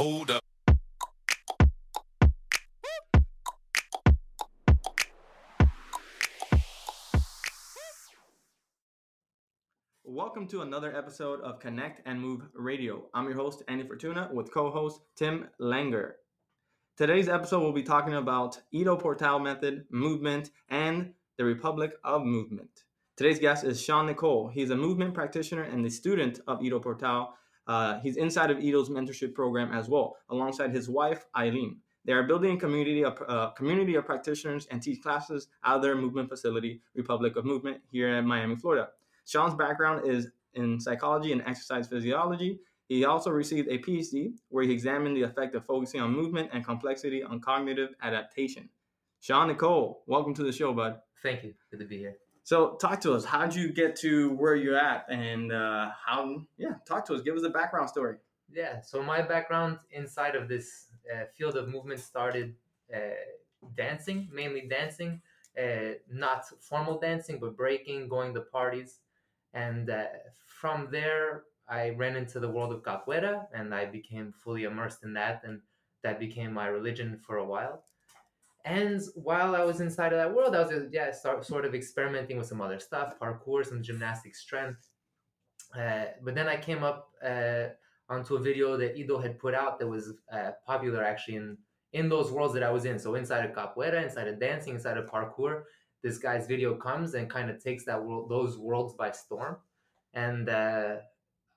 Hold 0.00 0.30
up. 0.30 0.42
Welcome 10.02 10.48
to 10.48 10.62
another 10.62 10.96
episode 10.96 11.42
of 11.42 11.60
Connect 11.60 12.00
and 12.06 12.18
Move 12.18 12.40
Radio. 12.54 13.10
I'm 13.12 13.26
your 13.26 13.36
host, 13.36 13.62
Andy 13.68 13.86
Fortuna, 13.86 14.30
with 14.32 14.50
co 14.50 14.70
host 14.70 15.02
Tim 15.16 15.48
Langer. 15.60 16.12
Today's 16.96 17.28
episode 17.28 17.60
will 17.60 17.74
be 17.74 17.82
talking 17.82 18.14
about 18.14 18.58
Ido 18.72 18.96
Portal 18.96 19.38
method, 19.38 19.84
movement, 19.90 20.48
and 20.70 21.12
the 21.36 21.44
Republic 21.44 21.92
of 22.04 22.24
Movement. 22.24 22.84
Today's 23.18 23.38
guest 23.38 23.64
is 23.64 23.82
Sean 23.82 24.06
Nicole. 24.06 24.48
He's 24.48 24.70
a 24.70 24.76
movement 24.76 25.12
practitioner 25.12 25.64
and 25.64 25.84
the 25.84 25.90
student 25.90 26.40
of 26.46 26.64
Ido 26.64 26.80
Portal. 26.80 27.34
Uh, 27.70 28.00
he's 28.00 28.16
inside 28.16 28.50
of 28.50 28.58
Ido's 28.58 28.90
mentorship 28.90 29.32
program 29.32 29.72
as 29.72 29.88
well, 29.88 30.16
alongside 30.28 30.72
his 30.72 30.88
wife, 30.88 31.26
Eileen. 31.36 31.76
They 32.04 32.12
are 32.12 32.24
building 32.24 32.56
a 32.56 32.58
community 32.58 33.04
of, 33.04 33.22
uh, 33.28 33.50
community 33.50 33.94
of 33.94 34.04
practitioners 34.04 34.66
and 34.72 34.82
teach 34.82 35.00
classes 35.00 35.46
out 35.62 35.76
of 35.76 35.82
their 35.82 35.94
movement 35.94 36.28
facility, 36.28 36.82
Republic 36.96 37.36
of 37.36 37.44
Movement, 37.44 37.80
here 37.92 38.16
in 38.16 38.26
Miami, 38.26 38.56
Florida. 38.56 38.88
Sean's 39.24 39.54
background 39.54 40.04
is 40.04 40.32
in 40.54 40.80
psychology 40.80 41.30
and 41.30 41.42
exercise 41.42 41.86
physiology. 41.86 42.58
He 42.88 43.04
also 43.04 43.30
received 43.30 43.68
a 43.68 43.78
PhD 43.78 44.32
where 44.48 44.64
he 44.64 44.72
examined 44.72 45.16
the 45.16 45.22
effect 45.22 45.54
of 45.54 45.64
focusing 45.64 46.00
on 46.00 46.10
movement 46.10 46.50
and 46.52 46.64
complexity 46.64 47.22
on 47.22 47.38
cognitive 47.38 47.90
adaptation. 48.02 48.68
Sean 49.20 49.46
Nicole, 49.46 50.02
welcome 50.08 50.34
to 50.34 50.42
the 50.42 50.50
show, 50.50 50.72
bud. 50.72 50.98
Thank 51.22 51.44
you. 51.44 51.54
Good 51.70 51.78
to 51.78 51.86
be 51.86 51.98
here. 51.98 52.16
So, 52.42 52.76
talk 52.80 53.00
to 53.02 53.12
us. 53.12 53.24
How 53.24 53.46
did 53.46 53.54
you 53.54 53.72
get 53.72 53.96
to 53.96 54.30
where 54.30 54.56
you're 54.56 54.78
at, 54.78 55.06
and 55.08 55.52
uh, 55.52 55.90
how? 56.04 56.42
Yeah, 56.58 56.74
talk 56.86 57.04
to 57.06 57.14
us. 57.14 57.22
Give 57.22 57.36
us 57.36 57.44
a 57.44 57.50
background 57.50 57.88
story. 57.88 58.16
Yeah. 58.52 58.80
So 58.80 59.02
my 59.02 59.22
background 59.22 59.78
inside 59.92 60.34
of 60.34 60.48
this 60.48 60.86
uh, 61.12 61.24
field 61.36 61.56
of 61.56 61.68
movement 61.68 62.00
started 62.00 62.54
uh, 62.94 62.98
dancing, 63.76 64.28
mainly 64.32 64.66
dancing, 64.68 65.20
uh, 65.60 65.94
not 66.10 66.44
formal 66.60 66.98
dancing, 66.98 67.38
but 67.38 67.56
breaking, 67.56 68.08
going 68.08 68.34
to 68.34 68.40
parties, 68.40 69.00
and 69.54 69.90
uh, 69.90 70.04
from 70.46 70.88
there 70.90 71.44
I 71.68 71.90
ran 71.90 72.16
into 72.16 72.40
the 72.40 72.48
world 72.48 72.72
of 72.72 72.82
capoeira, 72.82 73.46
and 73.54 73.74
I 73.74 73.84
became 73.86 74.32
fully 74.32 74.64
immersed 74.64 75.04
in 75.04 75.12
that, 75.14 75.42
and 75.44 75.60
that 76.02 76.18
became 76.18 76.52
my 76.52 76.66
religion 76.66 77.20
for 77.24 77.36
a 77.36 77.44
while. 77.44 77.84
And 78.64 79.00
while 79.14 79.54
I 79.54 79.64
was 79.64 79.80
inside 79.80 80.12
of 80.12 80.18
that 80.18 80.34
world, 80.34 80.54
I 80.54 80.62
was 80.62 80.70
uh, 80.70 80.88
yeah 80.92 81.12
start, 81.12 81.44
sort 81.44 81.64
of 81.64 81.74
experimenting 81.74 82.36
with 82.36 82.46
some 82.46 82.60
other 82.60 82.78
stuff, 82.78 83.18
parkour, 83.18 83.64
some 83.64 83.82
gymnastic 83.82 84.34
strength. 84.36 84.86
Uh, 85.76 86.06
but 86.22 86.34
then 86.34 86.48
I 86.48 86.56
came 86.56 86.82
up 86.82 87.10
uh, 87.24 87.68
onto 88.08 88.36
a 88.36 88.40
video 88.40 88.76
that 88.76 88.96
Ido 88.96 89.18
had 89.18 89.38
put 89.38 89.54
out 89.54 89.78
that 89.78 89.86
was 89.86 90.12
uh, 90.32 90.50
popular 90.66 91.02
actually 91.02 91.36
in 91.36 91.58
in 91.92 92.08
those 92.08 92.30
worlds 92.30 92.54
that 92.54 92.62
I 92.62 92.70
was 92.70 92.84
in. 92.84 92.98
So 92.98 93.14
inside 93.14 93.44
of 93.44 93.52
capoeira, 93.52 94.02
inside 94.02 94.28
of 94.28 94.38
dancing, 94.38 94.74
inside 94.74 94.96
of 94.96 95.06
parkour, 95.06 95.62
this 96.02 96.18
guy's 96.18 96.46
video 96.46 96.74
comes 96.74 97.14
and 97.14 97.28
kind 97.28 97.50
of 97.50 97.62
takes 97.62 97.84
that 97.86 98.02
world, 98.02 98.30
those 98.30 98.58
worlds 98.58 98.94
by 98.94 99.10
storm. 99.10 99.56
And 100.14 100.48
uh, 100.48 100.96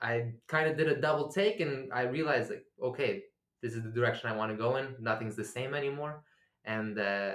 I 0.01 0.33
kind 0.47 0.69
of 0.69 0.77
did 0.77 0.87
a 0.87 0.99
double 0.99 1.31
take, 1.31 1.59
and 1.59 1.91
I 1.93 2.03
realized 2.03 2.49
like, 2.49 2.65
okay, 2.81 3.23
this 3.61 3.73
is 3.73 3.83
the 3.83 3.91
direction 3.91 4.29
I 4.29 4.35
want 4.35 4.51
to 4.51 4.57
go 4.57 4.77
in. 4.77 4.95
Nothing's 4.99 5.35
the 5.35 5.43
same 5.43 5.73
anymore 5.73 6.23
and 6.65 6.99
uh, 6.99 7.33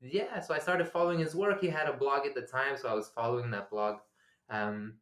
yeah 0.00 0.40
so 0.40 0.54
i 0.54 0.58
started 0.58 0.88
following 0.88 1.18
his 1.18 1.34
work. 1.34 1.60
He 1.60 1.68
had 1.68 1.88
a 1.88 1.92
blog 1.96 2.26
at 2.26 2.34
the 2.34 2.42
time 2.42 2.76
so 2.76 2.88
i 2.88 2.94
was 2.94 3.08
following 3.08 3.50
that 3.50 3.70
blog. 3.70 3.96
Um, 4.50 4.94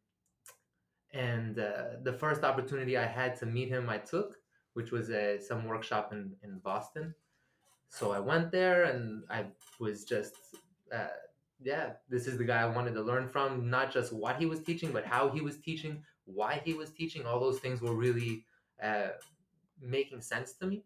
and 1.13 1.59
uh, 1.59 1.97
the 2.03 2.13
first 2.13 2.43
opportunity 2.43 2.97
i 2.97 3.05
had 3.05 3.35
to 3.37 3.45
meet 3.45 3.69
him 3.69 3.89
i 3.89 3.97
took 3.97 4.37
which 4.73 4.91
was 4.91 5.09
uh, 5.09 5.37
some 5.41 5.65
workshop 5.65 6.13
in, 6.13 6.31
in 6.43 6.59
boston. 6.59 7.13
So 7.89 8.11
i 8.11 8.19
went 8.19 8.51
there 8.51 8.83
and 8.85 9.23
i 9.29 9.45
was 9.79 10.05
just 10.05 10.35
uh, 10.93 11.17
yeah 11.61 11.93
this 12.09 12.27
is 12.27 12.37
the 12.37 12.45
guy 12.45 12.61
i 12.61 12.65
wanted 12.65 12.93
to 12.93 13.01
learn 13.01 13.27
from 13.27 13.69
not 13.69 13.91
just 13.91 14.13
what 14.13 14.37
he 14.37 14.45
was 14.45 14.61
teaching 14.61 14.91
but 14.91 15.05
how 15.05 15.29
he 15.29 15.41
was 15.41 15.57
teaching 15.57 16.03
why 16.25 16.61
he 16.63 16.73
was 16.73 16.91
teaching. 16.91 17.25
All 17.25 17.39
those 17.39 17.59
things 17.59 17.81
were 17.81 17.95
really 17.95 18.45
uh, 18.81 19.09
making 19.81 20.21
sense 20.21 20.53
to 20.53 20.67
me 20.67 20.83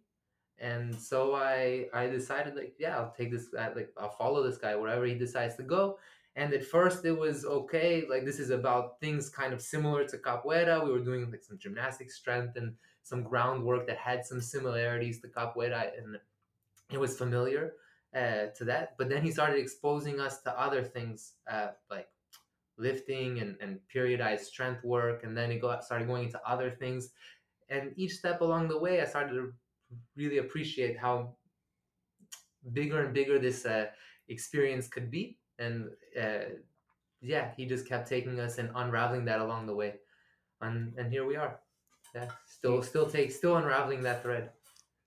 and 0.60 0.96
so 0.96 1.36
I 1.36 1.88
I 1.94 2.08
decided 2.08 2.56
like 2.56 2.76
yeah 2.80 2.98
I'll 2.98 3.14
take 3.18 3.32
this 3.32 3.48
guy 3.48 3.72
like 3.74 3.92
I'll 3.98 4.10
follow 4.10 4.44
this 4.44 4.58
guy 4.58 4.76
wherever 4.76 5.06
he 5.06 5.16
decides 5.16 5.56
to 5.56 5.64
go. 5.64 6.00
And 6.38 6.54
at 6.54 6.66
first 6.66 7.06
it 7.06 7.18
was 7.18 7.46
okay 7.46 8.06
like 8.10 8.26
this 8.26 8.40
is 8.40 8.50
about 8.50 9.00
things 9.00 9.30
kind 9.30 9.54
of 9.54 9.62
similar 9.62 10.06
to 10.06 10.18
capoeira. 10.18 10.84
We 10.84 10.92
were 10.92 11.00
doing 11.00 11.30
like 11.32 11.44
some 11.44 11.58
gymnastic 11.58 12.12
strength 12.12 12.58
and 12.58 12.74
some 13.04 13.24
groundwork 13.24 13.88
that 13.88 13.98
had 13.98 14.26
some 14.26 14.42
similarities 14.42 15.22
to 15.22 15.28
capoeira 15.28 15.92
and 15.98 16.18
it 16.92 17.00
was 17.00 17.18
familiar 17.18 17.74
uh, 18.14 18.48
to 18.58 18.66
that. 18.66 18.96
But 18.98 19.10
then 19.10 19.24
he 19.24 19.32
started 19.32 19.60
exposing 19.60 20.20
us 20.20 20.42
to 20.42 20.60
other 20.60 20.84
things 20.84 21.34
uh, 21.50 21.70
like 21.90 22.08
lifting 22.78 23.40
and, 23.40 23.56
and 23.62 23.80
periodized 23.94 24.42
strength 24.42 24.84
work 24.84 25.24
and 25.24 25.38
then 25.38 25.52
it 25.52 25.62
got 25.62 25.84
started 25.84 26.08
going 26.08 26.26
into 26.26 26.40
other 26.46 26.70
things 26.70 27.10
and 27.70 27.94
each 27.96 28.14
step 28.14 28.42
along 28.42 28.68
the 28.68 28.78
way 28.78 29.02
i 29.02 29.06
started 29.06 29.34
to 29.34 29.54
really 30.16 30.38
appreciate 30.38 30.98
how 30.98 31.36
bigger 32.74 33.04
and 33.04 33.14
bigger 33.14 33.40
this 33.40 33.66
uh, 33.66 33.88
experience 34.30 34.88
could 34.88 35.12
be. 35.12 35.38
And 35.60 35.90
uh, 36.20 36.56
yeah 37.22 37.52
he 37.58 37.66
just 37.66 37.88
kept 37.88 38.08
taking 38.08 38.40
us 38.40 38.58
and 38.58 38.70
unraveling 38.76 39.26
that 39.26 39.40
along 39.40 39.68
the 39.68 39.76
way. 39.76 39.96
And 40.62 40.94
and 40.98 41.12
here 41.12 41.26
we 41.26 41.36
are. 41.36 41.60
Yeah 42.14 42.30
still 42.46 42.82
still 42.82 43.10
take 43.10 43.32
still 43.32 43.58
unraveling 43.58 44.04
that 44.04 44.24
thread. 44.24 44.50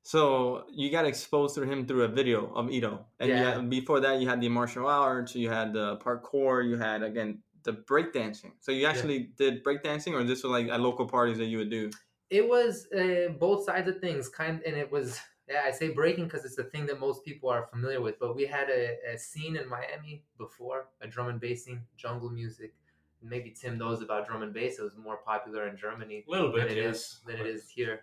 So 0.02 0.64
you 0.72 0.90
got 0.90 1.04
exposed 1.04 1.54
to 1.56 1.62
him 1.62 1.86
through 1.86 2.04
a 2.04 2.08
video 2.08 2.50
of 2.54 2.70
Ido, 2.70 3.04
and 3.20 3.30
Yeah. 3.30 3.54
had, 3.54 3.68
before 3.68 4.00
that 4.00 4.20
you 4.20 4.28
had 4.28 4.40
the 4.40 4.48
martial 4.48 4.86
arts, 4.86 5.34
you 5.34 5.50
had 5.50 5.72
the 5.74 5.96
parkour, 5.98 6.66
you 6.66 6.78
had 6.78 7.02
again 7.02 7.42
the 7.64 7.72
breakdancing. 7.72 8.52
So 8.60 8.72
you 8.72 8.86
actually 8.86 9.18
did 9.36 9.62
breakdancing, 9.62 10.14
or 10.14 10.24
this 10.24 10.42
was 10.42 10.52
like 10.52 10.68
at 10.68 10.80
local 10.80 11.06
parties 11.06 11.36
that 11.38 11.46
you 11.46 11.58
would 11.58 11.70
do. 11.70 11.90
It 12.30 12.46
was 12.46 12.86
uh, 12.92 13.28
both 13.38 13.64
sides 13.64 13.88
of 13.88 14.00
things 14.00 14.28
kind 14.28 14.60
and 14.66 14.76
it 14.76 14.90
was 14.90 15.18
yeah 15.48 15.62
i 15.64 15.70
say 15.70 15.88
breaking 15.88 16.24
because 16.24 16.44
it's 16.44 16.56
the 16.56 16.64
thing 16.64 16.86
that 16.86 17.00
most 17.00 17.24
people 17.24 17.48
are 17.48 17.66
familiar 17.66 18.00
with 18.00 18.18
but 18.18 18.34
we 18.36 18.44
had 18.46 18.68
a, 18.68 18.96
a 19.12 19.18
scene 19.18 19.56
in 19.56 19.68
miami 19.68 20.22
before 20.36 20.88
a 21.00 21.06
drum 21.06 21.28
and 21.28 21.40
bass 21.40 21.64
scene 21.64 21.80
jungle 21.96 22.30
music 22.30 22.74
maybe 23.22 23.50
tim 23.50 23.78
knows 23.78 24.02
about 24.02 24.26
drum 24.26 24.42
and 24.42 24.52
bass 24.52 24.78
it 24.78 24.82
was 24.82 24.96
more 24.96 25.16
popular 25.18 25.68
in 25.68 25.76
germany 25.76 26.24
A 26.28 26.30
little 26.30 26.52
than 26.52 26.68
bit, 26.68 26.76
it 26.76 26.82
yes. 26.84 26.96
is 26.96 27.20
than 27.26 27.36
it 27.36 27.46
is 27.46 27.68
here 27.68 28.00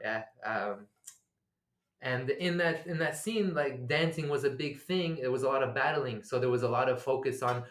yeah 0.00 0.22
um 0.44 0.86
and 2.00 2.30
in 2.30 2.56
that 2.58 2.86
in 2.86 2.98
that 2.98 3.16
scene 3.16 3.54
like 3.54 3.88
dancing 3.88 4.28
was 4.28 4.44
a 4.44 4.50
big 4.50 4.80
thing 4.80 5.16
there 5.16 5.30
was 5.30 5.42
a 5.42 5.48
lot 5.48 5.62
of 5.62 5.74
battling 5.74 6.22
so 6.22 6.38
there 6.38 6.50
was 6.50 6.62
a 6.62 6.68
lot 6.68 6.88
of 6.88 7.02
focus 7.02 7.42
on 7.42 7.64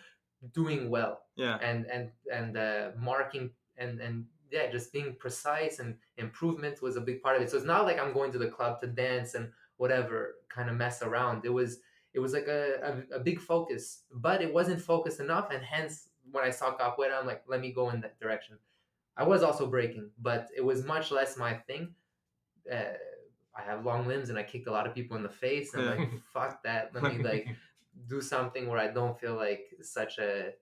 doing 0.53 0.89
well 0.89 1.21
Yeah, 1.35 1.57
and 1.61 1.85
and 1.85 2.11
and 2.31 2.57
uh, 2.57 2.91
marking 2.99 3.51
and 3.77 4.01
and 4.01 4.25
yeah, 4.53 4.71
just 4.71 4.93
being 4.93 5.15
precise 5.19 5.79
and 5.79 5.95
improvement 6.17 6.81
was 6.81 6.95
a 6.95 7.01
big 7.01 7.21
part 7.23 7.35
of 7.35 7.41
it. 7.41 7.49
So 7.49 7.57
it's 7.57 7.65
not 7.65 7.85
like 7.85 7.99
I'm 7.99 8.13
going 8.13 8.31
to 8.33 8.37
the 8.37 8.47
club 8.57 8.79
to 8.81 8.87
dance 8.87 9.33
and 9.33 9.45
whatever 9.77 10.35
kind 10.55 10.69
of 10.69 10.75
mess 10.77 11.01
around. 11.01 11.43
It 11.43 11.49
was 11.59 11.79
it 12.13 12.19
was 12.19 12.33
like 12.33 12.47
a, 12.47 13.03
a, 13.11 13.15
a 13.17 13.19
big 13.19 13.39
focus, 13.39 14.03
but 14.13 14.41
it 14.43 14.53
wasn't 14.53 14.79
focused 14.79 15.19
enough, 15.19 15.47
and 15.51 15.63
hence 15.63 16.09
when 16.31 16.43
I 16.43 16.51
saw 16.51 16.77
capoeira, 16.77 17.19
I'm 17.19 17.25
like, 17.25 17.41
let 17.47 17.59
me 17.59 17.71
go 17.73 17.89
in 17.89 17.99
that 18.01 18.19
direction. 18.19 18.59
I 19.17 19.23
was 19.23 19.41
also 19.41 19.65
breaking, 19.65 20.11
but 20.21 20.47
it 20.55 20.63
was 20.63 20.83
much 20.85 21.11
less 21.11 21.35
my 21.37 21.53
thing. 21.55 21.95
Uh, 22.71 22.97
I 23.57 23.61
have 23.63 23.83
long 23.85 24.07
limbs, 24.07 24.29
and 24.29 24.37
I 24.37 24.43
kicked 24.43 24.67
a 24.67 24.71
lot 24.71 24.85
of 24.87 24.93
people 24.93 25.17
in 25.17 25.23
the 25.23 25.29
face, 25.45 25.73
and 25.73 25.89
I'm 25.89 25.97
like, 25.99 26.09
fuck 26.33 26.63
that. 26.63 26.91
Let 26.93 27.03
me 27.11 27.23
like 27.23 27.47
do 28.07 28.21
something 28.21 28.67
where 28.69 28.79
I 28.79 28.89
don't 28.89 29.19
feel 29.19 29.35
like 29.35 29.65
such 29.81 30.19
a 30.19 30.53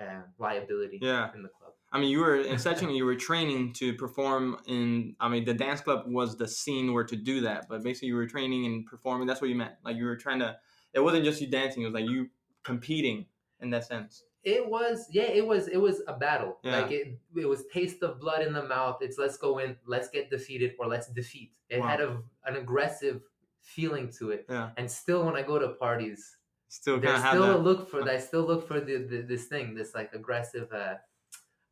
uh, 0.00 0.22
liability 0.38 0.98
Yeah. 1.02 1.30
in 1.34 1.42
the 1.42 1.48
club. 1.48 1.63
I 1.94 1.98
mean 2.00 2.10
you 2.10 2.18
were 2.20 2.36
in 2.36 2.58
Setching, 2.58 2.90
you 2.90 3.04
were 3.04 3.14
training 3.14 3.72
to 3.74 3.94
perform 3.94 4.58
in. 4.66 5.14
I 5.20 5.28
mean 5.28 5.44
the 5.44 5.54
dance 5.54 5.80
club 5.80 6.04
was 6.06 6.36
the 6.36 6.48
scene 6.48 6.92
where 6.92 7.04
to 7.04 7.16
do 7.16 7.40
that, 7.42 7.66
but 7.68 7.82
basically 7.82 8.08
you 8.08 8.16
were 8.16 8.26
training 8.26 8.66
and 8.66 8.84
performing. 8.84 9.26
That's 9.26 9.40
what 9.40 9.48
you 9.48 9.56
meant. 9.56 9.74
Like 9.84 9.96
you 9.96 10.04
were 10.04 10.16
trying 10.16 10.40
to. 10.40 10.56
It 10.92 11.00
wasn't 11.00 11.24
just 11.24 11.40
you 11.40 11.46
dancing. 11.46 11.82
It 11.82 11.86
was 11.86 11.94
like 11.94 12.10
you 12.10 12.28
competing 12.64 13.26
in 13.60 13.70
that 13.70 13.84
sense. 13.86 14.24
It 14.42 14.68
was 14.68 15.06
yeah, 15.10 15.22
it 15.22 15.46
was 15.46 15.68
it 15.68 15.78
was 15.78 16.02
a 16.08 16.14
battle. 16.14 16.58
Yeah. 16.64 16.80
Like 16.80 16.90
it 16.90 17.18
it 17.36 17.48
was 17.48 17.64
taste 17.72 18.02
of 18.02 18.20
blood 18.20 18.42
in 18.42 18.52
the 18.52 18.64
mouth. 18.64 18.98
It's 19.00 19.16
let's 19.16 19.38
go 19.38 19.58
in, 19.58 19.76
let's 19.86 20.08
get 20.08 20.30
defeated 20.30 20.72
or 20.78 20.88
let's 20.88 21.06
defeat. 21.08 21.52
It 21.70 21.80
Wow. 21.80 21.86
had 21.86 22.00
a, 22.00 22.18
an 22.44 22.56
aggressive 22.56 23.22
feeling 23.62 24.10
to 24.18 24.30
it. 24.30 24.46
Yeah. 24.50 24.70
And 24.76 24.90
still 24.90 25.24
when 25.24 25.36
I 25.36 25.42
go 25.42 25.58
to 25.58 25.68
parties, 25.68 26.36
Still 26.68 26.98
there's 26.98 27.22
have 27.22 27.34
still 27.34 27.56
a 27.56 27.56
look 27.56 27.88
for 27.88 28.02
I 28.10 28.18
still 28.18 28.42
look 28.42 28.66
for 28.66 28.80
the, 28.80 28.96
the 28.96 29.22
this 29.22 29.46
thing, 29.46 29.74
this 29.76 29.94
like 29.94 30.12
aggressive 30.12 30.72
uh 30.72 30.94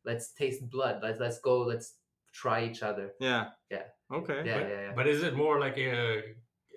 let's 0.05 0.31
taste 0.33 0.69
blood. 0.69 0.99
Let's 1.01 1.19
let's 1.19 1.39
go, 1.39 1.61
let's 1.61 1.93
try 2.33 2.63
each 2.65 2.83
other. 2.83 3.13
Yeah. 3.19 3.49
Yeah. 3.69 3.83
Okay. 4.11 4.41
Yeah, 4.45 4.59
but, 4.59 4.69
yeah, 4.69 4.81
yeah. 4.81 4.91
but 4.95 5.07
is 5.07 5.23
it 5.23 5.35
more 5.35 5.59
like 5.59 5.77
a 5.77 6.21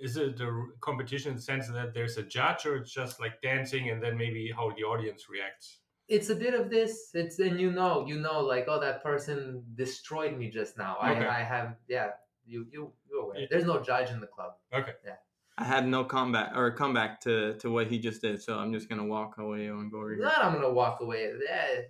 is 0.01 0.17
it 0.17 0.41
a 0.41 0.45
r- 0.47 0.67
competition 0.81 1.31
in 1.31 1.37
the 1.37 1.43
sense 1.43 1.69
that 1.69 1.95
there's 1.95 2.17
a 2.19 2.23
judge 2.23 2.67
or 2.67 2.77
it's 2.77 2.93
just 2.93 3.19
like 3.21 3.41
dancing 3.43 3.91
and 3.91 4.03
then 4.03 4.17
maybe 4.17 4.53
how 4.55 4.71
the 4.77 4.83
audience 4.85 5.27
reacts 5.31 5.79
it's 6.09 6.29
a 6.29 6.35
bit 6.35 6.53
of 6.53 6.69
this 6.69 7.11
it's 7.15 7.39
and 7.39 7.59
you 7.59 7.73
know 7.73 8.05
you 8.07 8.19
know 8.21 8.41
like 8.41 8.67
oh 8.69 8.79
that 8.79 9.03
person 9.03 9.63
destroyed 9.75 10.37
me 10.37 10.51
just 10.51 10.77
now 10.77 10.97
Okay. 11.03 11.25
i 11.27 11.41
i 11.41 11.43
have 11.43 11.77
yeah 11.89 12.11
you 12.47 12.67
you 12.71 12.93
you're 13.09 13.23
aware 13.25 13.39
Yeah. 13.41 13.47
There's 13.51 13.65
no 13.65 13.81
judge 13.83 14.11
in 14.11 14.21
the 14.21 14.27
club. 14.27 14.53
Okay. 14.73 14.93
Yeah. 15.05 15.17
I 15.59 15.65
had 15.65 15.89
no 15.89 16.05
comeback 16.05 16.55
or 16.55 16.71
comeback 16.73 17.21
to 17.23 17.55
to 17.59 17.71
what 17.71 17.87
he 17.89 17.99
just 17.99 18.21
did, 18.23 18.43
so 18.43 18.59
I'm 18.59 18.73
just 18.73 18.89
gonna 18.89 19.07
walk 19.07 19.39
away 19.39 19.67
and 19.67 19.91
go. 19.91 20.03
Not 20.19 20.45
I'm 20.45 20.53
gonna 20.55 20.73
walk 20.73 21.01
away. 21.01 21.33
Yeah. 21.49 21.81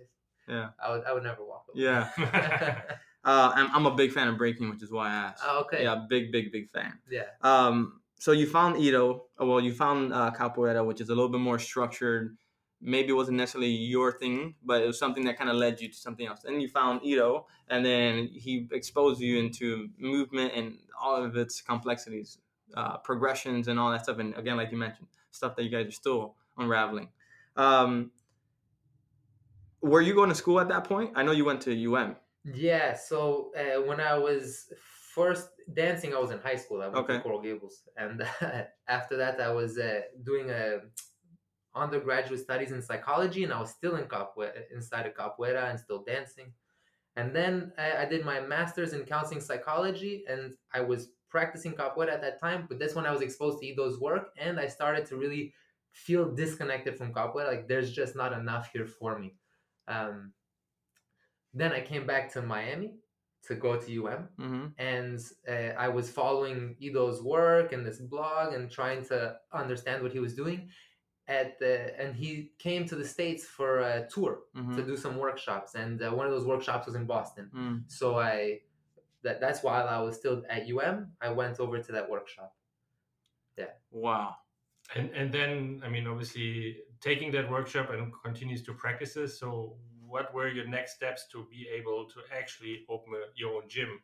Yeah. 0.47 0.69
I 0.83 0.91
would 0.91 1.03
I 1.05 1.13
would 1.13 1.23
never 1.23 1.43
walk 1.43 1.65
away. 1.69 1.83
Yeah, 1.83 2.09
uh, 3.23 3.51
I'm, 3.53 3.75
I'm 3.75 3.85
a 3.85 3.95
big 3.95 4.11
fan 4.11 4.27
of 4.27 4.37
breaking, 4.37 4.69
which 4.69 4.81
is 4.81 4.91
why 4.91 5.09
I 5.09 5.13
asked. 5.13 5.43
Oh, 5.45 5.61
okay. 5.61 5.83
Yeah, 5.83 6.05
big, 6.09 6.31
big, 6.31 6.51
big 6.51 6.69
fan. 6.69 6.93
Yeah. 7.09 7.23
Um, 7.41 7.99
so 8.19 8.31
you 8.31 8.47
found 8.47 8.77
Ido, 8.77 9.25
uh, 9.39 9.45
well, 9.45 9.59
you 9.59 9.73
found 9.73 10.13
uh, 10.13 10.31
capoeira, 10.31 10.85
which 10.85 11.01
is 11.01 11.09
a 11.09 11.15
little 11.15 11.29
bit 11.29 11.41
more 11.41 11.59
structured. 11.59 12.37
Maybe 12.79 13.09
it 13.09 13.13
wasn't 13.13 13.37
necessarily 13.37 13.69
your 13.69 14.11
thing, 14.11 14.55
but 14.63 14.81
it 14.81 14.87
was 14.87 14.99
something 14.99 15.25
that 15.25 15.37
kind 15.37 15.49
of 15.49 15.55
led 15.55 15.81
you 15.81 15.89
to 15.89 15.95
something 15.95 16.27
else. 16.27 16.43
And 16.43 16.61
you 16.61 16.67
found 16.67 17.03
Ido, 17.03 17.47
and 17.69 17.85
then 17.85 18.29
he 18.33 18.67
exposed 18.71 19.19
you 19.19 19.39
into 19.39 19.89
movement 19.97 20.53
and 20.55 20.77
all 20.99 21.23
of 21.23 21.35
its 21.35 21.61
complexities, 21.61 22.37
uh, 22.75 22.97
progressions, 22.97 23.67
and 23.67 23.79
all 23.79 23.91
that 23.91 24.03
stuff. 24.03 24.19
And 24.19 24.35
again, 24.35 24.57
like 24.57 24.71
you 24.71 24.77
mentioned, 24.77 25.07
stuff 25.31 25.55
that 25.55 25.63
you 25.63 25.69
guys 25.69 25.87
are 25.87 25.91
still 25.91 26.35
unraveling. 26.57 27.09
Um, 27.55 28.11
were 29.87 30.01
you 30.01 30.13
going 30.13 30.29
to 30.29 30.35
school 30.35 30.59
at 30.59 30.67
that 30.69 30.83
point? 30.83 31.11
I 31.15 31.23
know 31.23 31.31
you 31.31 31.45
went 31.45 31.61
to 31.61 31.71
UM. 31.95 32.15
Yeah. 32.43 32.93
So 32.95 33.51
uh, 33.57 33.81
when 33.81 33.99
I 33.99 34.17
was 34.17 34.71
first 35.13 35.49
dancing, 35.73 36.13
I 36.13 36.19
was 36.19 36.31
in 36.31 36.39
high 36.39 36.55
school. 36.55 36.81
I 36.81 36.87
went 36.87 36.97
Okay. 36.97 37.13
to 37.15 37.21
Coral 37.21 37.41
Gables, 37.41 37.81
and 37.97 38.23
after 38.87 39.17
that, 39.17 39.39
I 39.41 39.51
was 39.51 39.77
uh, 39.77 40.01
doing 40.23 40.49
a 40.51 40.79
undergraduate 41.75 42.39
studies 42.39 42.71
in 42.71 42.81
psychology, 42.81 43.43
and 43.43 43.53
I 43.53 43.59
was 43.59 43.71
still 43.71 43.95
in 43.97 44.05
capoeira, 44.05 44.63
inside 44.73 45.05
of 45.05 45.13
capoeira, 45.13 45.69
and 45.69 45.79
still 45.79 46.03
dancing. 46.03 46.53
And 47.15 47.35
then 47.35 47.71
I, 47.77 48.03
I 48.03 48.05
did 48.05 48.25
my 48.25 48.39
master's 48.39 48.93
in 48.93 49.03
counseling 49.03 49.41
psychology, 49.41 50.23
and 50.29 50.53
I 50.73 50.81
was 50.81 51.09
practicing 51.29 51.73
capoeira 51.73 52.13
at 52.13 52.21
that 52.21 52.39
time. 52.39 52.65
But 52.69 52.79
that's 52.79 52.95
when 52.95 53.05
I 53.05 53.11
was 53.11 53.21
exposed 53.21 53.59
to 53.61 53.67
Ido's 53.71 53.99
work, 53.99 54.29
and 54.37 54.59
I 54.59 54.67
started 54.67 55.05
to 55.07 55.17
really 55.17 55.53
feel 55.91 56.33
disconnected 56.33 56.97
from 56.97 57.13
capoeira. 57.13 57.47
Like 57.47 57.67
there's 57.67 57.91
just 57.91 58.15
not 58.15 58.33
enough 58.33 58.69
here 58.73 58.85
for 58.87 59.17
me. 59.19 59.36
Um, 59.87 60.33
then 61.53 61.71
I 61.71 61.81
came 61.81 62.05
back 62.05 62.31
to 62.33 62.41
Miami 62.41 62.95
to 63.47 63.55
go 63.55 63.77
to 63.77 64.05
UM, 64.05 64.27
Mm-hmm. 64.39 64.65
and 64.77 65.19
uh, 65.47 65.73
I 65.77 65.87
was 65.87 66.09
following 66.09 66.75
Ido's 66.83 67.21
work 67.21 67.71
and 67.73 67.85
this 67.85 67.99
blog 67.99 68.53
and 68.53 68.69
trying 68.69 69.05
to 69.05 69.37
understand 69.53 70.03
what 70.03 70.11
he 70.11 70.19
was 70.19 70.35
doing. 70.35 70.69
At 71.29 71.59
the 71.59 71.99
and 72.01 72.15
he 72.15 72.51
came 72.57 72.85
to 72.87 72.95
the 72.95 73.05
states 73.05 73.43
for 73.45 73.79
a 73.79 74.07
tour 74.13 74.39
Mm-hmm. 74.55 74.75
to 74.77 74.83
do 74.83 74.95
some 74.97 75.17
workshops, 75.17 75.75
and 75.75 76.01
uh, 76.01 76.09
one 76.11 76.25
of 76.25 76.31
those 76.31 76.45
workshops 76.45 76.85
was 76.87 76.95
in 76.95 77.05
Boston. 77.05 77.49
Mm. 77.55 77.83
So 77.87 78.17
I 78.19 78.59
that 79.23 79.39
that's 79.41 79.61
while 79.63 79.87
I 79.87 79.99
was 80.01 80.15
still 80.15 80.43
at 80.49 80.63
UM, 80.69 81.11
I 81.21 81.29
went 81.31 81.59
over 81.59 81.79
to 81.81 81.91
that 81.93 82.09
workshop. 82.09 82.53
Yeah. 83.57 83.71
Wow. 83.91 84.35
and 84.95 85.09
and 85.11 85.33
then 85.33 85.81
I 85.85 85.89
mean, 85.89 86.07
obviously 86.07 86.77
taking 87.01 87.31
that 87.31 87.49
workshop 87.49 87.89
and 87.91 88.11
continues 88.23 88.61
to 88.63 88.73
practice 88.73 89.13
this. 89.13 89.39
So, 89.39 89.75
what 90.05 90.33
were 90.33 90.47
your 90.47 90.67
next 90.67 90.95
steps 90.95 91.27
to 91.33 91.45
be 91.51 91.67
able 91.67 92.05
to 92.05 92.19
actually 92.35 92.85
open 92.89 93.13
a, 93.13 93.25
your 93.35 93.55
own 93.55 93.67
gym 93.67 93.99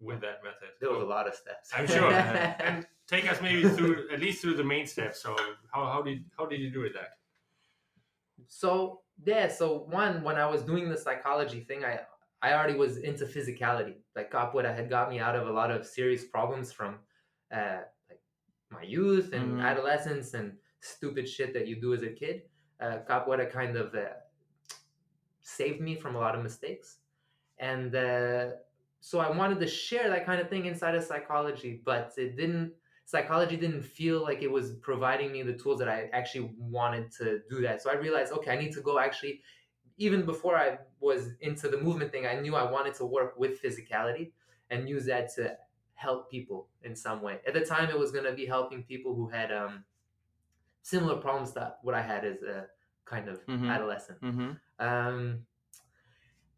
with 0.00 0.20
that 0.20 0.42
method? 0.44 0.70
There 0.80 0.90
was 0.90 1.02
a 1.02 1.06
lot 1.06 1.26
of 1.26 1.34
steps. 1.34 1.70
I'm 1.76 1.86
sure. 1.86 2.12
and 2.60 2.86
take 3.06 3.30
us 3.30 3.40
maybe 3.42 3.68
through 3.68 4.08
at 4.12 4.20
least 4.20 4.42
through 4.42 4.54
the 4.54 4.64
main 4.64 4.86
steps. 4.86 5.22
So, 5.22 5.36
how, 5.72 5.86
how 5.86 6.02
did 6.02 6.24
how 6.38 6.46
did 6.46 6.60
you 6.60 6.70
do 6.70 6.80
with 6.80 6.94
that? 6.94 7.10
So 8.48 9.00
yeah, 9.24 9.48
so 9.48 9.86
one 9.90 10.22
when 10.22 10.36
I 10.36 10.46
was 10.46 10.62
doing 10.62 10.88
the 10.88 10.96
psychology 10.96 11.60
thing, 11.60 11.84
I 11.84 12.00
I 12.42 12.54
already 12.54 12.74
was 12.74 12.96
into 12.98 13.26
physicality. 13.26 13.96
Like 14.16 14.30
capoeira 14.32 14.74
had 14.74 14.88
got 14.88 15.10
me 15.10 15.18
out 15.18 15.36
of 15.36 15.46
a 15.46 15.52
lot 15.52 15.70
of 15.70 15.86
serious 15.86 16.24
problems 16.24 16.72
from 16.72 17.00
uh, 17.52 17.80
like 18.08 18.20
my 18.70 18.82
youth 18.82 19.32
and 19.32 19.58
Mhm. 19.58 19.64
adolescence 19.64 20.34
and 20.34 20.56
stupid 20.80 21.28
shit 21.28 21.52
that 21.54 21.66
you 21.66 21.80
do 21.80 21.94
as 21.94 22.02
a 22.02 22.10
kid. 22.10 22.42
Uh, 22.80 22.98
capoeira 23.08 23.50
kind 23.50 23.76
of 23.76 23.94
uh, 23.94 24.14
saved 25.42 25.80
me 25.80 25.94
from 25.94 26.16
a 26.16 26.18
lot 26.18 26.34
of 26.34 26.42
mistakes, 26.42 26.98
and 27.58 27.94
uh, 27.94 28.46
so 29.00 29.18
I 29.18 29.30
wanted 29.30 29.60
to 29.60 29.66
share 29.66 30.08
that 30.08 30.24
kind 30.24 30.40
of 30.40 30.48
thing 30.48 30.66
inside 30.66 30.94
of 30.94 31.04
psychology, 31.04 31.82
but 31.84 32.12
it 32.16 32.36
didn't. 32.36 32.72
Psychology 33.04 33.56
didn't 33.56 33.82
feel 33.82 34.22
like 34.22 34.40
it 34.40 34.50
was 34.50 34.74
providing 34.82 35.32
me 35.32 35.42
the 35.42 35.52
tools 35.52 35.80
that 35.80 35.88
I 35.88 36.08
actually 36.12 36.54
wanted 36.56 37.10
to 37.18 37.40
do 37.50 37.60
that. 37.62 37.82
So 37.82 37.90
I 37.90 37.94
realized, 37.94 38.32
okay, 38.32 38.52
I 38.52 38.56
need 38.56 38.72
to 38.74 38.80
go 38.82 39.00
actually 39.00 39.42
even 40.00 40.24
before 40.24 40.56
I 40.56 40.78
was 40.98 41.28
into 41.42 41.68
the 41.68 41.76
movement 41.76 42.10
thing, 42.10 42.26
I 42.26 42.40
knew 42.40 42.56
I 42.56 42.68
wanted 42.68 42.94
to 42.94 43.04
work 43.04 43.34
with 43.38 43.62
physicality 43.62 44.32
and 44.70 44.88
use 44.88 45.04
that 45.04 45.34
to 45.34 45.56
help 45.92 46.30
people 46.30 46.68
in 46.82 46.96
some 46.96 47.20
way. 47.20 47.40
At 47.46 47.52
the 47.52 47.60
time, 47.60 47.90
it 47.90 47.98
was 47.98 48.10
going 48.10 48.24
to 48.24 48.32
be 48.32 48.46
helping 48.46 48.82
people 48.82 49.14
who 49.14 49.28
had 49.28 49.52
um, 49.52 49.84
similar 50.82 51.16
problems 51.16 51.52
that 51.54 51.78
what 51.82 51.94
I 51.94 52.02
had 52.02 52.24
as 52.24 52.42
a 52.42 52.66
kind 53.04 53.28
of 53.28 53.44
Mhm. 53.46 53.68
adolescent. 53.70 54.20
Mm-hmm. 54.20 54.50
Um, 54.78 55.46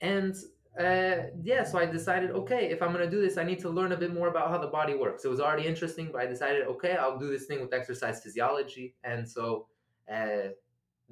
and 0.01 0.35
uh, 0.79 1.25
yeah, 1.43 1.63
so 1.65 1.79
I 1.79 1.85
decided, 1.87 2.31
okay, 2.31 2.71
if 2.71 2.81
I'm 2.83 2.93
going 2.93 3.05
to 3.05 3.11
do 3.11 3.21
this, 3.21 3.37
I 3.37 3.45
need 3.45 3.59
to 3.61 3.69
learn 3.69 3.93
a 3.93 3.97
bit 3.97 4.13
more 4.13 4.29
about 4.29 4.49
how 4.49 4.57
the 4.59 4.69
body 4.69 4.95
works. 4.95 5.25
It 5.25 5.29
was 5.29 5.39
already 5.41 5.67
interesting, 5.67 6.09
but 6.11 6.23
I 6.23 6.27
decided, 6.27 6.67
okay, 6.67 6.97
I'll 6.97 7.19
do 7.19 7.29
this 7.31 7.45
thing 7.47 7.61
with 7.61 7.75
exercise 7.75 8.23
physiology. 8.23 8.95
And 9.05 9.29
so 9.29 9.69
uh, 10.11 10.49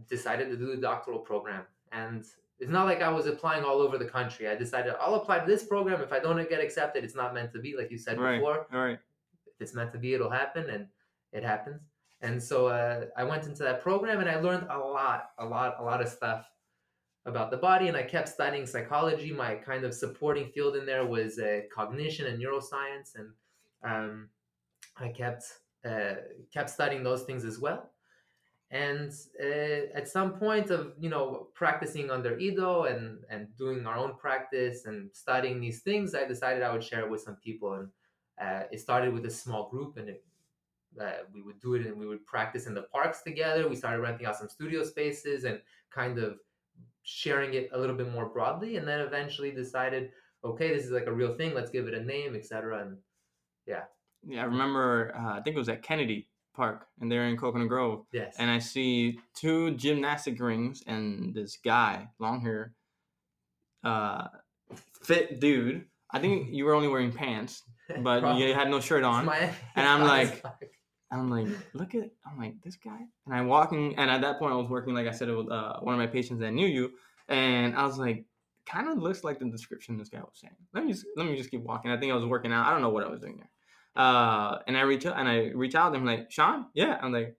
decided 0.08 0.48
to 0.50 0.56
do 0.56 0.74
the 0.74 0.80
doctoral 0.80 1.18
program. 1.18 1.64
And 1.92 2.24
it's 2.58 2.70
not 2.70 2.86
like 2.86 3.02
I 3.02 3.10
was 3.10 3.26
applying 3.26 3.64
all 3.64 3.80
over 3.82 3.98
the 3.98 4.06
country. 4.06 4.48
I 4.48 4.54
decided 4.54 4.94
I'll 5.00 5.16
apply 5.16 5.40
to 5.40 5.46
this 5.46 5.64
program. 5.64 6.00
If 6.00 6.12
I 6.12 6.20
don't 6.20 6.48
get 6.48 6.60
accepted, 6.62 7.04
it's 7.04 7.14
not 7.14 7.34
meant 7.34 7.52
to 7.52 7.58
be, 7.60 7.76
like 7.76 7.90
you 7.90 7.98
said 7.98 8.18
Right. 8.18 8.36
before 8.38 8.66
All 8.72 8.80
right. 8.80 8.98
if 9.46 9.60
it's 9.60 9.74
meant 9.74 9.92
to 9.92 9.98
be, 9.98 10.14
it'll 10.14 10.30
happen, 10.30 10.70
and 10.70 10.88
it 11.32 11.42
happens. 11.44 11.82
And 12.22 12.42
so 12.42 12.66
uh, 12.66 13.06
I 13.16 13.24
went 13.24 13.46
into 13.46 13.62
that 13.62 13.80
program, 13.80 14.20
and 14.20 14.28
I 14.28 14.36
learned 14.40 14.66
a 14.70 14.78
lot, 14.78 15.30
a 15.38 15.44
lot, 15.44 15.76
a 15.78 15.82
lot 15.82 16.02
of 16.02 16.08
stuff 16.08 16.46
about 17.26 17.50
the 17.50 17.56
body. 17.56 17.88
And 17.88 17.96
I 17.96 18.02
kept 18.02 18.28
studying 18.28 18.66
psychology. 18.66 19.32
My 19.32 19.54
kind 19.54 19.84
of 19.84 19.94
supporting 19.94 20.48
field 20.48 20.76
in 20.76 20.84
there 20.84 21.06
was 21.06 21.38
uh, 21.38 21.60
cognition 21.74 22.26
and 22.26 22.42
neuroscience, 22.42 23.14
and 23.14 23.30
um, 23.82 24.28
I 24.96 25.08
kept 25.08 25.44
uh, 25.84 26.16
kept 26.52 26.70
studying 26.70 27.02
those 27.02 27.22
things 27.22 27.44
as 27.44 27.58
well. 27.58 27.90
And 28.70 29.10
uh, 29.42 29.96
at 29.96 30.06
some 30.08 30.34
point 30.34 30.70
of 30.70 30.92
you 30.98 31.08
know 31.08 31.48
practicing 31.54 32.10
under 32.10 32.38
Ido 32.38 32.84
and 32.84 33.18
and 33.30 33.48
doing 33.56 33.86
our 33.86 33.96
own 33.96 34.16
practice 34.16 34.84
and 34.84 35.10
studying 35.14 35.60
these 35.60 35.80
things, 35.80 36.14
I 36.14 36.26
decided 36.26 36.62
I 36.62 36.72
would 36.72 36.84
share 36.84 37.00
it 37.00 37.10
with 37.10 37.22
some 37.22 37.36
people. 37.36 37.72
And 37.74 37.88
uh, 38.40 38.64
it 38.70 38.80
started 38.80 39.12
with 39.12 39.26
a 39.26 39.30
small 39.30 39.68
group, 39.70 39.96
and 39.96 40.08
it, 40.10 40.24
uh, 41.00 41.10
we 41.32 41.42
would 41.42 41.60
do 41.60 41.74
it, 41.74 41.86
and 41.86 41.96
we 41.98 42.06
would 42.06 42.24
practice 42.26 42.66
in 42.66 42.74
the 42.74 42.82
parks 42.82 43.22
together. 43.22 43.68
We 43.68 43.76
started 43.76 44.00
renting 44.00 44.26
out 44.26 44.36
some 44.36 44.48
studio 44.48 44.82
spaces 44.84 45.44
and 45.44 45.60
kind 45.90 46.18
of 46.18 46.38
sharing 47.02 47.54
it 47.54 47.68
a 47.72 47.78
little 47.78 47.96
bit 47.96 48.10
more 48.12 48.26
broadly, 48.26 48.76
and 48.76 48.86
then 48.88 49.00
eventually 49.00 49.50
decided, 49.50 50.10
okay, 50.44 50.74
this 50.74 50.84
is 50.84 50.90
like 50.90 51.06
a 51.06 51.12
real 51.12 51.34
thing. 51.34 51.54
Let's 51.54 51.70
give 51.70 51.86
it 51.86 51.94
a 51.94 52.02
name, 52.02 52.34
etc. 52.34 52.82
And 52.82 52.98
Yeah, 53.66 53.82
Yeah, 54.26 54.42
I 54.42 54.44
remember. 54.44 55.12
Uh, 55.16 55.38
I 55.38 55.40
think 55.42 55.54
it 55.56 55.58
was 55.58 55.68
at 55.68 55.82
Kennedy 55.82 56.28
Park, 56.54 56.86
and 57.00 57.10
they're 57.10 57.26
in 57.28 57.36
Coconut 57.36 57.68
Grove, 57.68 58.04
yes, 58.12 58.34
and 58.38 58.50
I 58.50 58.58
see 58.58 59.18
two 59.34 59.70
gymnastic 59.76 60.40
rings 60.40 60.82
and 60.86 61.32
this 61.34 61.56
guy, 61.56 62.08
long 62.18 62.40
hair, 62.40 62.74
uh, 63.84 64.26
fit 65.02 65.40
dude. 65.40 65.84
I 66.10 66.18
think 66.18 66.48
you 66.52 66.64
were 66.64 66.74
only 66.74 66.88
wearing 66.88 67.12
pants, 67.12 67.62
but 68.02 68.36
you 68.38 68.52
had 68.54 68.68
no 68.68 68.80
shirt 68.80 69.04
on. 69.04 69.24
my- 69.26 69.52
and 69.76 69.86
I'm 69.86 70.02
it's 70.30 70.42
like- 71.10 71.20
I'm 71.20 71.30
like, 71.30 71.48
look 71.74 71.94
at, 71.94 72.10
I'm 72.26 72.38
like, 72.38 72.60
this 72.62 72.76
guy. 72.76 73.00
And 73.26 73.34
I'm 73.34 73.46
walking, 73.48 73.96
and 73.98 74.10
at 74.10 74.20
that 74.20 74.38
point, 74.38 74.52
I 74.52 74.56
was 74.56 74.68
working, 74.68 74.94
like 74.94 75.06
I 75.06 75.10
said, 75.10 75.28
with 75.28 75.50
uh, 75.50 75.80
one 75.80 75.94
of 75.94 75.98
my 75.98 76.06
patients 76.06 76.40
that 76.40 76.52
knew 76.52 76.66
you, 76.66 76.92
and 77.28 77.74
I 77.76 77.84
was 77.84 77.98
like, 77.98 78.24
kind 78.66 78.88
of 78.88 78.98
looks 78.98 79.24
like 79.24 79.38
the 79.40 79.46
description 79.50 79.96
this 79.98 80.08
guy 80.08 80.20
was 80.20 80.30
saying. 80.34 80.54
Let 80.72 80.84
me 80.84 80.92
just, 80.92 81.06
let 81.16 81.26
me 81.26 81.36
just 81.36 81.50
keep 81.50 81.62
walking. 81.62 81.90
I 81.90 81.96
think 81.98 82.12
I 82.12 82.14
was 82.14 82.24
working 82.26 82.52
out. 82.52 82.66
I 82.66 82.70
don't 82.70 82.82
know 82.82 82.90
what 82.90 83.04
I 83.04 83.08
was 83.10 83.20
doing 83.20 83.38
there. 83.38 83.50
Uh, 83.96 84.58
and 84.68 84.76
I 84.76 84.82
reach 84.82 85.04
out, 85.06 85.16
and 85.18 85.28
I 85.28 85.50
reach 85.54 85.74
out, 85.74 85.88
and 85.88 85.96
I'm 85.96 86.04
like, 86.04 86.30
Sean, 86.30 86.66
yeah. 86.74 86.98
I'm 87.02 87.12
like, 87.12 87.36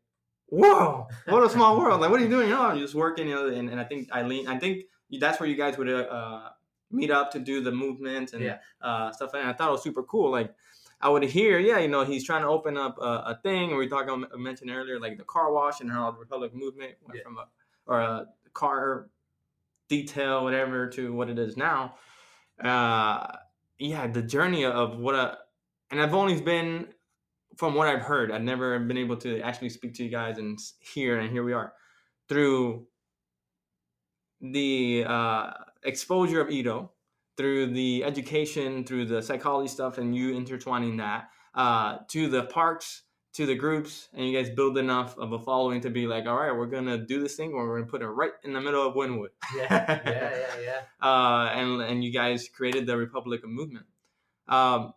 whoa, 0.47 1.07
what 1.29 1.43
a 1.43 1.49
small 1.49 1.77
world. 1.77 2.01
Like, 2.01 2.11
what 2.11 2.19
are 2.19 2.23
you 2.23 2.29
doing? 2.29 2.51
Oh, 2.51 2.61
I'm 2.61 2.79
just 2.79 2.93
working, 2.95 3.29
you 3.29 3.35
know. 3.35 3.47
And, 3.47 3.69
and 3.69 3.79
I 3.79 3.85
think 3.85 4.11
Eileen, 4.11 4.47
I 4.49 4.59
think 4.59 4.83
that's 5.19 5.39
where 5.39 5.47
you 5.47 5.55
guys 5.55 5.77
would 5.77 5.89
uh, 5.89 6.49
meet 6.91 7.09
up 7.09 7.31
to 7.31 7.39
do 7.39 7.61
the 7.61 7.71
movement 7.71 8.33
and 8.33 8.43
Yeah. 8.43 8.57
uh, 8.81 9.11
stuff. 9.13 9.33
And 9.33 9.47
I 9.47 9.53
thought 9.53 9.69
it 9.69 9.71
was 9.71 9.83
super 9.83 10.03
cool. 10.03 10.29
Like, 10.29 10.53
I 11.01 11.09
would 11.09 11.23
hear, 11.23 11.59
yeah, 11.59 11.79
you 11.79 11.87
know, 11.87 12.03
he's 12.05 12.23
trying 12.23 12.41
to 12.43 12.47
open 12.47 12.77
up 12.77 12.97
a, 12.99 13.23
a 13.27 13.39
thing. 13.43 13.75
We 13.75 13.87
talking, 13.87 14.25
I 14.33 14.37
mentioned 14.37 14.69
earlier, 14.71 14.99
like 14.99 15.17
the 15.17 15.23
car 15.23 15.51
wash 15.51 15.81
and 15.81 15.91
how 15.91 16.11
the 16.11 16.19
Republic 16.19 16.53
movement 16.53 16.93
went 17.01 17.17
Yeah. 17.17 17.23
from 17.23 17.37
a 17.37 17.45
or 17.87 17.99
a 17.99 18.27
car 18.53 19.09
detail, 19.89 20.43
whatever, 20.43 20.87
to 20.89 21.13
what 21.13 21.29
it 21.29 21.39
is 21.39 21.57
now. 21.57 21.95
Uh, 22.63 23.25
yeah, 23.79 24.05
the 24.07 24.21
journey 24.21 24.63
of 24.65 24.97
what 24.99 25.15
a, 25.15 25.39
and 25.89 25.99
I've 25.99 26.13
only 26.13 26.39
been 26.39 26.87
from 27.57 27.73
what 27.73 27.87
I've 27.87 28.01
heard. 28.01 28.31
I've 28.31 28.43
never 28.43 28.79
been 28.79 28.97
able 28.97 29.17
to 29.17 29.41
actually 29.41 29.69
speak 29.69 29.95
to 29.95 30.03
you 30.03 30.09
guys 30.09 30.37
and 30.37 30.59
hear, 30.79 31.19
and 31.19 31.31
here 31.31 31.43
we 31.43 31.53
are 31.53 31.73
through 32.29 32.87
the 34.39 35.03
uh, 35.07 35.51
exposure 35.83 36.39
of 36.41 36.49
Ido, 36.49 36.91
through 37.37 37.67
the 37.73 38.03
education, 38.03 38.83
through 38.83 39.05
the 39.05 39.21
psychology 39.21 39.67
stuff, 39.69 39.97
and 39.97 40.15
you 40.15 40.35
intertwining 40.35 40.97
that. 40.97 41.29
uh, 41.53 41.97
to 42.07 42.29
the 42.29 42.43
parks, 42.43 43.03
to 43.33 43.45
the 43.45 43.55
groups, 43.55 44.07
and 44.13 44.25
you 44.27 44.37
guys 44.37 44.49
build 44.49 44.77
enough 44.77 45.17
of 45.17 45.31
a 45.33 45.39
following 45.39 45.81
to 45.81 45.89
be 45.89 46.07
like, 46.07 46.25
all 46.25 46.35
right, 46.37 46.55
we're 46.55 46.65
gonna 46.67 46.97
do 46.97 47.21
this 47.21 47.35
thing, 47.35 47.51
or 47.53 47.67
we're 47.67 47.79
gonna 47.79 47.91
put 47.91 48.01
it 48.01 48.07
right 48.07 48.31
in 48.43 48.53
the 48.53 48.61
middle 48.61 48.87
of 48.87 48.93
Wynwood. 48.95 49.29
Yeah, 49.55 50.01
yeah, 50.05 50.31
yeah, 50.35 50.61
yeah. 50.63 50.81
uh, 51.07 51.49
and 51.53 51.81
and 51.81 52.03
you 52.03 52.11
guys 52.11 52.47
created 52.49 52.85
the 52.87 52.95
Republican 52.97 53.51
movement. 53.51 53.85
Um, 54.47 54.93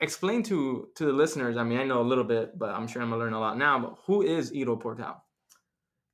explain 0.00 0.42
to 0.44 0.88
to 0.96 1.04
the 1.06 1.12
listeners. 1.12 1.56
I 1.56 1.64
mean, 1.64 1.78
I 1.78 1.84
know 1.84 2.00
a 2.00 2.08
little 2.12 2.24
bit, 2.24 2.58
but 2.58 2.70
I'm 2.70 2.86
sure 2.88 3.02
I'm 3.02 3.10
gonna 3.10 3.22
learn 3.22 3.32
a 3.32 3.40
lot 3.40 3.56
now. 3.58 3.78
But 3.78 3.94
who 4.06 4.22
is 4.22 4.52
Ido 4.54 4.76
Portal? 4.76 5.16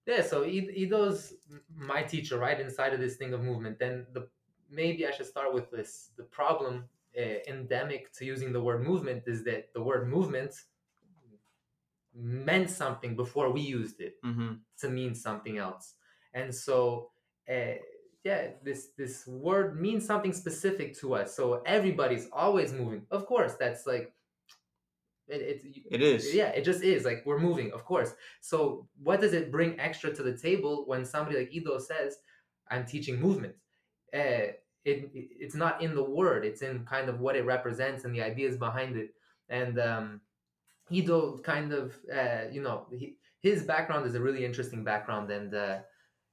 Yeah, 0.07 0.23
so 0.23 0.43
Id- 0.45 0.75
Ido's 0.77 1.35
my 1.75 2.03
teacher, 2.03 2.39
right, 2.39 2.59
inside 2.61 2.95
of 2.95 3.01
this 3.01 3.17
thing 3.17 3.35
of 3.35 3.43
movement. 3.43 3.79
Then 3.79 4.07
the 4.13 4.29
maybe 4.71 5.07
I 5.07 5.11
should 5.11 5.27
start 5.27 5.53
with 5.55 5.71
this. 5.71 6.11
The 6.17 6.25
problem 6.25 6.85
uh, 7.19 7.23
endemic 7.49 8.13
to 8.15 8.25
using 8.25 8.53
the 8.53 8.61
word 8.63 8.83
movement 8.87 9.25
is 9.27 9.45
that 9.45 9.73
the 9.75 9.83
word 9.83 10.09
movement 10.09 10.55
meant 12.15 12.71
something 12.71 13.15
before 13.17 13.51
we 13.53 13.61
used 13.61 14.01
it 14.01 14.15
Mm-hmm. 14.25 14.55
to 14.81 14.89
mean 14.89 15.15
something 15.15 15.59
else. 15.59 15.95
And 16.35 16.55
so, 16.55 17.11
uh, 17.49 17.77
yeah, 18.25 18.49
this 18.63 18.89
this 18.97 19.27
word 19.27 19.81
means 19.81 20.05
something 20.05 20.33
specific 20.33 20.99
to 21.01 21.15
us. 21.15 21.35
So 21.37 21.63
everybody's 21.65 22.29
always 22.33 22.73
moving. 22.73 23.03
Of 23.11 23.27
course, 23.27 23.55
that's 23.59 23.87
like 23.87 24.13
it, 25.29 25.41
it's 25.43 25.65
It 25.91 26.03
is. 26.03 26.35
yeah, 26.35 26.49
it 26.49 26.65
just 26.65 26.83
is 26.83 27.05
like 27.05 27.23
we're 27.25 27.39
moving, 27.39 27.73
of 27.73 27.85
course. 27.85 28.15
So 28.41 28.89
what 29.03 29.21
does 29.21 29.33
it 29.33 29.51
bring 29.53 29.79
extra 29.79 30.13
to 30.15 30.23
the 30.23 30.37
table 30.37 30.85
when 30.87 31.05
somebody 31.05 31.39
like 31.39 31.53
Ido 31.55 31.79
says, 31.79 32.19
"I'm 32.71 32.85
teaching 32.87 33.21
movement"? 33.21 33.55
It, 34.13 34.65
it 34.85 35.11
it's 35.13 35.55
not 35.55 35.83
in 35.83 35.95
the 35.95 36.03
word; 36.05 36.45
it's 36.45 36.63
in 36.63 36.85
kind 36.85 37.09
of 37.09 37.21
what 37.21 37.37
it 37.37 37.45
represents 37.45 38.05
and 38.05 38.15
the 38.15 38.23
ideas 38.23 38.57
behind 38.57 38.97
it. 38.97 39.15
And 39.49 39.79
um, 39.79 40.21
Ido 40.91 41.39
kind 41.39 41.73
of, 41.73 41.97
uh, 42.13 42.45
you 42.51 42.63
know, 42.63 42.87
he, 42.91 43.17
his 43.41 43.63
background 43.63 44.07
is 44.07 44.15
a 44.15 44.21
really 44.21 44.45
interesting 44.45 44.85
background, 44.85 45.31
and 45.31 45.55
uh, 45.55 45.79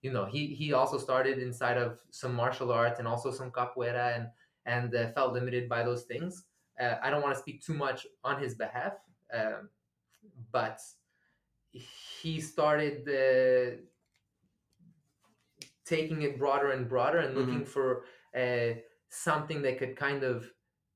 you 0.01 0.11
know, 0.11 0.25
he 0.25 0.47
he 0.47 0.73
also 0.73 0.97
started 0.97 1.39
inside 1.39 1.77
of 1.77 1.99
some 2.11 2.33
martial 2.33 2.71
arts 2.71 2.99
and 2.99 3.07
also 3.07 3.31
some 3.31 3.51
capoeira, 3.51 4.15
and 4.15 4.27
and 4.65 4.95
uh, 4.95 5.11
felt 5.11 5.33
limited 5.33 5.67
by 5.69 5.83
those 5.83 6.03
things. 6.03 6.45
Uh, 6.79 6.95
I 7.01 7.09
don't 7.09 7.21
want 7.21 7.35
to 7.35 7.39
speak 7.39 7.63
too 7.63 7.73
much 7.73 8.05
on 8.23 8.41
his 8.41 8.55
behalf, 8.55 8.93
um, 9.33 9.69
but 10.51 10.79
he 11.71 12.39
started 12.41 13.07
uh, 13.07 13.77
taking 15.85 16.23
it 16.23 16.37
broader 16.37 16.71
and 16.71 16.89
broader 16.89 17.19
and 17.19 17.35
looking 17.35 17.63
for 17.65 18.03
uh, 18.35 18.75
something 19.09 19.61
that 19.61 19.77
could 19.77 19.95
kind 19.95 20.23
of 20.23 20.49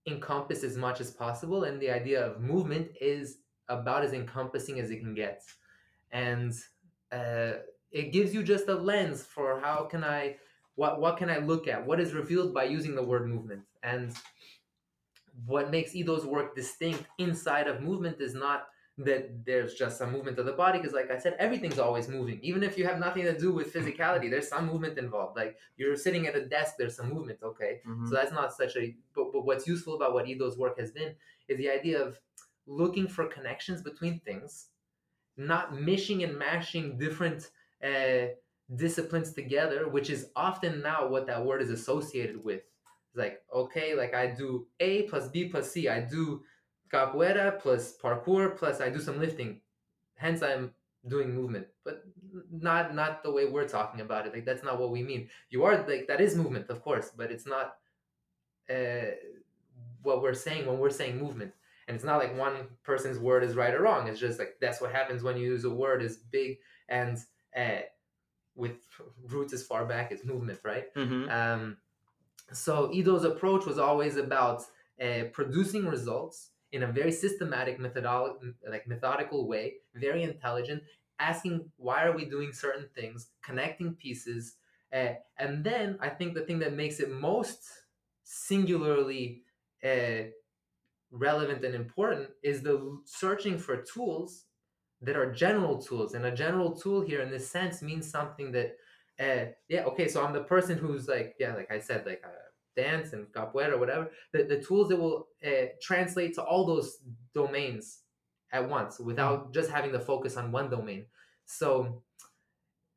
encompass 0.07 0.63
as 0.63 0.77
much 0.77 0.99
as 0.99 1.11
possible. 1.11 1.63
And 1.63 1.79
the 1.79 1.91
idea 1.91 2.25
of 2.25 2.41
movement 2.41 2.89
is 2.99 3.37
about 3.67 4.03
as 4.03 4.13
encompassing 4.13 4.79
as 4.79 4.89
it 4.89 4.99
can 4.99 5.13
get, 5.13 5.43
and 6.11 6.53
uh, 7.11 7.53
it 7.91 8.11
gives 8.11 8.33
you 8.33 8.43
just 8.43 8.67
a 8.67 8.75
lens 8.75 9.23
for 9.23 9.59
how 9.59 9.83
can 9.83 10.03
I, 10.03 10.37
what 10.75 10.99
what 10.99 11.17
can 11.17 11.29
I 11.29 11.37
look 11.37 11.67
at? 11.67 11.85
What 11.85 11.99
is 11.99 12.13
revealed 12.13 12.53
by 12.53 12.63
using 12.65 12.95
the 12.95 13.03
word 13.03 13.27
movement 13.27 13.63
and 13.83 14.13
what 15.45 15.71
makes 15.71 15.95
Ido's 15.95 16.25
work 16.25 16.55
distinct 16.55 17.05
inside 17.17 17.67
of 17.67 17.81
movement 17.81 18.19
is 18.19 18.33
not 18.33 18.67
that 19.07 19.45
there's 19.45 19.73
just 19.75 19.97
some 19.97 20.11
movement 20.11 20.37
of 20.39 20.45
the 20.45 20.51
body 20.51 20.77
because 20.77 20.93
like 20.93 21.09
i 21.09 21.17
said 21.17 21.33
everything's 21.39 21.79
always 21.79 22.07
moving. 22.09 22.37
Even 22.41 22.63
if 22.63 22.77
you 22.77 22.85
have 22.85 22.99
nothing 22.99 23.23
to 23.23 23.37
do 23.45 23.49
with 23.53 23.73
physicality 23.73 24.29
there's 24.29 24.49
some 24.49 24.65
movement 24.71 24.97
involved. 24.97 25.37
Like 25.37 25.57
you're 25.77 25.95
sitting 25.95 26.27
at 26.27 26.35
a 26.35 26.45
desk 26.45 26.75
there's 26.77 26.97
some 26.97 27.09
movement 27.13 27.39
okay? 27.51 27.73
Mhm. 27.87 28.07
so 28.07 28.15
that's 28.15 28.33
not 28.33 28.53
such 28.61 28.75
a 28.75 28.95
but, 29.15 29.31
but 29.33 29.45
what's 29.45 29.65
useful 29.67 29.95
about 29.95 30.13
what 30.13 30.25
Ido's 30.27 30.57
work 30.57 30.77
has 30.79 30.91
been 30.91 31.11
is 31.47 31.57
the 31.57 31.69
idea 31.69 31.97
of 32.05 32.19
looking 32.67 33.07
for 33.07 33.25
connections 33.25 33.81
between 33.81 34.19
things 34.19 34.67
not 35.37 35.79
mishing 35.89 36.23
and 36.23 36.37
mashing 36.37 36.97
different 36.97 37.51
uh, 37.83 38.25
disciplines 38.75 39.31
together 39.33 39.87
which 39.87 40.09
is 40.09 40.27
often 40.35 40.81
now 40.81 41.07
what 41.07 41.25
that 41.27 41.43
word 41.45 41.61
is 41.61 41.69
associated 41.69 42.43
with. 42.43 42.63
It's 43.07 43.17
like 43.17 43.41
okay 43.61 43.95
like 43.95 44.13
i 44.13 44.27
do 44.27 44.67
a 44.79 45.03
plus 45.03 45.29
b 45.29 45.45
plus 45.45 45.71
c 45.71 45.87
i 45.87 45.99
do 46.01 46.43
capoeira 46.91 47.59
plus 47.59 47.97
parkour 47.97 48.55
plus 48.57 48.81
i 48.81 48.89
do 48.89 48.99
some 48.99 49.19
lifting. 49.19 49.61
Hence 50.15 50.41
i'm 50.41 50.71
doing 51.07 51.33
movement. 51.33 51.67
But 51.85 52.03
not 52.51 52.93
not 52.93 53.23
the 53.23 53.31
way 53.31 53.45
we're 53.45 53.67
talking 53.67 54.01
about 54.01 54.27
it. 54.27 54.33
Like 54.33 54.45
that's 54.45 54.63
not 54.63 54.79
what 54.79 54.91
we 54.91 55.01
mean. 55.03 55.29
You 55.49 55.63
are 55.65 55.75
like 55.87 56.07
that 56.07 56.21
is 56.21 56.35
movement 56.35 56.69
of 56.69 56.81
course 56.83 57.11
but 57.15 57.31
it's 57.31 57.47
not 57.47 57.75
uh, 58.69 59.11
what 60.03 60.21
we're 60.21 60.33
saying 60.33 60.65
when 60.67 60.77
we're 60.79 60.89
saying 60.89 61.17
movement. 61.17 61.53
And 61.87 61.95
it's 61.95 62.05
not 62.05 62.17
like 62.19 62.37
one 62.37 62.67
person's 62.83 63.17
word 63.17 63.43
is 63.43 63.55
right 63.55 63.73
or 63.73 63.81
wrong. 63.81 64.07
It's 64.07 64.19
just 64.19 64.37
like 64.37 64.57
that's 64.61 64.79
what 64.79 64.91
happens 64.91 65.23
when 65.23 65.37
you 65.37 65.45
use 65.45 65.63
a 65.65 65.69
word 65.69 66.03
as 66.03 66.17
big 66.17 66.59
and 66.87 67.17
uh, 67.57 67.81
with 68.55 68.73
roots 69.27 69.53
as 69.53 69.63
far 69.63 69.85
back 69.85 70.11
as 70.11 70.23
movement 70.23 70.59
right? 70.63 70.93
Mhm. 70.95 71.31
um, 71.31 71.77
so 72.51 72.91
Ido's 72.93 73.23
approach 73.23 73.65
was 73.65 73.77
always 73.79 74.17
about 74.17 74.63
uh, 75.01 75.23
producing 75.33 75.85
results 75.87 76.49
in 76.71 76.83
a 76.83 76.91
very 76.91 77.11
systematic, 77.11 77.79
methodolo- 77.79 78.53
like 78.69 78.87
methodical 78.87 79.47
way, 79.47 79.75
very 79.95 80.23
intelligent, 80.23 80.83
asking 81.19 81.71
why 81.77 82.03
are 82.03 82.15
we 82.15 82.25
doing 82.25 82.53
certain 82.53 82.87
things, 82.95 83.29
connecting 83.41 83.93
pieces, 83.95 84.55
uh, 84.93 85.13
and 85.37 85.63
then 85.63 85.97
I 86.01 86.09
think 86.09 86.33
the 86.33 86.41
thing 86.41 86.59
that 86.59 86.73
makes 86.73 86.99
it 86.99 87.11
most 87.11 87.67
singularly 88.23 89.43
uh, 89.83 90.29
relevant 91.11 91.63
and 91.63 91.75
important 91.75 92.29
is 92.43 92.61
the 92.61 93.01
searching 93.05 93.57
for 93.57 93.81
tools 93.81 94.45
that 95.01 95.15
are 95.15 95.31
general 95.31 95.81
tools, 95.81 96.13
and 96.13 96.25
a 96.25 96.35
general 96.35 96.71
tool 96.75 97.01
here 97.01 97.21
in 97.21 97.31
this 97.31 97.49
sense 97.49 97.81
means 97.81 98.09
something 98.09 98.51
that 98.51 98.77
uh, 99.19 99.51
yeah, 99.67 99.83
okay, 99.83 100.07
so 100.07 100.23
I'm 100.23 100.33
the 100.33 100.43
person 100.43 100.77
who's 100.77 101.07
like, 101.09 101.35
yeah, 101.39 101.53
like 101.53 101.69
I 101.71 101.79
said, 101.79 102.05
like 102.05 102.21
uh, 102.25 102.29
dance 102.75 103.13
and 103.13 103.27
capoeira, 103.27 103.77
whatever. 103.77 104.11
The, 104.31 104.43
the 104.43 104.61
tools 104.61 104.89
that 104.89 104.97
will 104.97 105.27
uh, 105.45 105.67
translate 105.81 106.35
to 106.35 106.43
all 106.43 106.65
those 106.65 106.97
domains 107.33 107.99
at 108.51 108.67
once 108.67 108.99
without 108.99 109.53
just 109.53 109.69
having 109.69 109.91
to 109.91 109.99
focus 109.99 110.37
on 110.37 110.51
one 110.51 110.69
domain. 110.69 111.05
So 111.45 112.03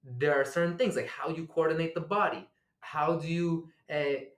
there 0.05 0.35
are 0.35 0.45
certain 0.45 0.76
things 0.76 0.97
like 0.97 1.09
how 1.09 1.29
you 1.29 1.47
coordinate 1.47 1.95
the 1.95 2.00
body, 2.00 2.49
how 2.81 3.17
do 3.17 3.29
you, 3.29 3.69
uh, 3.91 3.95
h- 3.95 4.29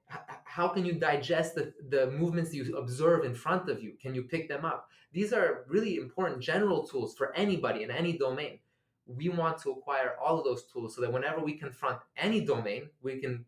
how 0.45 0.69
can 0.69 0.85
you 0.85 0.93
digest 0.93 1.55
the, 1.55 1.73
the 1.89 2.11
movements 2.11 2.53
you 2.53 2.77
observe 2.77 3.25
in 3.25 3.35
front 3.35 3.69
of 3.69 3.83
you? 3.83 3.95
Can 4.01 4.15
you 4.15 4.23
pick 4.25 4.49
them 4.49 4.65
up? 4.65 4.89
These 5.13 5.33
are 5.33 5.65
really 5.69 5.97
important 5.97 6.43
general 6.43 6.87
tools 6.87 7.15
for 7.15 7.35
anybody 7.35 7.83
in 7.83 7.91
any 7.91 8.19
domain 8.19 8.59
we 9.07 9.29
want 9.29 9.59
to 9.59 9.71
acquire 9.71 10.15
all 10.23 10.39
of 10.39 10.45
those 10.45 10.65
tools 10.65 10.95
so 10.95 11.01
that 11.03 11.13
whenever 11.13 11.41
we 11.41 11.55
confront 11.55 11.99
any 12.17 12.41
domain, 12.41 12.89
we 13.03 13.21
can 13.21 13.45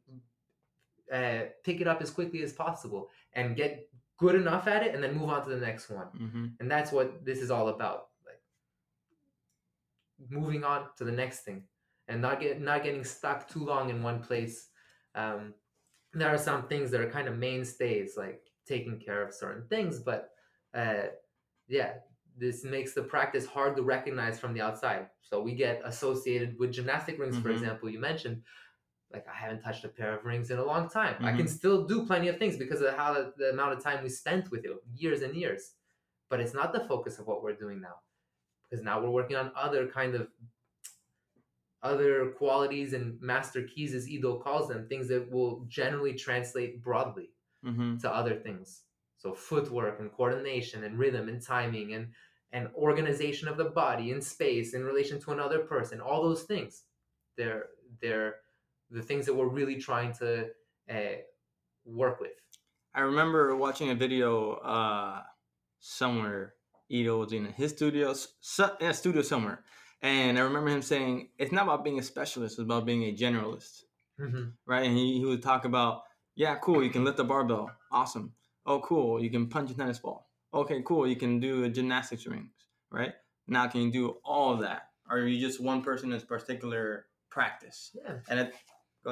uh, 1.13 1.45
pick 1.65 1.81
it 1.81 1.87
up 1.89 2.03
as 2.03 2.11
quickly 2.11 2.43
as 2.43 2.53
possible 2.53 3.11
and 3.35 3.57
get 3.57 3.89
good 4.19 4.35
enough 4.35 4.67
at 4.67 4.83
it 4.83 4.95
and 4.95 5.03
then 5.03 5.15
move 5.17 5.29
on 5.29 5.43
to 5.45 5.51
the 5.51 5.61
next 5.61 5.91
one. 5.91 6.09
Mhm. 6.19 6.57
And 6.61 6.71
that's 6.71 6.91
what 6.93 7.25
this 7.25 7.41
is 7.41 7.51
all 7.51 7.69
about. 7.69 8.09
Like 8.25 8.43
moving 10.31 10.65
on 10.65 10.89
to 10.97 11.05
the 11.05 11.13
next 11.13 11.41
thing 11.41 11.69
and 12.09 12.23
not 12.23 12.41
get 12.41 12.61
not 12.61 12.83
getting 12.83 13.05
stuck 13.05 13.49
too 13.49 13.65
long 13.65 13.91
in 13.91 14.03
one 14.03 14.23
place. 14.23 14.71
Um, 15.15 15.55
there 16.13 16.29
are 16.33 16.39
some 16.39 16.67
things 16.69 16.91
that 16.91 17.01
are 17.01 17.11
kind 17.11 17.29
of 17.29 17.37
mainstays, 17.37 18.17
like 18.17 18.43
taking 18.67 18.99
care 18.99 19.23
of 19.23 19.35
certain 19.35 19.67
things, 19.69 19.99
but 20.01 20.31
uh, 20.75 21.09
yeah, 21.69 21.95
this 22.37 22.65
makes 22.65 22.95
the 22.95 23.03
practice 23.03 23.47
hard 23.47 23.77
to 23.77 23.83
recognize 23.83 24.39
from 24.39 24.55
the 24.55 24.61
outside. 24.61 25.09
So 25.21 25.43
we 25.43 25.55
get 25.55 25.83
associated 25.85 26.59
with 26.59 26.73
gymnastic 26.73 27.19
rings, 27.19 27.39
for 27.39 27.49
Mhm. 27.49 27.53
example, 27.53 27.91
you 27.91 27.99
mentioned. 27.99 28.43
Like 29.13 29.27
I 29.29 29.35
haven't 29.35 29.63
touched 29.63 29.85
a 29.85 29.89
pair 29.89 30.17
of 30.19 30.25
rings 30.25 30.51
in 30.51 30.59
a 30.59 30.65
long 30.65 30.89
time. 30.89 31.17
I 31.21 31.33
Mhm. 31.33 31.37
can 31.39 31.49
still 31.49 31.87
do 31.87 32.07
plenty 32.07 32.29
of 32.29 32.39
things 32.39 32.57
because 32.57 32.81
of 32.81 32.95
how 32.95 33.15
the, 33.15 33.33
the 33.37 33.51
amount 33.51 33.73
of 33.75 33.83
time 33.83 34.03
we 34.03 34.09
spent 34.09 34.51
with 34.51 34.65
it, 34.65 34.73
years 34.95 35.23
and 35.23 35.35
years. 35.37 35.75
But 36.29 36.41
it's 36.41 36.55
not 36.55 36.73
the 36.73 36.81
focus 36.81 37.19
of 37.19 37.27
what 37.27 37.43
we're 37.43 37.55
doing 37.55 37.81
now, 37.81 38.01
because 38.63 38.85
now 38.85 39.01
we're 39.01 39.11
working 39.11 39.37
on 39.37 39.53
other 39.55 39.87
kind 39.87 40.15
of 40.15 40.29
other 41.83 42.31
qualities 42.33 42.95
and 42.95 43.21
master 43.21 43.63
keys, 43.63 43.95
as 43.95 44.09
Ido 44.09 44.39
calls 44.39 44.69
them, 44.69 44.89
things 44.89 45.07
that 45.09 45.31
will 45.31 45.65
generally 45.69 46.15
translate 46.15 46.83
broadly 46.83 47.31
Mhm. 47.65 48.01
to 48.01 48.11
other 48.13 48.35
things. 48.35 48.85
So 49.19 49.35
footwork 49.35 50.01
and 50.01 50.11
coordination 50.13 50.83
and 50.85 50.99
rhythm 50.99 51.29
and 51.29 51.41
timing 51.41 51.95
and 51.95 52.13
and 52.53 52.73
organization 52.75 53.49
of 53.49 53.57
the 53.57 53.65
body 53.65 54.13
in 54.13 54.21
space 54.23 54.73
in 54.73 54.85
relation 54.85 55.19
to 55.21 55.33
another 55.33 55.59
person. 55.67 56.01
All 56.01 56.23
those 56.23 56.45
things, 56.45 56.85
they're 57.37 57.71
they're 58.01 58.41
the 58.91 59.03
things 59.03 59.27
that 59.27 59.35
we're 59.35 59.49
really 59.49 59.77
trying 59.77 60.13
to 60.15 60.49
uh, 60.91 61.17
work 61.85 62.21
with. 62.21 62.33
I 62.95 63.01
remember 63.01 63.55
watching 63.57 63.91
a 63.91 63.95
video 63.95 64.53
uh, 64.55 65.23
somewhere. 65.81 66.55
Ido 66.89 67.19
was 67.19 67.33
in 67.33 67.47
his 67.47 67.73
studio, 67.73 68.15
su- 68.41 68.65
yeah, 68.81 68.93
studio 68.93 69.21
somewhere, 69.23 69.65
and 70.03 70.39
I 70.39 70.43
remember 70.43 70.71
him 70.71 70.83
saying, 70.83 71.31
"It's 71.37 71.51
not 71.51 71.65
about 71.65 71.83
being 71.83 71.99
a 71.99 72.03
specialist; 72.03 72.55
it's 72.59 72.63
about 72.63 72.87
being 72.87 73.03
a 73.05 73.13
generalist." 73.13 73.83
Mhm. 74.21 74.53
right? 74.67 74.87
And 74.87 74.97
he, 74.97 75.19
he 75.19 75.25
would 75.27 75.43
talk 75.43 75.67
about, 75.67 76.05
yeah, 76.37 76.57
cool, 76.63 76.83
you 76.83 76.89
can 76.89 77.05
lift 77.05 77.19
a 77.19 77.25
barbell, 77.25 77.71
awesome. 77.93 78.33
Oh, 78.65 78.81
cool, 78.81 79.23
you 79.23 79.29
can 79.29 79.47
punch 79.47 79.71
a 79.71 79.75
tennis 79.75 79.99
ball. 79.99 80.31
okay, 80.55 80.81
cool, 80.87 81.07
you 81.07 81.17
can 81.17 81.39
do 81.39 81.65
a 81.65 81.69
gymnastics 81.69 82.27
rings, 82.27 82.53
right? 82.91 83.13
Now, 83.47 83.67
can 83.67 83.83
you 83.83 83.93
do 83.93 84.17
all 84.25 84.55
of 84.55 84.61
that? 84.61 84.89
Or 85.11 85.19
are 85.19 85.27
you 85.27 85.39
just 85.39 85.61
one 85.61 85.83
person 85.83 86.07
in 86.07 86.13
this 86.17 86.25
particular 86.25 87.07
practice? 87.31 87.91
Yeah. 87.95 88.15
And 88.31 88.41
it. 88.41 88.55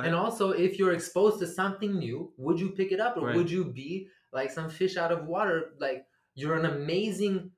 And 0.00 0.14
also, 0.14 0.50
if 0.50 0.78
you're 0.78 0.92
exposed 0.92 1.38
to 1.40 1.46
something 1.46 1.98
new, 1.98 2.32
would 2.36 2.58
you 2.60 2.70
pick 2.72 2.92
it 2.92 3.00
up 3.00 3.16
or 3.16 3.22
Right. 3.22 3.36
would 3.36 3.50
you 3.50 3.64
be 3.64 4.08
like 4.32 4.50
some 4.50 4.68
fish 4.70 4.96
out 4.96 5.12
of 5.12 5.26
water? 5.26 5.74
Like 5.78 6.06
you're 6.34 6.56
an 6.56 6.66
amazing 6.66 7.52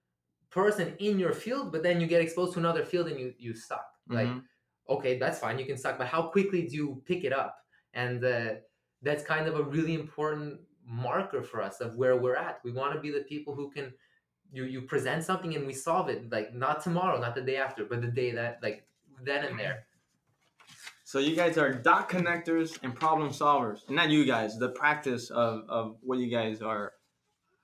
person 0.50 0.96
in 0.98 1.18
your 1.18 1.32
field, 1.32 1.72
but 1.72 1.82
then 1.82 2.00
you 2.00 2.06
get 2.06 2.22
exposed 2.22 2.52
to 2.54 2.58
another 2.58 2.84
field 2.84 3.08
and 3.08 3.18
you 3.18 3.34
you 3.38 3.54
suck. 3.54 3.86
Like 4.08 4.28
Mhm. 4.28 4.44
okay, 4.88 5.18
that's 5.18 5.38
fine, 5.40 5.58
you 5.58 5.66
can 5.66 5.76
suck, 5.76 5.98
but 5.98 6.06
how 6.06 6.22
quickly 6.28 6.66
do 6.68 6.76
you 6.76 7.02
pick 7.06 7.24
it 7.24 7.32
up? 7.32 7.58
And 7.92 8.24
uh, 8.24 8.56
that's 9.02 9.24
kind 9.24 9.48
of 9.48 9.56
a 9.56 9.62
really 9.64 9.94
important 9.94 10.60
marker 10.84 11.42
for 11.42 11.60
us 11.60 11.80
of 11.80 11.96
where 11.96 12.16
we're 12.16 12.36
at. 12.36 12.62
We 12.64 12.72
want 12.72 12.94
to 12.94 13.00
be 13.00 13.10
the 13.10 13.24
people 13.24 13.54
who 13.54 13.70
can 13.70 13.94
you 14.52 14.64
you 14.64 14.82
present 14.82 15.24
something 15.24 15.54
and 15.56 15.66
we 15.66 15.72
solve 15.74 16.08
it 16.08 16.30
like 16.30 16.54
not 16.54 16.82
tomorrow, 16.82 17.18
not 17.20 17.34
the 17.34 17.42
day 17.42 17.56
after, 17.56 17.84
but 17.84 18.00
the 18.00 18.08
day 18.08 18.30
that 18.32 18.62
like 18.62 18.88
then 19.22 19.44
and 19.44 19.58
there. 19.58 19.85
So 21.06 21.20
you 21.20 21.36
guys 21.36 21.56
are 21.56 21.72
dot 21.72 22.10
connectors 22.10 22.80
and 22.82 22.92
problem 22.92 23.30
solvers. 23.30 23.86
And 23.86 23.94
not 23.94 24.10
you 24.10 24.24
guys, 24.24 24.58
the 24.58 24.70
practice 24.70 25.30
of, 25.30 25.62
of 25.68 25.98
what 26.00 26.18
you 26.18 26.26
guys 26.26 26.60
are 26.60 26.94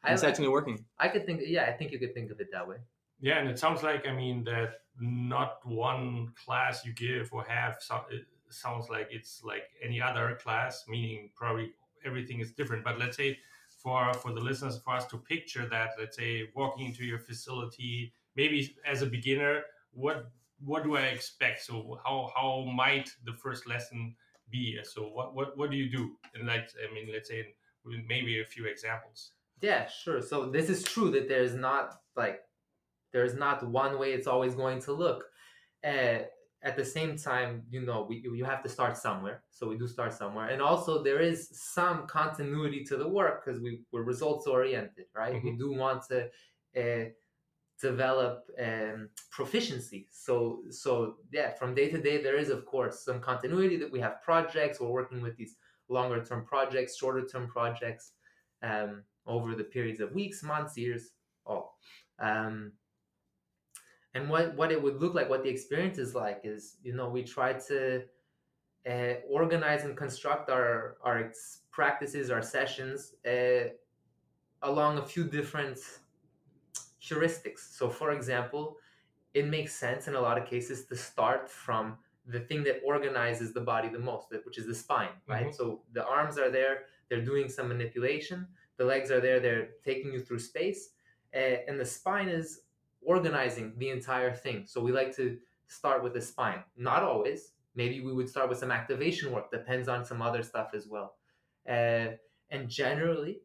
I, 0.04 0.12
actually 0.12 0.46
working. 0.46 0.84
I 1.00 1.08
could 1.08 1.26
think, 1.26 1.40
yeah, 1.44 1.64
I 1.64 1.72
think 1.72 1.90
you 1.90 1.98
could 1.98 2.14
think 2.14 2.30
of 2.30 2.40
it 2.40 2.52
that 2.52 2.68
way. 2.68 2.76
Yeah, 3.20 3.38
and 3.38 3.48
it 3.48 3.58
sounds 3.58 3.82
like 3.82 4.06
I 4.06 4.12
mean 4.12 4.44
that 4.44 4.82
not 5.00 5.58
one 5.66 6.28
class 6.44 6.84
you 6.84 6.92
give 6.92 7.30
or 7.32 7.42
have 7.42 7.78
so, 7.80 8.02
it 8.12 8.26
sounds 8.48 8.88
like 8.88 9.08
it's 9.10 9.42
like 9.42 9.64
any 9.82 10.00
other 10.00 10.38
class, 10.40 10.84
meaning 10.86 11.30
probably 11.34 11.72
everything 12.04 12.38
is 12.38 12.52
different. 12.52 12.84
But 12.84 13.00
let's 13.00 13.16
say 13.16 13.40
for 13.82 14.14
for 14.14 14.32
the 14.32 14.40
listeners, 14.40 14.80
for 14.84 14.94
us 14.94 15.06
to 15.06 15.18
picture 15.18 15.68
that, 15.68 15.90
let's 15.98 16.16
say 16.16 16.48
walking 16.54 16.86
into 16.86 17.04
your 17.04 17.18
facility, 17.18 18.12
maybe 18.36 18.76
as 18.86 19.02
a 19.02 19.06
beginner, 19.06 19.62
what 19.94 20.30
what 20.64 20.84
do 20.84 20.96
I 20.96 21.02
expect? 21.02 21.64
So 21.64 21.98
how 22.04 22.30
how 22.34 22.64
might 22.74 23.10
the 23.24 23.32
first 23.32 23.66
lesson 23.66 24.14
be? 24.50 24.78
So 24.84 25.08
what 25.08 25.34
what 25.34 25.56
what 25.56 25.70
do 25.70 25.76
you 25.76 25.90
do? 25.90 26.16
And 26.34 26.46
like 26.46 26.70
I 26.88 26.92
mean, 26.94 27.08
let's 27.12 27.28
say 27.28 27.54
maybe 27.84 28.40
a 28.40 28.44
few 28.44 28.66
examples. 28.66 29.32
Yeah, 29.60 29.88
sure. 29.88 30.20
So 30.20 30.50
this 30.50 30.68
is 30.68 30.82
true 30.82 31.10
that 31.12 31.28
there's 31.28 31.54
not 31.54 31.94
like 32.16 32.40
there's 33.12 33.34
not 33.34 33.66
one 33.68 33.98
way 33.98 34.12
it's 34.12 34.26
always 34.26 34.54
going 34.54 34.80
to 34.82 34.92
look. 34.92 35.24
Uh, 35.84 36.20
at 36.64 36.76
the 36.76 36.84
same 36.84 37.16
time, 37.16 37.64
you 37.70 37.80
know, 37.80 38.06
we 38.08 38.22
you 38.22 38.44
have 38.44 38.62
to 38.62 38.68
start 38.68 38.96
somewhere. 38.96 39.42
So 39.50 39.68
we 39.68 39.76
do 39.76 39.88
start 39.88 40.12
somewhere, 40.12 40.48
and 40.48 40.62
also 40.62 41.02
there 41.02 41.20
is 41.20 41.48
some 41.52 42.06
continuity 42.06 42.84
to 42.84 42.96
the 42.96 43.08
work 43.08 43.44
because 43.44 43.60
we 43.60 43.80
we're 43.90 44.04
results 44.04 44.46
oriented, 44.46 45.06
right? 45.14 45.42
We 45.42 45.56
do 45.56 45.72
want 45.72 46.04
to 46.10 46.28
uh, 46.76 47.08
develop 47.82 48.44
um, 48.62 49.10
proficiency. 49.30 50.06
So 50.10 50.62
so 50.70 51.16
yeah, 51.32 51.50
from 51.50 51.74
day 51.74 51.90
to 51.90 51.98
day, 52.00 52.22
there 52.22 52.38
is 52.38 52.48
of 52.48 52.64
course 52.64 53.04
some 53.04 53.20
continuity 53.20 53.76
that 53.76 53.92
we 53.92 54.00
have 54.00 54.22
projects. 54.22 54.80
We're 54.80 54.88
working 54.88 55.20
with 55.20 55.36
these 55.36 55.56
longer 55.88 56.24
term 56.24 56.44
projects, 56.46 56.96
shorter 56.96 57.26
term 57.26 57.48
projects. 57.48 58.12
Um, 58.62 59.02
over 59.26 59.54
the 59.54 59.64
periods 59.64 60.00
of 60.00 60.12
weeks, 60.12 60.42
months, 60.42 60.76
years, 60.76 61.10
all. 61.46 61.78
Um, 62.18 62.72
and 64.14 64.28
what, 64.28 64.54
what 64.56 64.70
it 64.70 64.82
would 64.82 65.00
look 65.00 65.14
like, 65.14 65.30
what 65.30 65.42
the 65.42 65.48
experience 65.48 65.98
is 65.98 66.14
like, 66.14 66.40
is 66.44 66.76
you 66.82 66.92
know 66.92 67.08
we 67.08 67.22
try 67.22 67.54
to 67.54 68.02
uh, 68.88 69.14
organize 69.28 69.84
and 69.84 69.96
construct 69.96 70.50
our 70.50 70.96
our 71.02 71.32
practices, 71.70 72.30
our 72.30 72.42
sessions 72.42 73.14
uh, 73.26 73.68
along 74.62 74.98
a 74.98 75.06
few 75.06 75.24
different 75.24 75.78
heuristics. 77.02 77.60
So, 77.60 77.90
for 77.90 78.12
example, 78.12 78.78
it 79.34 79.46
makes 79.46 79.74
sense 79.74 80.08
in 80.08 80.14
a 80.14 80.20
lot 80.20 80.38
of 80.38 80.46
cases 80.46 80.86
to 80.86 80.96
start 80.96 81.48
from 81.50 81.98
the 82.26 82.40
thing 82.40 82.62
that 82.64 82.80
organizes 82.84 83.52
the 83.52 83.60
body 83.60 83.88
the 83.88 83.98
most, 83.98 84.32
which 84.44 84.58
is 84.58 84.66
the 84.66 84.74
spine, 84.74 85.20
right? 85.26 85.48
Mhm. 85.48 85.54
So 85.54 85.84
the 85.92 86.06
arms 86.06 86.38
are 86.38 86.50
there, 86.50 86.86
they're 87.08 87.24
doing 87.24 87.48
some 87.48 87.68
manipulation 87.68 88.48
the 88.78 88.84
legs 88.86 89.10
are 89.10 89.20
there 89.20 89.38
they're 89.38 89.74
taking 89.84 90.12
you 90.12 90.20
through 90.24 90.38
space 90.38 90.94
and 91.32 91.78
the 91.78 91.84
spine 91.84 92.28
is 92.28 92.64
organizing 93.02 93.78
the 93.78 93.90
entire 93.90 94.32
thing 94.34 94.66
so 94.66 94.80
we 94.80 94.92
like 94.92 95.14
to 95.14 95.40
start 95.66 96.02
with 96.02 96.14
the 96.14 96.20
spine 96.20 96.64
not 96.76 97.02
always 97.02 97.54
maybe 97.74 98.00
we 98.00 98.12
would 98.12 98.28
start 98.28 98.48
with 98.48 98.58
some 98.58 98.70
activation 98.70 99.32
work 99.32 99.50
depends 99.50 99.88
on 99.88 100.04
some 100.04 100.22
other 100.22 100.42
stuff 100.42 100.70
as 100.74 100.86
well 100.88 101.18
uh, 101.68 102.12
and 102.50 102.68
generally 102.68 103.42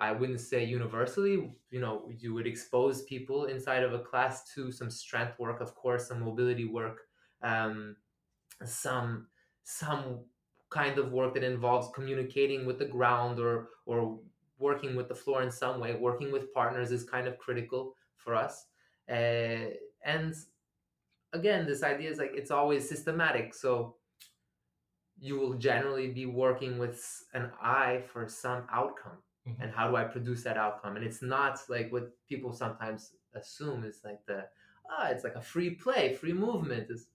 i 0.00 0.10
wouldn't 0.12 0.40
say 0.40 0.64
universally 0.64 1.52
you 1.70 1.80
know 1.80 2.08
you 2.18 2.34
would 2.34 2.46
expose 2.46 3.02
people 3.02 3.44
inside 3.44 3.82
of 3.82 3.92
a 3.92 3.98
class 3.98 4.52
to 4.54 4.72
some 4.72 4.90
strength 4.90 5.38
work 5.38 5.60
of 5.60 5.74
course 5.74 6.08
some 6.08 6.20
mobility 6.20 6.64
work 6.64 7.02
um, 7.42 7.96
some 8.64 9.26
some 9.64 10.20
kind 10.70 10.98
of 10.98 11.12
work 11.12 11.34
that 11.34 11.42
involves 11.42 11.88
communicating 11.94 12.64
with 12.66 12.78
the 12.78 12.84
ground 12.84 13.38
or 13.38 13.68
or 13.86 14.18
working 14.58 14.94
with 14.94 15.08
the 15.08 15.14
floor 15.14 15.42
in 15.42 15.50
some 15.50 15.80
way. 15.80 15.94
Working 15.94 16.30
with 16.30 16.52
partners 16.52 16.92
is 16.92 17.04
kind 17.04 17.26
of 17.26 17.38
critical 17.38 17.94
for 18.16 18.34
us. 18.34 18.66
Uh, 19.10 19.74
and 20.04 20.34
again 21.32 21.66
this 21.66 21.82
idea 21.82 22.10
is 22.10 22.18
like 22.18 22.32
it's 22.34 22.50
always 22.50 22.88
systematic. 22.88 23.54
So 23.54 23.96
you 25.18 25.38
will 25.38 25.54
generally 25.54 26.08
be 26.08 26.26
working 26.26 26.78
with 26.78 27.04
an 27.34 27.50
eye 27.60 28.02
for 28.12 28.26
some 28.28 28.62
outcome 28.72 29.18
Mhm. 29.50 29.62
and 29.62 29.72
how 29.72 29.88
do 29.90 29.96
i 29.96 30.04
produce 30.04 30.42
that 30.44 30.56
outcome? 30.56 30.96
And 30.96 31.04
it's 31.04 31.22
not 31.22 31.58
like 31.68 31.92
what 31.92 32.10
people 32.28 32.52
sometimes 32.52 33.14
assume 33.34 33.84
is 33.84 34.00
like 34.04 34.24
the 34.26 34.48
ah 34.90 35.08
it's 35.10 35.24
like 35.24 35.36
a 35.36 35.40
free 35.42 35.70
play 35.70 36.14
free 36.14 36.32
movement. 36.32 36.90
It's 36.90 37.06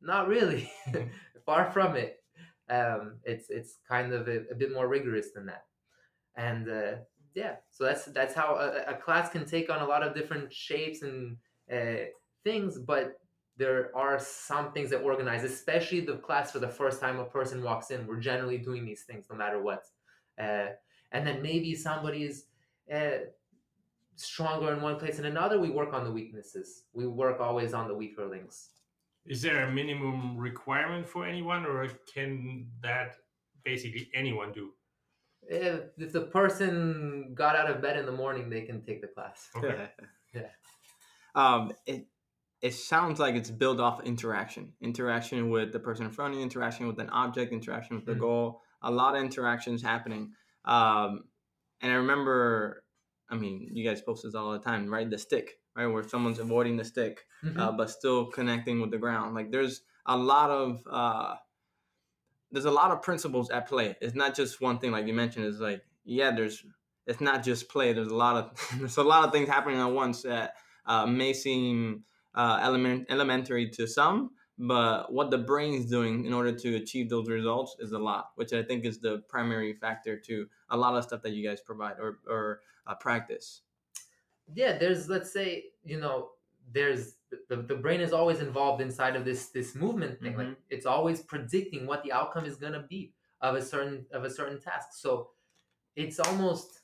not 0.00 0.28
really. 0.28 0.70
Mhm. 0.88 1.10
far 1.46 1.70
from 1.72 1.96
it. 1.96 2.22
Um, 2.68 3.20
it's 3.24 3.50
it's 3.50 3.78
kind 3.88 4.12
of 4.12 4.28
a, 4.28 4.38
a 4.50 4.54
bit 4.54 4.72
more 4.72 4.88
rigorous 4.88 5.32
than 5.32 5.46
that. 5.46 5.64
And 6.36 6.68
uh, 6.68 6.92
yeah 7.34 7.56
so 7.70 7.84
that's 7.84 8.06
that's 8.06 8.34
how 8.34 8.56
a, 8.56 8.92
a 8.92 8.94
class 8.96 9.30
can 9.30 9.44
take 9.44 9.70
on 9.70 9.80
a 9.82 9.86
lot 9.86 10.02
of 10.02 10.14
different 10.14 10.52
shapes 10.52 11.02
and 11.02 11.36
uh, 11.72 12.06
things 12.44 12.78
but 12.78 13.20
there 13.58 13.90
are 13.96 14.18
some 14.18 14.72
things 14.72 14.90
that 14.90 15.02
organize 15.02 15.44
especially 15.44 16.00
the 16.00 16.16
class 16.18 16.50
for 16.52 16.58
the 16.58 16.68
first 16.68 17.00
time 17.00 17.18
a 17.18 17.24
person 17.24 17.62
walks 17.62 17.90
in 17.90 18.06
we're 18.06 18.20
generally 18.20 18.58
doing 18.58 18.84
these 18.86 19.04
things 19.04 19.26
no 19.30 19.36
matter 19.36 19.62
what. 19.62 19.84
Uh, 20.40 20.68
and 21.12 21.26
then 21.26 21.42
maybe 21.42 21.74
somebody's 21.74 22.46
uh, 22.92 23.18
stronger 24.16 24.72
in 24.72 24.80
one 24.80 24.96
place 24.98 25.18
and 25.18 25.26
another 25.26 25.60
we 25.60 25.70
work 25.70 25.92
on 25.92 26.04
the 26.04 26.10
weaknesses 26.10 26.84
we 26.94 27.06
work 27.06 27.38
always 27.40 27.74
on 27.74 27.86
the 27.88 27.94
weaker 27.94 28.26
links 28.26 28.70
Is 29.26 29.42
there 29.42 29.68
a 29.68 29.72
minimum 29.72 30.36
requirement 30.38 31.06
for 31.08 31.26
anyone, 31.26 31.66
or 31.66 31.88
can 32.14 32.68
that 32.82 33.16
basically 33.64 34.08
anyone 34.14 34.52
do? 34.52 34.72
if, 35.48 35.80
if 35.98 36.12
the 36.12 36.22
person 36.22 37.32
got 37.34 37.54
out 37.56 37.70
of 37.70 37.80
bed 37.82 37.96
in 37.98 38.06
the 38.06 38.12
morning 38.22 38.48
they 38.50 38.62
can 38.62 38.82
take 38.82 39.00
the 39.00 39.08
class 39.08 39.48
Okay. 39.56 39.88
Yeah. 40.34 40.50
Um, 41.34 41.72
it 41.86 42.06
it 42.62 42.72
sounds 42.72 43.20
like 43.20 43.34
it's 43.34 43.50
built 43.50 43.78
off 43.80 44.02
interaction, 44.04 44.72
interaction 44.80 45.50
with 45.50 45.70
the 45.72 45.78
person 45.78 46.06
in 46.06 46.10
front 46.12 46.32
of 46.32 46.38
you, 46.38 46.42
interaction 46.42 46.86
with 46.86 46.98
an 46.98 47.10
object, 47.10 47.52
interaction 47.52 47.96
with 47.96 48.06
the 48.06 48.14
Mhm. 48.14 48.20
goal. 48.20 48.62
A 48.80 48.90
lot 48.90 49.14
of 49.14 49.22
interactions 49.22 49.82
happening. 49.82 50.32
Um, 50.66 51.24
and 51.80 51.92
I 51.92 51.96
remember, 51.96 52.84
I 53.30 53.36
mean, 53.36 53.70
you 53.72 53.84
guys 53.88 54.00
post 54.00 54.24
this 54.24 54.34
all 54.34 54.52
the 54.52 54.58
time, 54.58 54.92
right? 54.92 55.08
The 55.08 55.18
stick, 55.18 55.58
right, 55.76 55.86
where 55.86 56.06
someone's 56.06 56.38
avoiding 56.38 56.76
the 56.76 56.84
stick, 56.84 57.24
Mhm. 57.44 57.58
uh, 57.58 57.72
but 57.72 57.90
still 57.90 58.26
connecting 58.26 58.80
with 58.80 58.90
the 58.90 58.98
ground. 58.98 59.34
Like 59.34 59.50
there's 59.52 59.82
a 60.06 60.16
lot 60.16 60.50
of 60.50 60.82
uh, 60.90 61.36
there's 62.52 62.64
a 62.64 62.70
lot 62.70 62.90
of 62.90 63.02
principles 63.02 63.50
at 63.50 63.68
play. 63.68 63.96
It's 64.00 64.14
not 64.14 64.34
just 64.34 64.60
one 64.60 64.78
thing, 64.78 64.92
like 64.92 65.06
you 65.06 65.14
mentioned. 65.14 65.46
It's 65.46 65.58
like 65.58 65.82
yeah, 66.04 66.30
there's 66.34 66.64
it's 67.06 67.20
not 67.20 67.44
just 67.44 67.68
play. 67.68 67.92
There's 67.92 68.08
a 68.08 68.14
lot 68.14 68.36
of 68.36 68.70
there's 68.78 68.96
a 68.96 69.02
lot 69.02 69.24
of 69.24 69.32
things 69.32 69.48
happening 69.48 69.78
at 69.80 69.86
once 69.86 70.22
that 70.22 70.54
uh, 70.86 71.06
may 71.06 71.32
seem 71.32 72.04
uh, 72.34 72.58
element 72.62 73.06
elementary 73.08 73.68
to 73.70 73.86
some, 73.86 74.30
but 74.58 75.12
what 75.12 75.30
the 75.30 75.38
brain 75.38 75.74
is 75.74 75.86
doing 75.86 76.24
in 76.24 76.32
order 76.32 76.52
to 76.52 76.76
achieve 76.76 77.10
those 77.10 77.28
results 77.28 77.76
is 77.78 77.92
a 77.92 77.98
lot, 77.98 78.30
which 78.36 78.52
I 78.52 78.62
think 78.62 78.84
is 78.84 78.98
the 78.98 79.22
primary 79.28 79.74
factor 79.74 80.16
to 80.18 80.48
a 80.70 80.76
lot 80.76 80.96
of 80.96 81.04
stuff 81.04 81.22
that 81.22 81.32
you 81.32 81.46
guys 81.46 81.60
provide 81.60 81.98
or 81.98 82.18
or 82.28 82.60
uh, 82.86 82.94
practice. 82.94 83.62
yeah 84.54 84.78
there's 84.78 85.08
let's 85.08 85.32
say 85.32 85.64
you 85.84 85.98
know 85.98 86.30
there's 86.72 87.14
the, 87.48 87.56
the 87.56 87.74
brain 87.74 88.00
is 88.00 88.12
always 88.12 88.40
involved 88.40 88.80
inside 88.80 89.16
of 89.16 89.24
this 89.24 89.48
this 89.48 89.74
movement 89.74 90.20
thing. 90.20 90.36
Like 90.36 90.56
it's 90.70 90.86
always 90.86 91.20
predicting 91.20 91.86
what 91.86 92.02
the 92.02 92.12
outcome 92.12 92.44
is 92.44 92.56
going 92.56 92.72
to 92.72 92.84
be 92.88 93.12
of 93.40 93.54
a 93.54 93.62
certain 93.62 94.06
of 94.12 94.24
a 94.24 94.30
certain 94.30 94.60
task. 94.60 94.88
So 94.92 95.30
it's 95.94 96.18
almost 96.18 96.75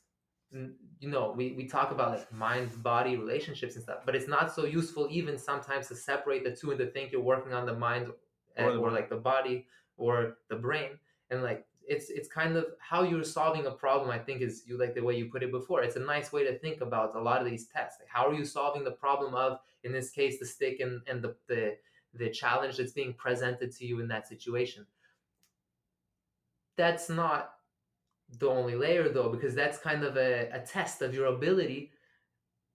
you 0.99 1.09
know 1.09 1.33
we, 1.35 1.51
we 1.53 1.65
talk 1.67 1.91
about 1.91 2.11
like 2.11 2.31
mind 2.31 2.71
body 2.83 3.15
relationships 3.17 3.75
and 3.75 3.83
stuff 3.83 3.99
but 4.05 4.15
it's 4.15 4.27
not 4.27 4.53
so 4.53 4.65
useful 4.65 5.07
even 5.09 5.37
sometimes 5.37 5.87
to 5.87 5.95
separate 5.95 6.43
the 6.43 6.55
two 6.55 6.71
and 6.71 6.79
to 6.79 6.87
think 6.87 7.11
you're 7.11 7.21
working 7.21 7.53
on 7.53 7.65
the 7.65 7.75
mind 7.75 8.07
Or 8.57 8.69
or, 8.69 8.71
the 8.71 8.77
or 8.77 8.91
like 8.91 9.09
the 9.09 9.17
body 9.17 9.65
or 9.97 10.37
the 10.49 10.55
brain. 10.55 10.91
And 11.29 11.41
like 11.43 11.65
it's 11.93 12.09
it's 12.09 12.29
kind 12.29 12.55
of 12.55 12.65
how 12.79 13.03
you're 13.03 13.25
solving 13.25 13.65
a 13.65 13.71
problem 13.71 14.09
i 14.09 14.17
think 14.17 14.41
is 14.41 14.63
you 14.67 14.77
like 14.77 14.93
the 14.95 15.01
way 15.01 15.15
you 15.17 15.25
put 15.25 15.43
it 15.43 15.51
before. 15.51 15.83
It's 15.83 15.97
a 15.97 16.05
nice 16.15 16.31
way 16.31 16.43
to 16.45 16.57
think 16.59 16.81
about 16.81 17.15
a 17.15 17.19
lot 17.19 17.41
of 17.41 17.47
these 17.49 17.65
tests. 17.67 17.97
Like 17.99 18.09
how 18.09 18.27
are 18.27 18.33
you 18.33 18.45
solving 18.45 18.83
the 18.83 18.91
problem 19.05 19.33
of 19.35 19.59
in 19.83 19.91
this 19.91 20.09
case 20.11 20.39
the 20.39 20.45
stick 20.45 20.79
and 20.79 21.01
and 21.07 21.21
the 21.21 21.35
the, 21.47 21.77
the 22.13 22.29
challenge 22.29 22.77
that's 22.77 22.93
being 22.93 23.13
presented 23.13 23.71
to 23.77 23.85
you 23.85 23.99
in 23.99 24.07
that 24.09 24.27
situation? 24.27 24.85
That's 26.77 27.09
not 27.09 27.55
the 28.39 28.47
only 28.49 28.75
layer 28.75 29.09
though 29.09 29.29
because 29.29 29.55
that's 29.55 29.77
kind 29.77 30.03
of 30.03 30.17
a, 30.17 30.49
a 30.51 30.59
test 30.59 31.01
of 31.01 31.13
your 31.13 31.27
ability 31.27 31.91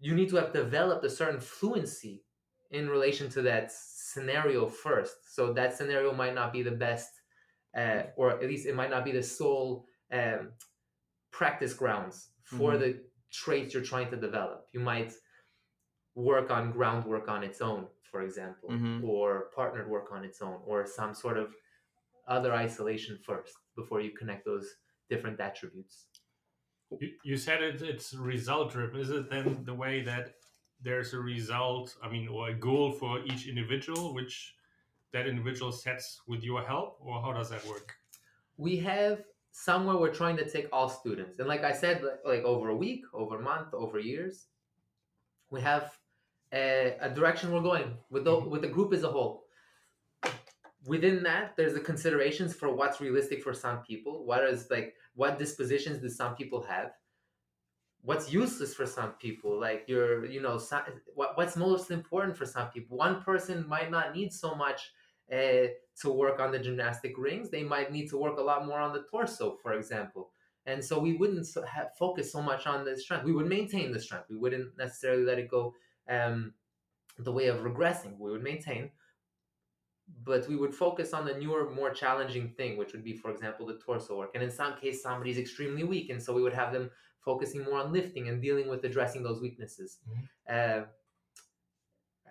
you 0.01 0.15
need 0.15 0.29
to 0.29 0.37
have 0.37 0.53
developed 0.53 1.05
a 1.05 1.11
certain 1.11 1.41
fluency 1.41 2.25
in 2.71 2.89
relation 2.89 3.29
to 3.31 3.43
that 3.43 3.73
scenario 3.73 4.67
first 4.67 5.35
so 5.35 5.53
that 5.53 5.77
scenario 5.77 6.13
might 6.13 6.35
not 6.35 6.53
be 6.53 6.63
the 6.63 6.71
best 6.71 7.11
uh, 7.77 8.03
or 8.17 8.31
at 8.31 8.43
least 8.43 8.67
it 8.67 8.75
might 8.75 8.91
not 8.91 9.05
be 9.05 9.13
the 9.13 9.23
sole 9.23 9.87
um, 10.13 10.53
practice 11.31 11.75
grounds 11.75 12.31
for 12.45 12.75
Mhm. 12.75 12.81
the 12.81 13.05
traits 13.31 13.75
you're 13.75 13.83
trying 13.83 14.11
to 14.11 14.17
develop 14.17 14.67
you 14.73 14.81
might 14.81 15.13
work 16.15 16.51
on 16.51 16.73
groundwork 16.73 17.29
on 17.29 17.45
its 17.45 17.61
own 17.61 17.87
for 18.11 18.23
example 18.23 18.71
Mhm. 18.71 19.05
or 19.05 19.51
partnered 19.55 19.89
work 19.89 20.11
on 20.13 20.25
its 20.25 20.41
own 20.43 20.61
or 20.67 20.87
some 20.87 21.15
sort 21.15 21.37
of 21.39 21.55
other 22.27 22.53
isolation 22.53 23.19
first 23.19 23.55
before 23.77 24.01
you 24.01 24.13
connect 24.13 24.45
those 24.45 24.77
different 25.11 25.41
attributes 25.41 26.07
You, 27.01 27.11
you 27.23 27.37
said 27.37 27.63
it, 27.63 27.83
it's 27.83 28.15
result 28.15 28.73
driven. 28.73 29.01
Is 29.01 29.11
it 29.11 29.29
then 29.31 29.47
the 29.71 29.75
way 29.75 29.95
that 30.11 30.27
there's 30.87 31.13
a 31.13 31.19
result, 31.35 31.87
I 32.05 32.09
mean, 32.09 32.29
or 32.29 32.49
a 32.49 32.55
goal 32.55 32.93
for 33.01 33.13
each 33.31 33.43
individual, 33.53 34.15
which 34.15 34.55
that 35.13 35.27
individual 35.27 35.71
sets 35.73 36.07
with 36.31 36.43
your 36.43 36.63
help, 36.63 36.91
or 37.01 37.21
how 37.25 37.33
does 37.33 37.51
that 37.51 37.65
work? 37.67 37.89
we 38.67 38.75
have 38.77 39.17
somewhere 39.53 39.97
we're 40.03 40.13
trying 40.23 40.37
to 40.37 40.49
take 40.55 40.67
all 40.73 40.89
students 40.89 41.39
and 41.39 41.47
like 41.53 41.63
i 41.73 41.73
said 41.83 42.03
like, 42.03 42.21
like 42.33 42.43
over 42.53 42.67
a 42.71 42.77
week 42.85 43.03
over 43.21 43.35
a 43.39 43.45
month 43.53 43.69
over 43.73 43.99
years 44.13 44.35
we 45.55 45.61
have 45.61 45.85
a, 46.53 46.97
a 47.01 47.09
direction 47.19 47.53
we're 47.53 47.69
going 47.73 47.89
with 48.11 48.25
the 48.25 48.35
Mhm. 48.37 48.49
with 48.53 48.63
the 48.67 48.73
group 48.77 48.91
as 48.99 49.05
a 49.05 49.13
whole 49.17 49.35
within 50.89 51.23
that 51.23 51.55
there's 51.57 51.75
the 51.75 51.81
considerations 51.81 52.55
for 52.55 52.75
what's 52.75 53.01
realistic 53.01 53.43
for 53.43 53.53
some 53.53 53.79
people 53.83 54.25
what 54.25 54.43
is 54.43 54.67
like 54.71 54.95
what 55.15 55.39
dispositions 55.39 56.01
do 56.01 56.09
some 56.09 56.35
people 56.35 56.63
have 56.63 56.93
what's 58.03 58.33
useless 58.33 58.75
for 58.75 58.87
some 58.87 59.13
people 59.21 59.59
like 59.61 59.85
your 59.87 60.25
you 60.27 60.41
know 60.41 60.59
what, 61.15 61.37
what's 61.37 61.57
most 61.57 61.91
important 61.91 62.37
for 62.37 62.47
some 62.47 62.69
people. 62.69 62.97
One 62.97 63.23
person 63.23 63.69
might 63.69 63.91
not 63.91 64.15
need 64.15 64.33
so 64.33 64.55
much 64.55 64.93
uh, 65.33 65.67
to 66.01 66.11
work 66.11 66.41
on 66.41 66.53
the 66.53 66.59
gymnastic 66.59 67.19
rings 67.19 67.51
they 67.51 67.63
might 67.63 67.93
need 67.93 68.09
to 68.09 68.17
work 68.17 68.39
a 68.39 68.43
lot 68.43 68.67
more 68.67 68.81
on 68.81 68.93
the 68.93 69.05
torso 69.11 69.59
for 69.63 69.73
example. 69.75 70.31
And 70.67 70.85
so 70.85 70.99
we 70.99 71.15
wouldn't 71.15 71.47
have, 71.67 71.97
focus 71.99 72.31
so 72.31 72.43
much 72.43 72.67
on 72.67 72.85
the 72.85 72.95
strength. 72.95 73.25
We 73.25 73.33
would 73.33 73.47
maintain 73.47 73.91
the 73.91 74.01
strength. 74.01 74.27
We 74.29 74.37
wouldn't 74.37 74.77
necessarily 74.77 75.25
let 75.25 75.39
it 75.39 75.49
go 75.49 75.75
um, 76.11 76.53
the 77.19 77.33
way 77.33 77.47
of 77.47 77.61
regressing. 77.61 78.19
We 78.19 78.31
would 78.31 78.43
maintain 78.43 78.91
but 80.25 80.49
we 80.49 80.57
would 80.57 80.75
focus 80.75 81.13
on 81.13 81.25
the 81.25 81.35
newer 81.35 81.71
more 81.71 81.91
challenging 81.91 82.49
thing 82.57 82.77
which 82.77 82.93
would 82.93 83.05
be 83.05 83.15
for 83.15 83.31
example 83.31 83.67
the 83.67 83.75
torso 83.79 84.17
work. 84.19 84.31
And 84.35 84.43
in 84.43 84.51
some 84.51 84.75
case 84.77 85.03
somebody's 85.03 85.39
extremely 85.39 85.85
weak 85.85 86.11
and 86.11 86.23
so 86.23 86.33
we 86.35 86.43
would 86.43 86.55
have 86.55 86.73
them 86.73 86.91
focusing 87.21 87.65
more 87.65 87.79
on 87.81 87.93
lifting 87.93 88.29
and 88.29 88.41
dealing 88.41 88.69
with 88.69 88.85
addressing 88.85 89.23
those 89.23 89.41
weaknesses. 89.41 89.99
Uh, 90.49 90.83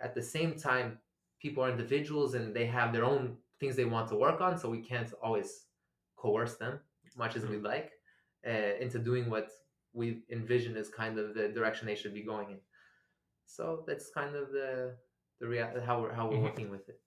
at 0.01 0.13
the 0.15 0.21
same 0.21 0.55
time 0.55 0.97
people 1.39 1.63
are 1.63 1.69
individuals 1.69 2.33
and 2.33 2.55
they 2.55 2.65
have 2.65 2.91
their 2.93 3.05
own 3.05 3.37
things 3.59 3.75
they 3.75 3.85
want 3.85 4.07
to 4.09 4.15
work 4.15 4.41
on 4.41 4.57
so 4.57 4.69
we 4.69 4.81
can't 4.81 5.13
always 5.23 5.65
coerce 6.15 6.55
them 6.55 6.79
much 7.15 7.35
as 7.35 7.45
we'd 7.45 7.63
like 7.63 7.91
uh, 8.47 8.73
into 8.79 8.99
doing 8.99 9.29
what 9.29 9.49
we 9.93 10.21
envision 10.31 10.77
as 10.77 10.89
kind 10.89 11.17
of 11.17 11.33
the 11.33 11.47
direction 11.49 11.87
they 11.87 11.95
should 11.95 12.13
be 12.13 12.21
going 12.21 12.51
in. 12.51 12.59
So 13.47 13.83
that's 13.87 14.09
kind 14.11 14.35
of 14.35 14.51
the 14.51 14.95
the 15.39 15.47
rea- 15.47 15.81
how 15.85 16.01
we're 16.01 16.13
how 16.13 16.27
we're 16.29 16.37
Mhm. 16.37 16.43
working 16.43 16.69
with 16.69 16.87
it 16.89 16.99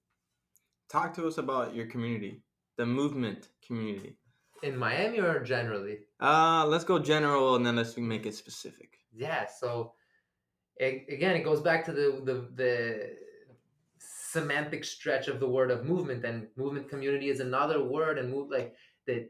Talk 0.91 1.15
to 1.15 1.27
us 1.27 1.39
about 1.39 1.75
your 1.75 1.87
community, 1.87 2.43
the 2.77 2.87
movement 2.87 3.49
community. 3.67 4.17
in 4.63 4.77
miami 4.77 5.19
or 5.21 5.41
generally 5.55 5.97
Uh, 6.21 6.67
let's 6.73 6.85
go 6.85 6.99
general 6.99 7.55
and 7.57 7.65
then 7.65 7.77
let's 7.77 7.97
make 7.97 8.27
it 8.31 8.35
specific. 8.35 8.91
yeah 9.27 9.47
so 9.61 9.71
a- 10.87 11.07
again 11.17 11.35
it 11.39 11.45
goes 11.51 11.61
back 11.69 11.81
to 11.89 11.93
the 11.93 12.07
the 12.29 12.37
the 12.63 12.75
semantic 13.99 14.85
stretch 14.85 15.29
of 15.29 15.41
the 15.41 15.49
word 15.57 15.71
of 15.71 15.85
movement 15.85 16.25
and 16.25 16.47
movement 16.57 16.89
community 16.93 17.29
is 17.35 17.41
another 17.41 17.79
word 17.97 18.19
and 18.19 18.31
move 18.31 18.49
like 18.51 18.75
that 19.07 19.23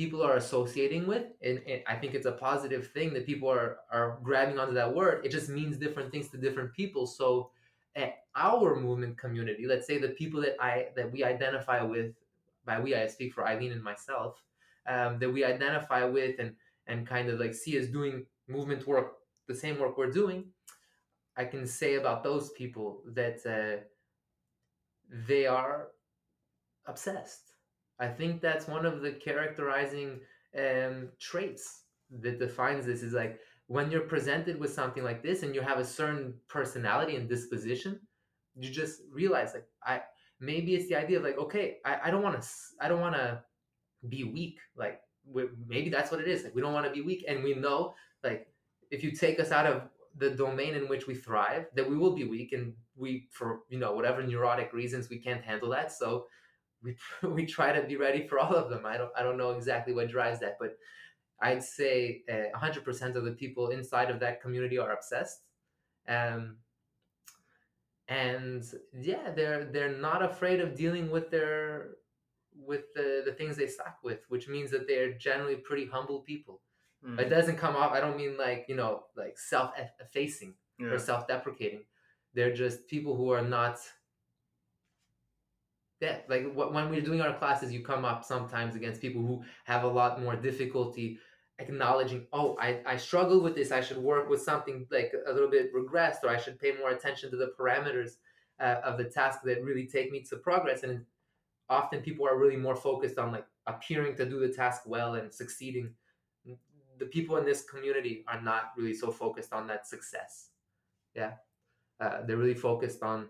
people 0.00 0.22
are 0.22 0.36
associating 0.36 1.06
with 1.12 1.24
and, 1.46 1.56
and 1.70 1.80
i 1.92 1.94
think 2.00 2.14
it's 2.14 2.26
a 2.34 2.38
positive 2.48 2.84
thing 2.96 3.08
that 3.14 3.26
people 3.26 3.48
are 3.48 3.70
are 3.90 4.18
grabbing 4.22 4.58
onto 4.58 4.74
that 4.80 4.92
word 5.00 5.24
it 5.26 5.30
just 5.38 5.48
means 5.58 5.76
different 5.76 6.10
things 6.12 6.28
to 6.30 6.36
different 6.46 6.72
people 6.80 7.04
so 7.06 7.50
at 7.96 8.14
our 8.36 8.76
movement 8.76 9.18
community 9.18 9.66
let's 9.66 9.86
say 9.86 9.98
the 9.98 10.08
people 10.08 10.40
that 10.40 10.56
i 10.60 10.86
that 10.96 11.10
we 11.10 11.22
identify 11.22 11.82
with 11.82 12.14
by 12.64 12.80
we 12.80 12.94
i 12.94 13.06
speak 13.06 13.32
for 13.32 13.46
eileen 13.46 13.72
and 13.72 13.82
myself 13.82 14.42
um, 14.88 15.18
that 15.18 15.30
we 15.30 15.44
identify 15.44 16.04
with 16.04 16.38
and 16.38 16.54
and 16.86 17.06
kind 17.06 17.28
of 17.28 17.38
like 17.38 17.54
see 17.54 17.76
as 17.76 17.88
doing 17.88 18.24
movement 18.48 18.86
work 18.86 19.14
the 19.48 19.54
same 19.54 19.78
work 19.78 19.98
we're 19.98 20.10
doing 20.10 20.44
i 21.36 21.44
can 21.44 21.66
say 21.66 21.94
about 21.94 22.24
those 22.24 22.50
people 22.50 23.02
that 23.06 23.38
uh, 23.46 23.82
they 25.26 25.46
are 25.46 25.88
obsessed. 26.86 27.54
I 27.98 28.08
think 28.08 28.40
that's 28.40 28.66
one 28.66 28.86
of 28.86 29.00
the 29.00 29.12
characterizing 29.12 30.20
um, 30.58 31.08
traits 31.20 31.82
that 32.20 32.38
defines 32.38 32.86
this 32.86 33.02
is 33.02 33.12
like 33.12 33.38
when 33.72 33.90
you're 33.90 34.08
presented 34.14 34.58
with 34.60 34.72
something 34.72 35.04
like 35.04 35.22
this 35.22 35.42
and 35.42 35.54
you 35.54 35.62
have 35.62 35.78
a 35.78 35.84
certain 35.84 36.34
personality 36.48 37.16
and 37.16 37.28
disposition 37.28 37.98
you 38.54 38.70
just 38.70 39.02
realize 39.20 39.50
like 39.54 39.66
i 39.84 40.00
maybe 40.40 40.74
it's 40.74 40.88
the 40.88 40.96
idea 40.96 41.16
of 41.18 41.24
like 41.24 41.38
okay 41.38 41.78
i, 41.84 42.10
don't 42.10 42.22
want 42.22 42.40
to 42.40 42.48
i 42.80 42.88
don't 42.88 43.00
want 43.00 43.14
to 43.14 43.40
be 44.08 44.24
weak 44.24 44.58
like 44.76 45.00
maybe 45.68 45.90
that's 45.90 46.10
what 46.10 46.20
it 46.20 46.28
is 46.28 46.44
like 46.44 46.54
we 46.54 46.60
don't 46.60 46.72
want 46.72 46.86
to 46.86 46.92
be 46.92 47.02
weak. 47.02 47.24
And 47.28 47.42
we 47.42 47.54
know 47.54 47.94
like 48.22 48.48
if 48.90 49.02
you 49.02 49.12
take 49.12 49.40
us 49.40 49.50
out 49.50 49.66
of 49.66 49.82
the 50.18 50.30
domain 50.30 50.74
in 50.74 50.88
which 50.88 51.06
we 51.06 51.14
thrive 51.14 51.66
that 51.74 51.88
we 51.88 51.96
will 51.96 52.14
be 52.14 52.24
weak 52.24 52.52
and 52.52 52.74
we 52.96 53.28
for 53.30 53.60
you 53.70 53.78
know 53.78 53.92
whatever 53.92 54.22
neurotic 54.22 54.72
reasons 54.72 55.08
we 55.08 55.18
can't 55.18 55.44
handle 55.44 55.70
that. 55.70 55.92
So 55.92 56.26
we 56.82 56.96
we 57.22 57.46
try 57.46 57.72
to 57.72 57.86
be 57.86 57.96
ready 57.96 58.26
for 58.26 58.38
all 58.38 58.54
of 58.54 58.70
them. 58.70 58.84
I 58.84 58.96
don't 58.96 59.10
i 59.16 59.22
don't 59.22 59.38
know 59.38 59.52
exactly 59.52 59.94
what 59.94 60.10
drives 60.10 60.40
that 60.40 60.56
but 60.60 60.76
i'd 61.42 61.62
say 61.62 62.22
uh, 62.30 62.56
100% 62.58 63.14
of 63.16 63.24
the 63.24 63.32
people 63.32 63.68
inside 63.70 64.10
of 64.10 64.20
that 64.20 64.40
community 64.40 64.78
are 64.78 64.92
obsessed 64.92 65.42
um 66.08 66.56
and 68.08 68.64
yeah 69.00 69.30
they're 69.30 69.64
they're 69.66 69.96
not 69.96 70.22
afraid 70.22 70.60
of 70.60 70.74
dealing 70.74 71.10
with 71.10 71.30
their 71.30 71.90
with 72.54 72.92
the, 72.94 73.22
the 73.24 73.32
things 73.32 73.56
they 73.56 73.66
suck 73.66 73.96
with 74.02 74.20
which 74.28 74.48
means 74.48 74.70
that 74.70 74.86
they're 74.86 75.12
generally 75.14 75.56
pretty 75.56 75.86
humble 75.86 76.20
people 76.20 76.60
Mm. 77.04 77.18
it 77.18 77.28
doesn't 77.30 77.56
come 77.56 77.74
off 77.74 77.90
i 77.90 77.98
don't 77.98 78.16
mean 78.16 78.38
like 78.38 78.66
you 78.68 78.76
know 78.76 79.02
like 79.16 79.36
self-effacing 79.36 80.54
Yeah. 80.78 80.86
or 80.92 80.98
self-deprecating 81.00 81.82
they're 82.32 82.54
just 82.54 82.86
people 82.86 83.16
who 83.16 83.32
are 83.32 83.42
not 83.42 83.76
yeah 86.00 86.18
like 86.28 86.44
when 86.54 86.90
we're 86.90 87.00
doing 87.00 87.20
our 87.20 87.36
classes 87.38 87.72
you 87.72 87.80
come 87.84 88.04
up 88.04 88.24
sometimes 88.24 88.74
against 88.76 89.00
people 89.00 89.20
who 89.22 89.42
have 89.64 89.82
a 89.84 89.88
lot 89.88 90.20
more 90.22 90.36
difficulty 90.36 91.18
acknowledging 91.62 92.26
oh 92.32 92.56
i, 92.60 92.80
I 92.86 92.96
struggle 92.96 93.40
with 93.40 93.54
this. 93.54 93.70
I 93.72 93.80
should 93.80 93.98
work 93.98 94.28
with 94.28 94.42
something 94.42 94.86
like 94.90 95.12
a 95.30 95.32
little 95.32 95.50
bit 95.56 95.74
regressed 95.74 96.22
or 96.24 96.30
i 96.30 96.38
should 96.42 96.58
pay 96.58 96.72
more 96.80 96.90
attention 96.90 97.30
to 97.30 97.36
the 97.36 97.52
parameters 97.58 98.12
uh, 98.62 98.80
of 98.84 98.96
the 98.96 99.04
task 99.04 99.40
that 99.44 99.62
really 99.62 99.86
take 99.86 100.10
me 100.10 100.22
to 100.22 100.36
progress. 100.36 100.84
And 100.84 101.04
often 101.68 102.00
people 102.00 102.26
are 102.26 102.38
really 102.38 102.56
more 102.56 102.76
focused 102.76 103.18
on 103.18 103.32
like 103.32 103.46
appearing 103.66 104.16
to 104.16 104.24
do 104.24 104.40
the 104.40 104.52
task 104.52 104.82
well 104.86 105.14
and 105.14 105.32
succeeding. 105.32 105.90
The 106.98 107.06
people 107.06 107.36
in 107.36 107.44
this 107.44 107.64
community 107.64 108.24
are 108.28 108.40
not 108.40 108.72
really 108.76 108.94
so 108.94 109.10
focused 109.10 109.52
on 109.52 109.66
that 109.66 109.88
success. 109.88 110.50
Yeah. 111.14 111.32
Uh, 112.00 112.22
they're 112.24 112.36
really 112.36 112.54
focused 112.54 113.02
on 113.02 113.28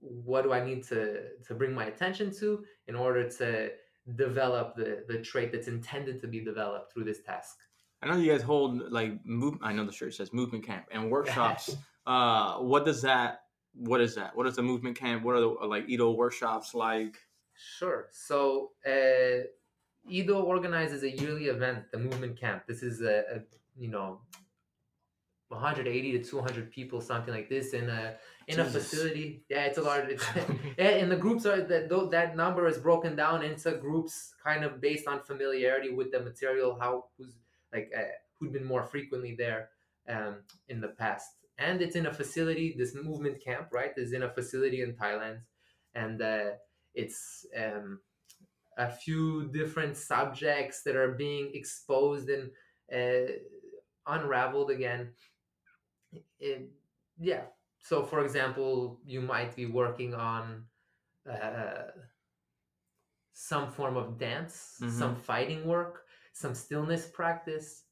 what 0.00 0.42
do 0.42 0.52
i 0.52 0.62
need 0.62 0.84
to 0.84 1.30
to 1.44 1.54
bring 1.54 1.74
my 1.74 1.86
attention 1.86 2.30
to 2.30 2.62
in 2.86 2.94
order 2.94 3.28
to 3.28 3.70
develop 4.14 4.76
the 4.76 5.04
the 5.08 5.18
trait 5.18 5.50
that's 5.52 5.68
intended 5.68 6.20
to 6.20 6.28
be 6.28 6.40
developed 6.40 6.92
through 6.92 7.04
this 7.04 7.22
task 7.22 7.58
I 8.02 8.06
know 8.08 8.16
you 8.16 8.30
guys 8.30 8.42
hold 8.42 8.92
like 8.92 9.24
move. 9.24 9.58
I 9.62 9.72
know 9.72 9.84
the 9.84 9.92
shirt 9.92 10.14
says 10.14 10.32
movement 10.32 10.64
camp 10.64 10.86
and 10.90 11.10
workshops. 11.10 11.76
uh, 12.06 12.58
what 12.58 12.84
does 12.84 13.02
that? 13.02 13.40
What 13.74 14.00
is 14.00 14.14
that? 14.16 14.36
What 14.36 14.46
is 14.46 14.56
the 14.56 14.62
movement 14.62 14.96
camp? 14.96 15.24
What 15.24 15.34
are 15.36 15.40
the 15.40 15.48
like 15.48 15.88
Ido 15.88 16.10
workshops 16.12 16.74
like? 16.74 17.16
Sure. 17.54 18.08
So, 18.12 18.72
uh, 18.86 19.44
Ido 20.08 20.42
organizes 20.42 21.02
a 21.02 21.10
yearly 21.10 21.46
event, 21.46 21.84
the 21.90 21.98
Movement 21.98 22.38
Camp. 22.38 22.64
This 22.68 22.82
is 22.82 23.00
a, 23.00 23.24
a 23.34 23.40
you 23.78 23.88
know 23.88 24.20
180 25.48 26.18
to 26.18 26.22
200 26.22 26.70
people, 26.70 27.00
something 27.00 27.32
like 27.32 27.48
this, 27.48 27.72
in 27.72 27.88
a 27.88 28.16
in 28.48 28.60
a 28.60 28.64
facility. 28.64 29.42
Yeah, 29.48 29.64
it's 29.64 29.78
a 29.78 29.82
large. 29.82 30.08
It's, 30.08 30.24
yeah, 30.78 30.90
and 30.90 31.10
the 31.10 31.16
groups 31.16 31.46
are 31.46 31.60
that 31.62 32.10
that 32.10 32.36
number 32.36 32.66
is 32.66 32.78
broken 32.78 33.16
down 33.16 33.42
into 33.42 33.72
groups, 33.72 34.34
kind 34.42 34.64
of 34.64 34.80
based 34.80 35.08
on 35.08 35.22
familiarity 35.22 35.92
with 35.92 36.12
the 36.12 36.20
material, 36.20 36.76
how 36.80 37.06
who's 37.18 37.34
like 37.72 37.90
uh, 37.96 38.02
who'd 38.38 38.52
been 38.52 38.64
more 38.64 38.84
frequently 38.84 39.34
there 39.34 39.70
um, 40.08 40.36
in 40.68 40.80
the 40.80 40.88
past. 40.88 41.28
And 41.58 41.80
it's 41.80 41.96
in 41.96 42.06
a 42.06 42.12
facility. 42.12 42.74
This 42.76 42.94
movement 42.94 43.42
camp, 43.42 43.68
right, 43.72 43.92
is 43.96 44.12
in 44.12 44.22
a 44.22 44.30
facility 44.30 44.82
in 44.82 44.92
Thailand, 44.94 45.40
and 45.94 46.20
uh, 46.22 46.50
it's 46.94 47.46
um, 47.56 48.00
a 48.78 48.90
few 48.90 49.48
different 49.48 49.96
subjects 49.96 50.82
that 50.82 50.96
are 50.96 51.12
being 51.12 51.50
exposed 51.54 52.28
and 52.28 52.50
uh, 52.92 53.32
unraveled 54.06 54.70
again. 54.70 55.10
It- 56.38 56.70
yeah. 57.18 57.44
So, 57.88 58.02
for 58.02 58.20
example, 58.24 59.00
you 59.04 59.20
might 59.20 59.54
be 59.54 59.66
working 59.66 60.12
on 60.14 60.64
uh, 61.30 61.90
some 63.32 63.70
form 63.70 63.96
of 63.96 64.18
dance, 64.18 64.82
some 64.86 65.14
fighting 65.14 65.66
work, 65.66 66.04
some 66.32 66.54
stillness 66.54 67.06
practice, 67.06 67.84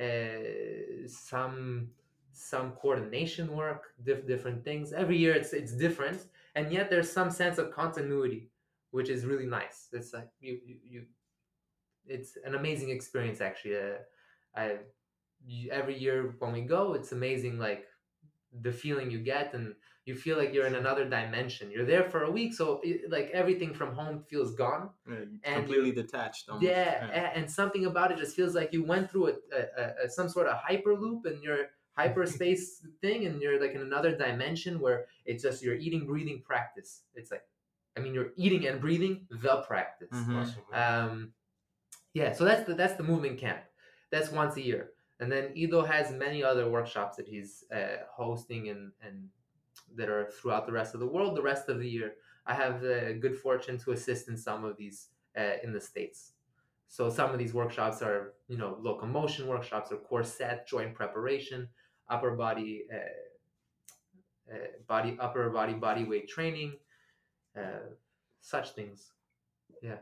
uh, 0.00 1.06
some 1.06 1.90
some 2.34 2.72
coordination 2.72 3.54
work, 3.54 3.92
diff- 4.04 4.26
different 4.26 4.64
things. 4.64 4.92
Every 4.92 5.18
year 5.18 5.34
it's 5.34 5.52
it's 5.52 5.72
different, 5.76 6.26
and 6.54 6.72
yet 6.72 6.88
there's 6.90 7.10
some 7.12 7.30
sense 7.30 7.58
of 7.58 7.72
continuity, 7.72 8.50
which 8.90 9.10
is 9.10 9.26
really 9.26 9.46
nice. 9.46 9.88
It's 9.92 10.12
like 10.14 10.30
you 10.40 10.58
you, 10.64 10.76
you 10.84 11.06
it's 12.06 12.36
an 12.44 12.54
amazing 12.54 12.90
experience 12.90 13.40
actually. 13.40 13.76
Uh, 13.76 13.98
I 14.56 14.78
every 15.70 15.98
year 15.98 16.34
when 16.38 16.52
we 16.52 16.62
go, 16.62 16.94
it's 16.94 17.12
amazing. 17.12 17.58
Like 17.58 17.86
the 18.60 18.72
feeling 18.72 19.10
you 19.10 19.18
get, 19.18 19.54
and 19.54 19.74
you 20.04 20.14
feel 20.14 20.36
like 20.36 20.52
you're 20.52 20.66
in 20.66 20.74
another 20.74 21.04
dimension. 21.08 21.70
You're 21.70 21.86
there 21.86 22.04
for 22.10 22.24
a 22.24 22.30
week, 22.30 22.52
so 22.54 22.80
it, 22.82 23.10
like 23.10 23.30
everything 23.32 23.72
from 23.72 23.94
home 23.94 24.24
feels 24.28 24.54
gone. 24.54 24.90
Yeah, 25.08 25.16
And 25.44 25.56
completely 25.64 25.92
detached. 25.92 26.48
Almost. 26.48 26.66
Yeah, 26.66 27.06
a- 27.08 27.36
and 27.36 27.50
something 27.50 27.86
about 27.86 28.10
it 28.12 28.18
just 28.18 28.34
feels 28.36 28.54
like 28.54 28.72
you 28.72 28.84
went 28.84 29.10
through 29.10 29.28
a, 29.28 29.32
a, 29.54 29.60
a, 29.82 30.04
a 30.06 30.10
some 30.10 30.28
sort 30.28 30.46
of 30.48 30.58
hyperloop 30.58 31.24
in 31.26 31.42
your 31.42 31.66
hyperspace 31.96 32.84
thing, 33.00 33.26
and 33.26 33.40
you're 33.40 33.60
like 33.60 33.74
in 33.74 33.80
another 33.82 34.16
dimension 34.16 34.80
where 34.80 35.06
it's 35.24 35.42
just 35.42 35.62
your 35.62 35.74
eating, 35.76 36.06
breathing 36.06 36.42
practice. 36.44 37.02
It's 37.14 37.30
like, 37.30 37.44
I 37.96 38.00
mean, 38.00 38.12
you're 38.14 38.32
eating 38.36 38.66
and 38.66 38.80
breathing 38.80 39.26
the 39.30 39.62
practice. 39.66 40.08
Mhm. 40.12 40.74
Um, 40.74 41.32
yeah, 42.14 42.32
so 42.32 42.44
that's 42.44 42.66
the 42.66 42.74
that's 42.74 42.94
the 42.94 43.02
movement 43.02 43.38
camp. 43.38 43.60
That's 44.10 44.30
once 44.30 44.56
a 44.56 44.62
year, 44.62 44.90
and 45.22 45.30
then 45.30 45.52
Ido 45.54 45.82
has 45.82 46.10
many 46.10 46.42
other 46.42 46.68
workshops 46.68 47.16
that 47.16 47.28
he's 47.28 47.64
uh, 47.72 47.98
hosting 48.10 48.68
and 48.70 48.90
and 49.00 49.28
that 49.96 50.08
are 50.08 50.28
throughout 50.30 50.66
the 50.66 50.72
rest 50.72 50.94
of 50.94 51.00
the 51.00 51.06
world. 51.06 51.36
The 51.36 51.42
rest 51.42 51.68
of 51.68 51.78
the 51.78 51.88
year, 51.88 52.14
I 52.44 52.54
have 52.54 52.80
the 52.80 53.16
good 53.20 53.36
fortune 53.38 53.78
to 53.78 53.92
assist 53.92 54.28
in 54.28 54.36
some 54.36 54.64
of 54.64 54.76
these 54.76 55.08
uh, 55.38 55.54
in 55.62 55.72
the 55.72 55.80
states. 55.80 56.32
So 56.88 57.08
some 57.08 57.30
of 57.30 57.38
these 57.38 57.54
workshops 57.54 58.02
are 58.02 58.34
you 58.48 58.58
know 58.58 58.76
locomotion 58.80 59.46
workshops 59.46 59.92
or 59.92 59.98
core 59.98 60.24
set, 60.24 60.66
joint 60.66 60.92
preparation, 60.94 61.68
upper 62.08 62.32
body. 62.32 62.84
Uh, 62.92 62.98
uh, 64.52 64.56
body 64.88 65.16
upper 65.20 65.48
body 65.50 65.72
body 65.72 66.04
weight 66.04 66.28
training 66.28 66.76
uh, 67.56 67.86
such 68.40 68.70
things 68.70 69.12
Yeah. 69.80 69.98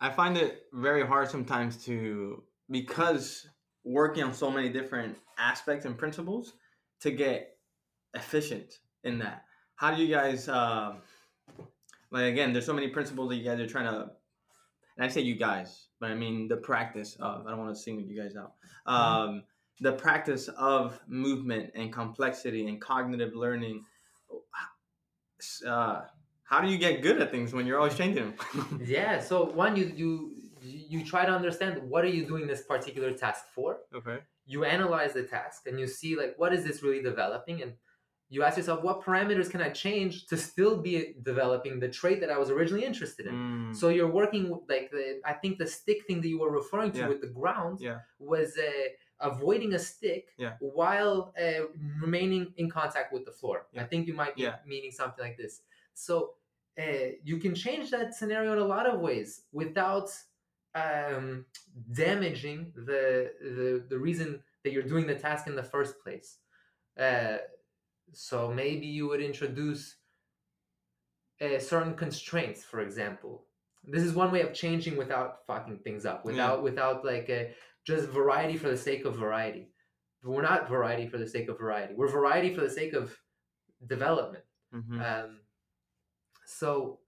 I 0.00 0.08
find 0.10 0.36
it 0.36 0.66
very 0.72 1.04
hard 1.06 1.28
sometimes 1.28 1.84
to 1.84 2.42
because 2.72 3.46
working 3.84 4.24
on 4.24 4.34
so 4.34 4.50
many 4.50 4.68
different 4.68 5.16
aspects 5.38 5.84
and 5.84 5.96
principles 5.96 6.54
to 7.00 7.10
get 7.10 7.56
efficient 8.14 8.78
in 9.04 9.18
that. 9.18 9.44
How 9.76 9.94
do 9.94 10.02
you 10.02 10.14
guys 10.14 10.48
um 10.48 11.02
like 12.10 12.24
again? 12.24 12.52
There's 12.52 12.66
so 12.66 12.72
many 12.72 12.88
principles 12.88 13.28
that 13.30 13.36
you 13.36 13.44
guys 13.44 13.60
are 13.60 13.66
trying 13.66 13.92
to. 13.92 14.10
And 14.96 15.06
I 15.06 15.08
say 15.08 15.22
you 15.22 15.36
guys, 15.36 15.86
but 16.00 16.10
I 16.10 16.14
mean 16.14 16.48
the 16.48 16.56
practice 16.56 17.16
of. 17.20 17.46
I 17.46 17.50
don't 17.50 17.58
want 17.58 17.74
to 17.74 17.80
single 17.80 18.04
you 18.04 18.20
guys 18.20 18.34
out. 18.36 18.52
Um, 18.86 19.44
the 19.80 19.92
practice 19.92 20.48
of 20.48 21.00
movement 21.08 21.70
and 21.74 21.92
complexity 21.92 22.68
and 22.68 22.80
cognitive 22.80 23.34
learning. 23.34 23.84
Uh, 25.66 26.02
how 26.44 26.60
do 26.60 26.68
you 26.68 26.76
get 26.76 27.02
good 27.02 27.20
at 27.20 27.30
things 27.30 27.54
when 27.54 27.66
you're 27.66 27.78
always 27.78 27.96
changing 27.96 28.34
them? 28.52 28.80
yeah 28.84 29.18
so 29.18 29.46
one 29.46 29.74
you 29.74 29.90
you 29.96 30.31
you 30.62 31.04
try 31.04 31.24
to 31.24 31.32
understand 31.32 31.82
what 31.90 32.04
are 32.04 32.08
you 32.18 32.24
doing 32.26 32.46
this 32.46 32.62
particular 32.62 33.12
task 33.12 33.44
for 33.54 33.78
okay. 33.94 34.18
you 34.46 34.64
analyze 34.64 35.12
the 35.12 35.22
task 35.22 35.66
and 35.66 35.78
you 35.80 35.86
see 35.86 36.16
like 36.16 36.34
what 36.36 36.52
is 36.52 36.64
this 36.64 36.82
really 36.82 37.02
developing 37.02 37.62
and 37.62 37.72
you 38.28 38.42
ask 38.42 38.56
yourself 38.56 38.82
what 38.82 39.02
parameters 39.02 39.50
can 39.50 39.60
i 39.60 39.68
change 39.68 40.26
to 40.26 40.36
still 40.36 40.76
be 40.80 41.14
developing 41.22 41.78
the 41.80 41.88
trait 41.88 42.20
that 42.20 42.30
i 42.30 42.38
was 42.38 42.50
originally 42.50 42.84
interested 42.84 43.26
in 43.26 43.34
Mm. 43.34 43.76
so 43.76 43.88
you're 43.88 44.10
working 44.22 44.44
with, 44.50 44.60
like 44.68 44.90
the, 44.90 45.20
i 45.24 45.32
think 45.32 45.58
the 45.58 45.66
stick 45.66 46.06
thing 46.06 46.20
that 46.22 46.28
you 46.28 46.38
were 46.38 46.50
referring 46.50 46.92
to 46.92 46.98
Yeah. 47.00 47.08
with 47.08 47.20
the 47.20 47.32
ground 47.40 47.80
Yeah. 47.80 47.98
was 48.18 48.56
uh, 48.56 48.88
avoiding 49.20 49.74
a 49.74 49.78
stick 49.78 50.24
Yeah. 50.38 50.54
while 50.60 51.32
uh, 51.44 51.64
remaining 52.00 52.52
in 52.56 52.70
contact 52.70 53.12
with 53.12 53.24
the 53.24 53.32
floor 53.32 53.66
i 53.76 53.84
think 53.90 54.06
you 54.06 54.14
might 54.14 54.34
be 54.36 54.48
meaning 54.66 54.90
something 55.00 55.24
like 55.28 55.36
this 55.36 55.62
so 55.94 56.14
uh, 56.82 57.08
you 57.22 57.36
can 57.44 57.54
change 57.54 57.90
that 57.90 58.14
scenario 58.14 58.50
in 58.54 58.58
a 58.58 58.64
lot 58.64 58.86
of 58.86 58.98
ways 59.00 59.42
without 59.52 60.08
um, 60.74 61.44
damaging 61.92 62.72
the, 62.74 63.32
the 63.40 63.84
the 63.88 63.98
reason 63.98 64.42
that 64.64 64.72
you're 64.72 64.82
doing 64.82 65.06
the 65.06 65.14
task 65.14 65.46
in 65.46 65.56
the 65.56 65.62
first 65.62 65.94
place. 66.02 66.38
Uh, 66.98 67.38
so 68.12 68.52
maybe 68.52 68.86
you 68.86 69.08
would 69.08 69.20
introduce 69.20 69.96
uh, 71.40 71.58
certain 71.58 71.94
constraints, 71.94 72.62
for 72.64 72.80
example. 72.80 73.46
This 73.84 74.02
is 74.02 74.14
one 74.14 74.30
way 74.30 74.42
of 74.42 74.54
changing 74.54 74.96
without 74.96 75.44
fucking 75.46 75.78
things 75.78 76.06
up, 76.06 76.24
without 76.24 76.62
without 76.62 77.04
like 77.04 77.28
uh 77.30 77.44
just 77.84 78.08
variety 78.08 78.56
for 78.56 78.68
the 78.70 78.76
sake 78.76 79.04
of 79.04 79.16
variety. 79.16 79.72
We're 80.22 80.42
not 80.42 80.68
variety 80.68 81.08
for 81.08 81.18
the 81.18 81.26
sake 81.26 81.48
of 81.48 81.58
variety. 81.58 81.94
We're 81.96 82.06
variety 82.08 82.54
for 82.54 82.60
the 82.60 82.70
sake 82.70 82.92
of 82.92 83.18
development. 83.84 84.44
Mhm. 84.72 85.00
Um, 85.24 85.40
so 86.46 87.00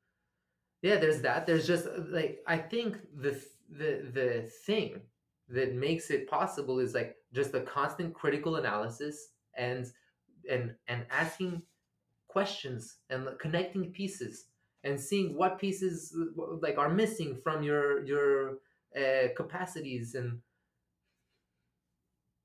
yeah, 0.83 0.97
there's 0.97 1.21
that. 1.23 1.47
There's 1.47 1.67
just 1.67 1.87
uh, 1.87 2.03
like 2.09 2.41
I 2.47 2.59
think 2.59 2.99
the 3.15 3.31
th- 3.31 3.54
the 3.79 4.11
the 4.13 4.51
thing 4.67 5.01
that 5.49 5.75
makes 5.75 6.11
it 6.11 6.29
possible 6.29 6.79
is 6.79 6.95
like 6.95 7.17
just 7.33 7.53
the 7.53 7.61
constant 7.61 8.15
critical 8.15 8.57
analysis 8.57 9.29
and 9.57 9.87
and 10.51 10.75
and 10.89 11.05
asking 11.11 11.63
questions 12.29 12.97
and 13.11 13.29
connecting 13.39 13.93
pieces 13.93 14.47
and 14.85 14.99
seeing 14.99 15.37
what 15.37 15.59
pieces 15.59 16.15
like 16.61 16.79
are 16.79 16.89
missing 16.89 17.37
from 17.43 17.63
your 17.63 18.05
your 18.05 18.59
uh, 18.97 19.29
capacities 19.37 20.15
and 20.15 20.39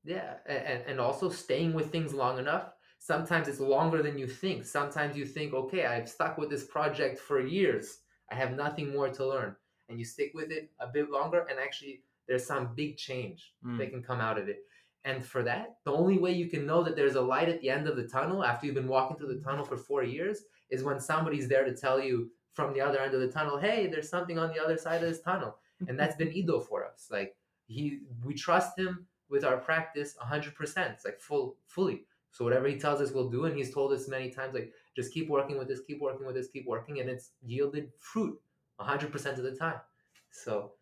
yeah 0.03 0.35
and, 0.47 0.83
and 0.87 0.99
also 0.99 1.29
staying 1.29 1.73
with 1.73 1.91
things 1.91 2.13
long 2.13 2.39
enough. 2.39 2.73
Sometimes 3.01 3.47
it's 3.47 3.61
longer 3.61 4.03
than 4.03 4.17
you 4.17 4.27
think. 4.27 4.65
Sometimes 4.65 5.15
you 5.15 5.25
think 5.25 5.53
okay 5.53 5.85
i've 5.85 6.09
stuck 6.09 6.37
with 6.37 6.49
this 6.49 6.65
project 6.65 7.19
for 7.19 7.39
years. 7.45 7.99
I 8.31 8.35
have 8.35 8.51
nothing 8.55 8.91
more 8.91 9.09
to 9.09 9.25
learn 9.25 9.55
and 9.89 9.99
you 9.99 10.05
stick 10.05 10.31
with 10.33 10.51
it 10.51 10.69
a 10.79 10.87
bit 10.87 11.09
longer 11.09 11.45
and 11.49 11.59
actually 11.59 12.01
there's 12.27 12.45
some 12.45 12.73
big 12.75 12.95
change 12.97 13.53
Mm. 13.65 13.77
that 13.77 13.89
can 13.89 14.03
come 14.03 14.19
out 14.21 14.37
of 14.37 14.47
it. 14.47 14.59
And 15.05 15.23
for 15.25 15.41
that 15.43 15.77
the 15.85 15.91
only 15.91 16.17
way 16.17 16.31
you 16.31 16.47
can 16.49 16.65
know 16.65 16.83
that 16.83 16.95
there's 16.95 17.15
a 17.15 17.21
light 17.21 17.49
at 17.49 17.59
the 17.61 17.69
end 17.69 17.87
of 17.87 17.95
the 17.95 18.07
tunnel 18.07 18.43
after 18.43 18.65
you've 18.65 18.75
been 18.75 18.87
walking 18.87 19.17
through 19.17 19.33
the 19.35 19.43
tunnel 19.43 19.65
for 19.65 19.77
four 19.77 20.03
years 20.03 20.43
is 20.69 20.83
when 20.83 20.99
somebody's 20.99 21.47
there 21.47 21.63
to 21.65 21.75
tell 21.75 21.99
you 21.99 22.29
from 22.51 22.73
the 22.73 22.81
other 22.81 22.99
end 22.99 23.13
of 23.13 23.21
the 23.21 23.31
tunnel 23.31 23.57
hey 23.57 23.87
there's 23.87 24.09
something 24.09 24.37
on 24.37 24.49
the 24.53 24.61
other 24.63 24.77
side 24.77 25.01
of 25.03 25.09
this 25.09 25.21
tunnel. 25.21 25.57
And 25.87 25.97
that's 25.97 26.15
been 26.17 26.33
ido 26.33 26.59
for 26.59 26.85
us. 26.85 27.07
Like 27.09 27.35
he 27.67 27.99
we 28.25 28.33
trust 28.33 28.77
him 28.77 29.07
with 29.29 29.43
our 29.45 29.57
practice 29.57 30.15
100% 30.21 30.91
it's 30.93 31.05
like 31.05 31.19
full 31.19 31.55
fully. 31.67 32.05
So 32.31 32.43
whatever 32.45 32.67
he 32.67 32.77
tells 32.77 32.99
us 33.01 33.11
we'll 33.11 33.29
do 33.29 33.45
and 33.45 33.55
he's 33.57 33.73
told 33.73 33.91
us 33.93 34.07
many 34.07 34.29
times 34.29 34.53
like 34.53 34.73
just 34.95 35.13
keep 35.13 35.29
working 35.29 35.57
with 35.57 35.67
this 35.69 35.81
keep 35.87 35.99
working 36.01 36.25
with 36.27 36.35
this 36.35 36.49
keep 36.49 36.67
working 36.67 36.99
and 36.99 37.09
it's 37.09 37.31
yielded 37.41 37.91
fruit 37.99 38.37
100% 38.79 39.37
of 39.37 39.43
the 39.43 39.55
time 39.55 39.79
so 40.31 40.73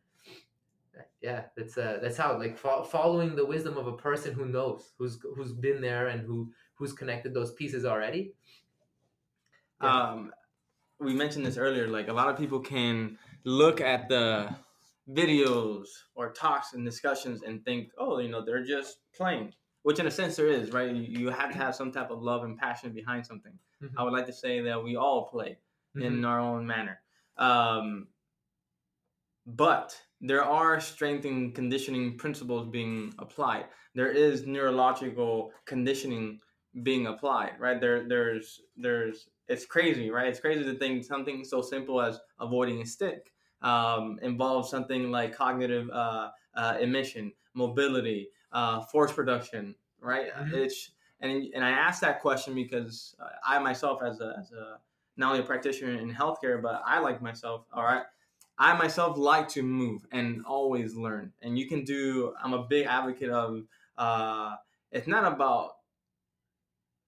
yeah 1.22 1.44
that's 1.56 1.78
uh 1.78 2.00
that's 2.02 2.18
how 2.18 2.38
like 2.38 2.58
fo- 2.58 2.84
following 2.84 3.36
the 3.36 3.46
wisdom 3.46 3.78
of 3.78 3.88
a 3.88 3.94
person 3.98 4.34
who 4.34 4.46
knows 4.46 4.92
who's 4.98 5.20
who's 5.36 5.54
been 5.54 5.80
there 5.82 6.08
and 6.08 6.22
who 6.22 6.52
who's 6.76 6.94
connected 6.94 7.34
those 7.34 7.52
pieces 7.54 7.86
already 7.86 8.34
Yeah. 9.82 10.12
um, 10.12 10.32
we 11.00 11.14
mentioned 11.14 11.46
this 11.46 11.58
earlier. 11.58 11.88
Like 11.88 12.08
a 12.08 12.14
lot 12.14 12.28
of 12.30 12.38
people 12.38 12.60
can 12.60 13.20
look 13.44 13.80
at 13.82 14.10
the 14.10 14.50
videos 15.08 15.86
or 16.16 16.32
talks 16.34 16.74
and 16.74 16.84
discussions 16.84 17.44
and 17.44 17.64
think, 17.64 17.92
oh, 18.00 18.18
you 18.18 18.30
know, 18.30 18.44
they're 18.44 18.64
just 18.66 18.98
playing. 19.16 19.54
Which, 19.84 20.00
in 20.00 20.08
a 20.08 20.12
sense, 20.12 20.36
there 20.36 20.48
is, 20.48 20.72
right? 20.72 20.94
You, 20.94 21.30
have 21.30 21.52
to 21.52 21.56
have 21.58 21.76
some 21.76 21.92
type 21.92 22.10
of 22.10 22.24
love 22.24 22.44
and 22.44 22.58
passion 22.58 22.92
behind 22.94 23.26
something. 23.26 23.54
Mhm. 23.82 23.92
I 23.96 24.04
would 24.04 24.12
like 24.12 24.26
to 24.26 24.34
say 24.34 24.60
that 24.62 24.84
we 24.84 24.96
all 24.96 25.28
play 25.28 25.60
Mhm. 25.96 26.02
in 26.04 26.26
our 26.26 26.40
own 26.40 26.66
manner. 26.66 27.00
Um, 27.38 28.08
but 29.46 29.96
there 30.20 30.44
are 30.44 30.80
strength 30.80 31.26
and 31.26 31.54
conditioning 31.54 32.18
principles 32.18 32.68
being 32.68 33.14
applied. 33.20 33.66
There 33.96 34.12
is 34.12 34.46
neurological 34.46 35.52
conditioning 35.66 36.40
being 36.84 37.08
applied, 37.08 37.54
right? 37.60 37.80
There, 37.80 38.08
there's, 38.08 38.62
there's. 38.76 39.30
It's 39.48 39.66
crazy, 39.66 40.10
right? 40.12 40.28
It's 40.28 40.42
crazy 40.42 40.64
to 40.66 40.76
think 40.78 41.06
something 41.06 41.46
so 41.46 41.62
simple 41.62 42.02
as 42.02 42.20
avoiding 42.40 42.82
a 42.82 42.86
stick 42.86 43.32
um, 43.62 44.20
involves 44.22 44.70
something 44.70 45.10
like 45.10 45.34
cognitive 45.36 45.90
uh, 45.92 46.30
uh, 46.56 46.78
emission, 46.82 47.32
mobility, 47.54 48.30
uh, 48.52 48.82
force 48.82 49.14
production, 49.14 49.74
right? 50.02 50.34
Mhm. 50.34 50.54
It's 50.54 50.92
and 51.22 51.48
and 51.56 51.64
I 51.64 51.70
asked 51.70 52.02
that 52.02 52.22
question 52.22 52.54
because 52.54 53.16
I 53.46 53.58
myself, 53.60 54.04
as 54.04 54.20
a 54.20 54.36
as 54.40 54.52
a 54.52 54.80
not 55.18 55.32
only 55.32 55.44
a 55.44 55.46
practitioner 55.46 56.00
in 56.00 56.14
healthcare, 56.14 56.62
but 56.62 56.82
I 56.86 57.00
like 57.00 57.22
myself. 57.22 57.66
All 57.74 57.84
right, 57.84 58.04
I 58.58 58.78
myself 58.78 59.18
like 59.18 59.48
to 59.50 59.64
move 59.64 60.06
and 60.12 60.44
always 60.46 60.96
learn. 60.96 61.34
And 61.42 61.58
you 61.58 61.68
can 61.68 61.84
do. 61.84 62.34
I'm 62.42 62.54
a 62.54 62.64
big 62.64 62.86
advocate 62.86 63.30
of. 63.30 63.64
Uh, 63.98 64.56
it's 64.92 65.08
not 65.08 65.32
about 65.32 65.72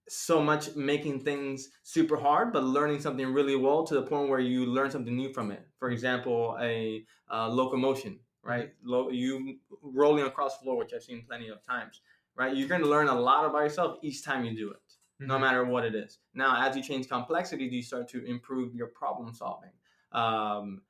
so 0.07 0.41
much 0.41 0.75
making 0.75 1.19
things 1.19 1.69
super 1.83 2.17
hard, 2.17 2.51
but 2.51 2.63
learning 2.63 2.99
something 2.99 3.31
really 3.31 3.55
well 3.55 3.83
to 3.85 3.93
the 3.93 4.01
point 4.01 4.27
where 4.27 4.39
you 4.39 4.65
learn 4.65 4.89
something 4.89 5.15
new 5.15 5.31
from 5.31 5.51
it. 5.51 5.67
For 5.77 5.91
example, 5.91 6.57
a 6.59 7.05
locomotion, 7.31 8.19
right? 8.43 8.71
Lo- 8.83 9.09
you 9.09 9.59
rolling 9.83 10.25
across 10.25 10.57
the 10.57 10.63
floor, 10.63 10.77
which 10.77 10.93
I've 10.93 11.03
seen 11.03 11.23
plenty 11.27 11.49
of 11.49 11.63
times, 11.63 12.01
right? 12.35 12.55
You're 12.55 12.67
going 12.67 12.81
to 12.81 12.87
learn 12.87 13.07
a 13.07 13.19
lot 13.19 13.45
about 13.45 13.59
yourself 13.59 13.99
each 14.01 14.23
time 14.23 14.45
you 14.45 14.55
do 14.55 14.71
it 14.71 14.98
no 15.25 15.37
Mhm. 15.37 15.41
matter 15.41 15.65
what 15.65 15.85
it 15.85 15.95
is. 15.95 16.19
Now, 16.33 16.67
as 16.67 16.75
you 16.75 16.83
change 16.83 17.07
complexity, 17.09 17.65
you 17.65 17.81
start 17.81 18.07
to 18.09 18.23
improve 18.25 18.75
your 18.75 18.87
problem 18.87 19.33
solving. 19.33 19.71
Um, 20.11 20.83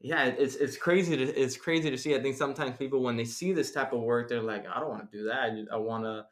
yeah, 0.00 0.26
it's 0.26 0.56
it's 0.56 0.76
crazy 0.76 1.16
to 1.16 1.24
it's 1.24 1.56
crazy 1.56 1.90
to 1.90 1.96
see. 1.98 2.14
I 2.14 2.22
think 2.22 2.36
sometimes 2.36 2.76
people 2.76 3.02
when 3.02 3.16
they 3.16 3.24
see 3.24 3.52
this 3.52 3.72
type 3.72 3.92
of 3.92 4.02
work, 4.02 4.28
they're 4.28 4.42
like, 4.42 4.66
I 4.66 4.80
don't 4.80 4.90
want 4.90 5.10
to 5.10 5.16
do 5.18 5.24
that. 5.24 5.38
I, 5.52 5.74
I 5.74 5.76
want 5.78 6.04
to 6.04 6.26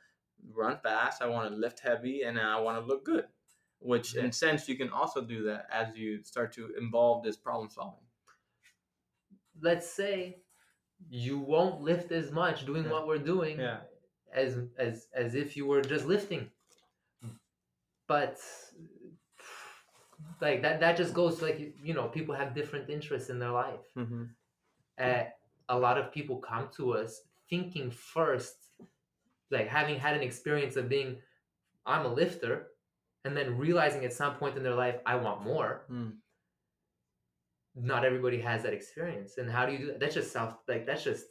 run 0.50 0.78
fast. 0.82 1.22
I 1.22 1.26
want 1.28 1.50
to 1.50 1.56
lift 1.56 1.80
heavy, 1.80 2.22
and 2.22 2.38
I 2.38 2.60
want 2.60 2.78
to 2.82 2.86
look 2.86 3.04
good. 3.04 3.28
Which, 3.80 4.14
Yeah. 4.14 4.24
in 4.24 4.32
sense, 4.32 4.68
you 4.68 4.76
can 4.76 4.90
also 4.90 5.22
do 5.24 5.44
that 5.44 5.66
as 5.70 5.96
you 5.96 6.22
start 6.22 6.52
to 6.54 6.74
involve 6.76 7.24
this 7.24 7.36
problem 7.36 7.70
solving. 7.70 8.06
let's 9.60 9.88
say 9.90 10.42
you 11.08 11.38
won't 11.38 11.80
lift 11.80 12.12
as 12.12 12.30
much 12.32 12.66
doing 12.66 12.84
Yeah. 12.84 12.90
what 12.90 13.06
we're 13.06 13.18
doing 13.18 13.58
Yeah. 13.58 13.80
as 14.32 14.58
as 14.78 15.08
as 15.14 15.34
if 15.34 15.56
you 15.56 15.66
were 15.66 15.82
just 15.82 16.06
lifting 16.06 16.50
but 18.12 18.36
like 20.40 20.62
that 20.62 20.80
that 20.80 20.96
just 20.96 21.14
goes 21.14 21.34
like 21.46 21.58
you 21.88 21.94
know 21.94 22.06
people 22.16 22.34
have 22.34 22.54
different 22.60 22.86
interests 22.96 23.30
in 23.30 23.38
their 23.42 23.54
life 23.64 23.86
Mm-hmm. 23.96 24.24
uh, 25.04 25.24
a 25.68 25.78
lot 25.86 25.96
of 26.00 26.12
people 26.16 26.36
come 26.50 26.66
to 26.78 26.84
us 27.00 27.10
thinking 27.50 27.90
first 28.14 28.56
like 29.56 29.68
having 29.78 29.98
had 30.04 30.14
an 30.18 30.22
experience 30.30 30.74
of 30.80 30.84
being 30.96 31.10
i'm 31.92 32.04
a 32.10 32.12
lifter 32.22 32.54
and 33.24 33.32
then 33.36 33.48
realizing 33.66 34.02
at 34.04 34.12
some 34.12 34.34
point 34.40 34.56
in 34.58 34.62
their 34.66 34.78
life 34.84 34.98
i 35.06 35.14
want 35.24 35.38
more 35.52 35.70
Mm. 35.90 36.12
not 37.92 38.04
everybody 38.04 38.40
has 38.40 38.62
that 38.64 38.74
experience 38.80 39.38
and 39.38 39.50
how 39.50 39.64
do 39.66 39.72
you 39.72 39.78
do 39.82 39.86
that 39.86 40.00
that's 40.00 40.14
just 40.20 40.32
self 40.32 40.50
like 40.68 40.84
that's 40.86 41.04
just 41.10 41.24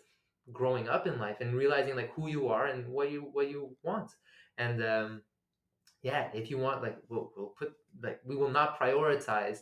growing 0.60 0.86
up 0.96 1.04
in 1.10 1.16
life 1.26 1.38
and 1.42 1.50
realizing 1.64 1.96
like 1.96 2.12
who 2.16 2.26
you 2.36 2.48
are 2.56 2.66
and 2.72 2.88
what 2.96 3.08
you 3.14 3.22
what 3.36 3.48
you 3.54 3.62
want 3.84 4.10
and 4.58 4.78
um 4.84 5.22
yeah 6.04 6.28
if 6.34 6.50
you 6.50 6.58
want 6.58 6.82
like 6.82 6.98
we'll, 7.10 7.32
we'll 7.36 7.54
put 7.58 7.74
like 8.04 8.20
we 8.26 8.36
will 8.36 8.50
not 8.50 8.80
prioritize 8.80 9.60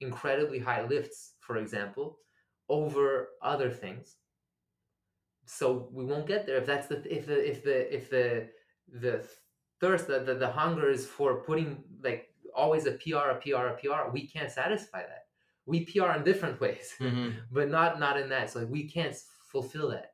incredibly 0.00 0.58
high 0.58 0.84
lifts 0.86 1.34
for 1.40 1.56
example 1.56 2.18
over 2.68 3.28
other 3.42 3.70
things. 3.70 4.16
So 5.46 5.88
we 5.92 6.04
won't 6.04 6.26
get 6.26 6.46
there 6.46 6.56
if 6.56 6.66
that's 6.66 6.86
the 6.86 6.98
if 7.14 7.26
the 7.26 7.50
if 7.50 7.64
the 7.64 7.94
if 7.94 8.10
the 8.10 8.48
the 8.88 9.26
thirst 9.80 10.06
the, 10.06 10.20
the, 10.20 10.34
the 10.34 10.50
hunger 10.50 10.88
is 10.88 11.06
for 11.06 11.42
putting 11.42 11.82
like 12.02 12.28
always 12.54 12.86
a 12.86 12.92
pr 12.92 13.16
a 13.16 13.34
pr 13.36 13.66
a 13.66 13.76
pr 13.76 14.10
we 14.12 14.26
can't 14.26 14.50
satisfy 14.50 15.00
that. 15.00 15.24
We 15.66 15.84
pr 15.84 16.04
in 16.16 16.24
different 16.24 16.60
ways 16.64 16.94
Mm-hmm. 17.00 17.30
but 17.50 17.68
not 17.68 17.98
not 17.98 18.18
in 18.18 18.28
that. 18.30 18.50
So 18.50 18.60
like, 18.60 18.70
we 18.70 18.88
can't 18.88 19.16
fulfill 19.50 19.90
that. 19.90 20.12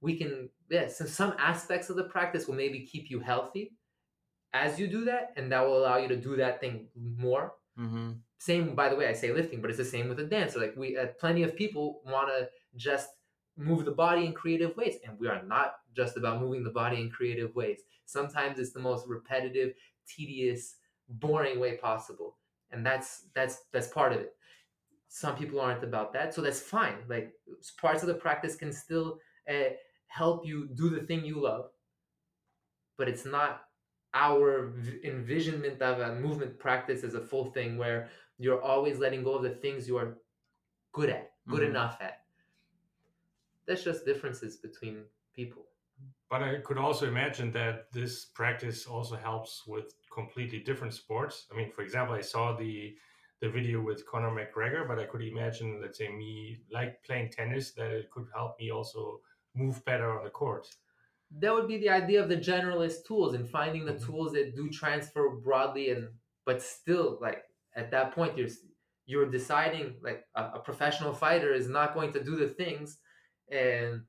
We 0.00 0.16
can 0.16 0.50
yeah 0.70 0.88
so 0.88 1.06
some 1.06 1.34
aspects 1.38 1.90
of 1.90 1.96
the 1.96 2.04
practice 2.04 2.46
will 2.46 2.54
maybe 2.54 2.80
keep 2.80 3.10
you 3.10 3.20
healthy 3.20 3.72
as 4.52 4.78
you 4.78 4.86
do 4.86 5.04
that 5.04 5.32
and 5.36 5.52
that 5.52 5.66
will 5.66 5.78
allow 5.78 5.96
you 5.96 6.08
to 6.08 6.16
do 6.16 6.36
that 6.36 6.60
thing 6.60 6.88
more. 6.96 7.54
Mm-hmm. 7.78 8.12
same 8.38 8.74
by 8.74 8.88
the 8.88 8.96
way 8.96 9.06
i 9.06 9.12
say 9.12 9.30
lifting 9.30 9.60
but 9.60 9.68
it's 9.68 9.76
the 9.78 9.84
same 9.84 10.08
with 10.08 10.18
a 10.18 10.24
dancer 10.24 10.58
like 10.58 10.74
we 10.78 10.96
uh, 10.96 11.08
plenty 11.20 11.42
of 11.42 11.54
people 11.54 12.00
want 12.06 12.28
to 12.28 12.48
just 12.74 13.10
move 13.56 13.84
the 13.84 13.90
body 13.90 14.26
in 14.26 14.32
creative 14.32 14.76
ways 14.76 14.96
and 15.04 15.18
we 15.18 15.28
are 15.28 15.42
not 15.42 15.76
just 15.94 16.16
about 16.16 16.40
moving 16.40 16.62
the 16.62 16.70
body 16.70 17.00
in 17.00 17.10
creative 17.10 17.54
ways. 17.54 17.80
Sometimes 18.04 18.58
it's 18.58 18.72
the 18.72 18.80
most 18.80 19.06
repetitive 19.08 19.72
tedious 20.06 20.76
boring 21.08 21.58
way 21.58 21.76
possible 21.76 22.36
and 22.70 22.84
that's 22.84 23.26
that's 23.34 23.62
that's 23.72 23.88
part 23.88 24.12
of 24.12 24.20
it. 24.20 24.34
Some 25.08 25.36
people 25.36 25.60
aren't 25.60 25.84
about 25.84 26.12
that 26.12 26.34
so 26.34 26.42
that's 26.42 26.60
fine. 26.60 26.96
Like 27.08 27.32
parts 27.80 28.02
of 28.02 28.08
the 28.08 28.14
practice 28.14 28.56
can 28.56 28.72
still 28.72 29.18
uh, 29.48 29.70
help 30.08 30.46
you 30.46 30.68
do 30.74 30.90
the 30.90 31.00
thing 31.00 31.24
you 31.24 31.40
love 31.40 31.66
but 32.98 33.08
it's 33.08 33.24
not 33.24 33.62
our 34.16 34.74
envisionment 35.04 35.82
of 35.82 36.00
a 36.00 36.14
movement 36.16 36.58
practice 36.58 37.04
as 37.04 37.14
a 37.14 37.20
full 37.20 37.46
thing 37.52 37.78
where 37.78 38.10
you're 38.38 38.62
always 38.62 38.98
letting 38.98 39.22
go 39.24 39.34
of 39.36 39.44
the 39.44 39.50
things 39.50 39.88
you 39.88 39.98
are 39.98 40.18
good 40.92 41.10
at 41.10 41.32
good 41.48 41.62
Mhm. 41.62 41.70
enough 41.72 41.98
at 42.00 42.24
that's 43.66 43.84
just 43.84 44.04
differences 44.04 44.56
between 44.56 45.04
people 45.34 45.66
But 46.28 46.42
I 46.42 46.58
could 46.60 46.78
also 46.78 47.06
imagine 47.06 47.52
that 47.52 47.92
this 47.92 48.24
practice 48.26 48.86
also 48.86 49.16
helps 49.16 49.66
with 49.66 49.94
completely 50.10 50.60
different 50.60 50.94
sports. 50.94 51.46
I 51.52 51.56
mean, 51.56 51.70
for 51.70 51.82
example, 51.82 52.14
I 52.14 52.20
saw 52.22 52.56
the 52.56 52.96
the 53.40 53.50
video 53.50 53.82
with 53.82 54.06
Conor 54.06 54.30
McGregor, 54.30 54.88
but 54.88 54.98
I 54.98 55.04
could 55.04 55.22
imagine, 55.22 55.78
let's 55.82 55.98
say, 55.98 56.08
me 56.08 56.64
like 56.70 57.02
playing 57.04 57.30
tennis, 57.32 57.72
that 57.74 57.90
it 57.92 58.10
could 58.10 58.28
help 58.34 58.58
me 58.58 58.70
also 58.70 59.20
move 59.54 59.84
better 59.84 60.10
on 60.18 60.24
the 60.24 60.30
court. 60.30 60.66
That 61.30 61.52
would 61.52 61.68
be 61.68 61.78
the 61.78 61.90
idea 61.90 62.22
of 62.22 62.28
the 62.28 62.36
generalist 62.36 63.04
tools 63.06 63.34
and 63.34 63.48
finding 63.48 63.84
the 63.84 63.94
Mhm. 63.94 64.04
tools 64.06 64.32
that 64.32 64.54
do 64.54 64.70
transfer 64.70 65.28
broadly 65.30 65.90
and 65.90 66.08
but 66.44 66.62
still 66.62 67.18
like 67.20 67.44
at 67.74 67.90
that 67.90 68.12
point 68.12 68.38
you're 68.38 68.48
you're 69.06 69.30
deciding 69.30 69.98
like 70.02 70.24
a, 70.34 70.42
a 70.54 70.60
professional 70.60 71.12
fighter 71.12 71.52
is 71.52 71.68
not 71.68 71.94
going 71.94 72.12
to 72.12 72.22
do 72.22 72.36
the 72.36 72.48
things 72.48 72.98
and 73.50 74.06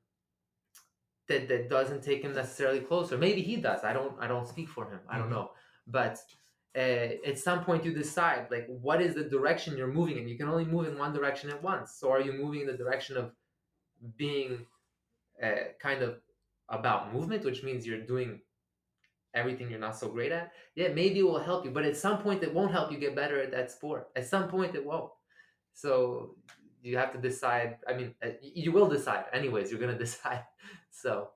that 1.27 1.47
that 1.49 1.69
doesn't 1.69 2.03
take 2.03 2.21
him 2.23 2.34
necessarily 2.34 2.80
closer. 2.80 3.17
Maybe 3.17 3.41
he 3.41 3.58
does. 3.58 3.84
I 3.84 3.93
don't 3.93 4.15
i 4.19 4.27
don't 4.27 4.47
speak 4.47 4.69
for 4.69 4.89
him. 4.89 4.99
I 5.10 5.17
don't 5.17 5.27
Mhm. 5.27 5.32
know. 5.32 5.51
But 5.88 6.19
uh, 6.75 6.80
at 7.30 7.39
some 7.39 7.63
point 7.65 7.84
you 7.86 7.93
decide 7.93 8.49
like 8.51 8.65
what 8.67 9.01
is 9.01 9.15
the 9.15 9.23
direction 9.23 9.77
you're 9.77 9.88
moving 9.99 10.17
in? 10.17 10.27
You 10.27 10.38
can 10.38 10.47
only 10.47 10.65
move 10.65 10.88
in 10.88 10.97
one 10.97 11.13
direction 11.13 11.49
at 11.49 11.62
once. 11.62 11.93
So 11.99 12.12
are 12.12 12.21
you 12.21 12.34
moving 12.34 12.62
in 12.62 12.67
the 12.67 12.77
direction 12.77 13.17
of 13.17 13.34
being 14.15 14.65
uh, 15.41 15.73
kind 15.80 16.01
of 16.03 16.21
about 16.69 17.13
movement, 17.13 17.45
which 17.45 17.63
means 17.63 17.86
you're 17.86 18.06
doing 18.06 18.39
everything 19.34 19.69
you're 19.69 19.80
not 19.80 19.97
so 19.97 20.10
great 20.10 20.32
at, 20.32 20.51
yeah, 20.75 20.89
maybe 20.89 21.19
it 21.19 21.23
will 21.23 21.39
help 21.39 21.63
you. 21.63 21.71
But 21.71 21.86
at 21.86 21.95
some 21.95 22.17
point, 22.19 22.43
it 22.43 22.53
won't 22.53 22.71
help 22.71 22.91
you 22.91 22.97
get 22.97 23.15
better 23.15 23.41
at 23.41 23.51
that 23.51 23.71
sport. 23.71 24.08
At 24.15 24.25
some 24.25 24.47
point, 24.47 24.75
it 24.75 24.86
won't. 24.86 25.12
So 25.73 26.36
you 26.82 26.97
have 26.97 27.12
to 27.13 27.19
decide. 27.19 27.77
I 27.88 27.93
mean, 27.93 28.15
uh, 28.23 28.30
you 28.41 28.71
will 28.71 28.88
decide. 28.88 29.25
Anyways, 29.34 29.71
you're 29.71 29.80
gonna 29.80 29.97
decide. 30.08 30.43
So 30.91 31.30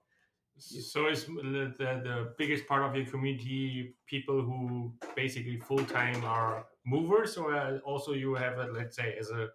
So 0.58 1.08
is 1.08 1.26
the, 1.26 1.74
the, 1.80 2.34
biggest 2.38 2.68
part 2.68 2.84
of 2.84 2.96
your 2.96 3.06
community 3.06 3.96
people 4.08 4.42
who 4.42 4.94
basically 5.16 5.58
full 5.58 5.86
time 5.86 6.24
are 6.26 6.66
movers, 6.86 7.38
or 7.38 7.56
uh, 7.56 7.78
also 7.80 8.14
you 8.14 8.34
have, 8.36 8.58
a, 8.58 8.66
let's 8.72 8.96
say, 8.96 9.16
as 9.20 9.30
a 9.30 9.50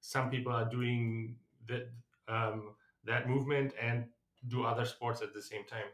some 0.00 0.28
people 0.30 0.52
are 0.52 0.68
doing 0.68 1.36
that 1.68 1.88
um, 2.28 2.74
that 3.04 3.28
movement 3.28 3.72
and 3.80 4.04
do 4.48 4.64
other 4.64 4.84
sports 4.84 5.22
at 5.22 5.32
the 5.34 5.42
same 5.42 5.64
time. 5.64 5.90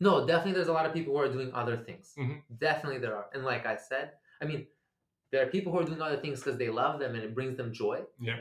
no, 0.00 0.26
definitely, 0.26 0.52
there's 0.54 0.68
a 0.68 0.72
lot 0.72 0.84
of 0.86 0.92
people 0.92 1.12
who 1.14 1.20
are 1.20 1.28
doing 1.32 1.52
other 1.54 1.76
things. 1.76 2.14
Mhm. 2.18 2.42
Definitely, 2.58 2.98
there 2.98 3.14
are. 3.16 3.26
And 3.34 3.44
like 3.44 3.66
I 3.66 3.76
said, 3.76 4.12
I 4.40 4.46
mean, 4.46 4.66
there 5.30 5.42
are 5.44 5.50
people 5.50 5.70
who 5.72 5.78
are 5.78 5.84
doing 5.84 6.02
other 6.02 6.16
things 6.16 6.40
because 6.40 6.58
they 6.58 6.70
love 6.70 6.98
them 6.98 7.14
and 7.14 7.22
it 7.22 7.34
brings 7.34 7.56
them 7.56 7.72
joy. 7.72 8.04
Yeah. 8.20 8.40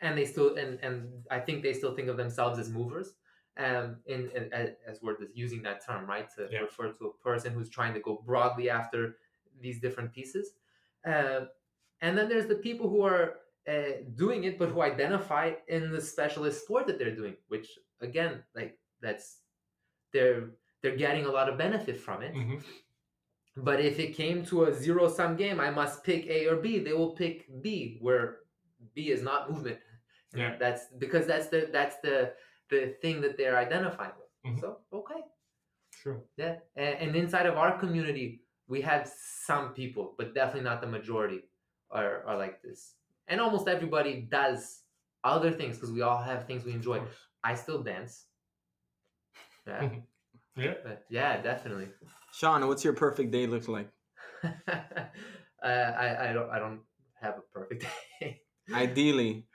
and 0.00 0.18
they 0.18 0.24
still 0.24 0.56
and 0.56 0.78
and 0.82 1.24
I 1.30 1.38
think 1.40 1.62
they 1.62 1.72
still 1.72 1.94
think 1.94 2.08
of 2.08 2.16
themselves 2.16 2.58
as 2.58 2.68
movers. 2.70 3.14
Um, 3.56 4.00
in, 4.06 4.30
in 4.30 4.52
as 4.90 5.00
we're 5.02 5.18
just 5.18 5.36
using 5.36 5.62
that 5.62 5.84
term, 5.86 6.06
right, 6.08 6.28
to 6.36 6.48
Yeah. 6.50 6.60
refer 6.60 6.92
to 6.92 7.04
a 7.08 7.12
person 7.28 7.52
who's 7.52 7.68
trying 7.68 7.92
to 7.94 8.00
go 8.00 8.22
broadly 8.24 8.70
after 8.70 9.18
these 9.60 9.78
different 9.80 10.12
pieces. 10.12 10.54
Uh, 11.04 11.40
and 12.00 12.16
then 12.16 12.28
there's 12.30 12.46
the 12.46 12.60
people 12.68 12.88
who 12.88 13.02
are 13.02 13.40
uh, 13.68 13.92
doing 14.16 14.44
it, 14.44 14.58
but 14.58 14.70
who 14.70 14.80
identify 14.82 15.46
in 15.68 15.92
the 15.92 16.00
specialist 16.00 16.62
sport 16.64 16.86
that 16.88 16.98
they're 16.98 17.14
doing, 17.22 17.36
which 17.48 17.68
again, 18.02 18.42
like 18.54 18.78
that's 19.00 19.38
they're 20.12 20.50
they're 20.82 20.96
getting 20.96 21.26
a 21.26 21.30
lot 21.30 21.48
of 21.48 21.56
benefit 21.56 21.98
from 21.98 22.22
it. 22.22 22.34
Mhm. 22.34 22.62
But 23.56 23.80
if 23.80 23.98
it 23.98 24.14
came 24.14 24.44
to 24.46 24.64
a 24.64 24.74
zero 24.74 25.08
sum 25.08 25.36
game, 25.36 25.60
I 25.60 25.70
must 25.70 26.04
pick 26.04 26.26
A 26.26 26.46
or 26.48 26.56
B. 26.56 26.78
They 26.78 26.94
will 26.94 27.12
pick 27.12 27.62
B, 27.62 27.98
where 28.00 28.38
B 28.94 29.10
is 29.10 29.22
not 29.22 29.50
movement. 29.50 29.78
Yeah. 30.34 30.56
That's 30.58 30.86
because 30.98 31.26
that's 31.26 31.48
the 31.48 31.68
that's 31.70 31.96
the 32.00 32.34
the 32.70 32.94
thing 33.02 33.20
that 33.20 33.36
they're 33.36 33.58
identifying 33.58 34.12
with. 34.18 34.52
Mhm. 34.52 34.60
So 34.60 34.78
okay. 34.92 35.20
Sure. 35.90 36.24
Yeah. 36.36 36.56
And, 36.76 36.94
and 37.02 37.16
inside 37.16 37.46
of 37.46 37.56
our 37.56 37.78
community, 37.78 38.42
we 38.66 38.80
have 38.80 39.08
some 39.46 39.74
people, 39.74 40.14
but 40.16 40.34
definitely 40.34 40.62
not 40.64 40.80
the 40.80 40.86
majority 40.86 41.42
are, 41.90 42.24
are 42.26 42.38
like 42.38 42.62
this. 42.62 42.94
And 43.28 43.40
almost 43.40 43.68
everybody 43.68 44.22
does 44.22 44.80
other 45.22 45.50
things 45.52 45.76
because 45.76 45.92
we 45.92 46.00
all 46.02 46.20
have 46.20 46.46
things 46.46 46.64
we 46.64 46.72
enjoy. 46.72 47.00
Of 47.44 47.48
course. 47.50 47.58
I 47.58 47.62
still 47.62 47.82
dance. 47.82 48.26
Yeah. 49.66 49.88
Yeah. 50.54 50.74
But 50.84 51.04
yeah, 51.08 51.40
definitely. 51.40 51.88
Sean, 52.34 52.68
what's 52.68 52.84
your 52.84 52.92
perfect 52.92 53.30
day 53.30 53.46
look 53.46 53.68
like? 53.68 53.88
uh, 54.44 54.50
I, 55.62 56.28
I 56.28 56.32
don't 56.34 56.50
I 56.50 56.58
don't 56.58 56.80
have 57.22 57.38
a 57.38 57.58
perfect 57.58 57.86
day. 58.20 58.42
Ideally, 58.70 59.46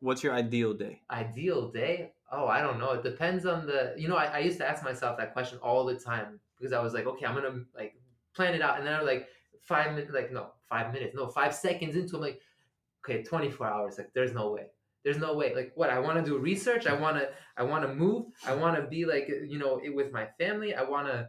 what's 0.00 0.22
your 0.22 0.34
ideal 0.34 0.74
day? 0.74 1.00
Ideal 1.10 1.70
day? 1.70 2.12
Oh, 2.30 2.46
I 2.46 2.60
don't 2.60 2.78
know. 2.78 2.92
It 2.92 3.02
depends 3.02 3.46
on 3.46 3.66
the. 3.66 3.94
You 3.96 4.08
know, 4.08 4.16
I, 4.16 4.26
I 4.26 4.38
used 4.40 4.58
to 4.58 4.68
ask 4.68 4.84
myself 4.84 5.16
that 5.16 5.32
question 5.32 5.58
all 5.62 5.86
the 5.86 5.94
time 5.94 6.40
because 6.58 6.74
I 6.74 6.82
was 6.82 6.92
like, 6.92 7.06
okay, 7.06 7.24
I'm 7.24 7.34
gonna 7.34 7.64
like 7.74 7.94
plan 8.36 8.54
it 8.54 8.60
out, 8.60 8.76
and 8.76 8.86
then 8.86 8.94
I'm 8.94 9.06
like 9.06 9.28
five 9.62 9.92
minutes, 9.92 10.12
like 10.12 10.30
no, 10.30 10.48
five 10.68 10.92
minutes, 10.92 11.14
no, 11.14 11.28
five 11.28 11.54
seconds 11.54 11.96
into, 11.96 12.16
I'm 12.16 12.22
like, 12.22 12.40
okay, 13.04 13.22
24 13.22 13.66
hours. 13.66 13.98
Like, 13.98 14.10
there's 14.14 14.34
no 14.34 14.50
way. 14.50 14.66
There's 15.04 15.18
no 15.18 15.34
way. 15.34 15.54
Like, 15.54 15.72
what? 15.74 15.90
I 15.90 15.98
want 15.98 16.18
to 16.18 16.24
do 16.30 16.38
research. 16.38 16.86
I 16.86 16.94
want 16.94 17.18
to. 17.18 17.28
I 17.56 17.62
want 17.62 17.86
to 17.86 17.94
move. 17.94 18.26
I 18.46 18.54
want 18.54 18.76
to 18.76 18.82
be 18.88 19.04
like, 19.04 19.28
you 19.28 19.58
know, 19.58 19.80
with 19.94 20.10
my 20.12 20.26
family. 20.38 20.74
I 20.74 20.82
want 20.82 21.06
to. 21.08 21.28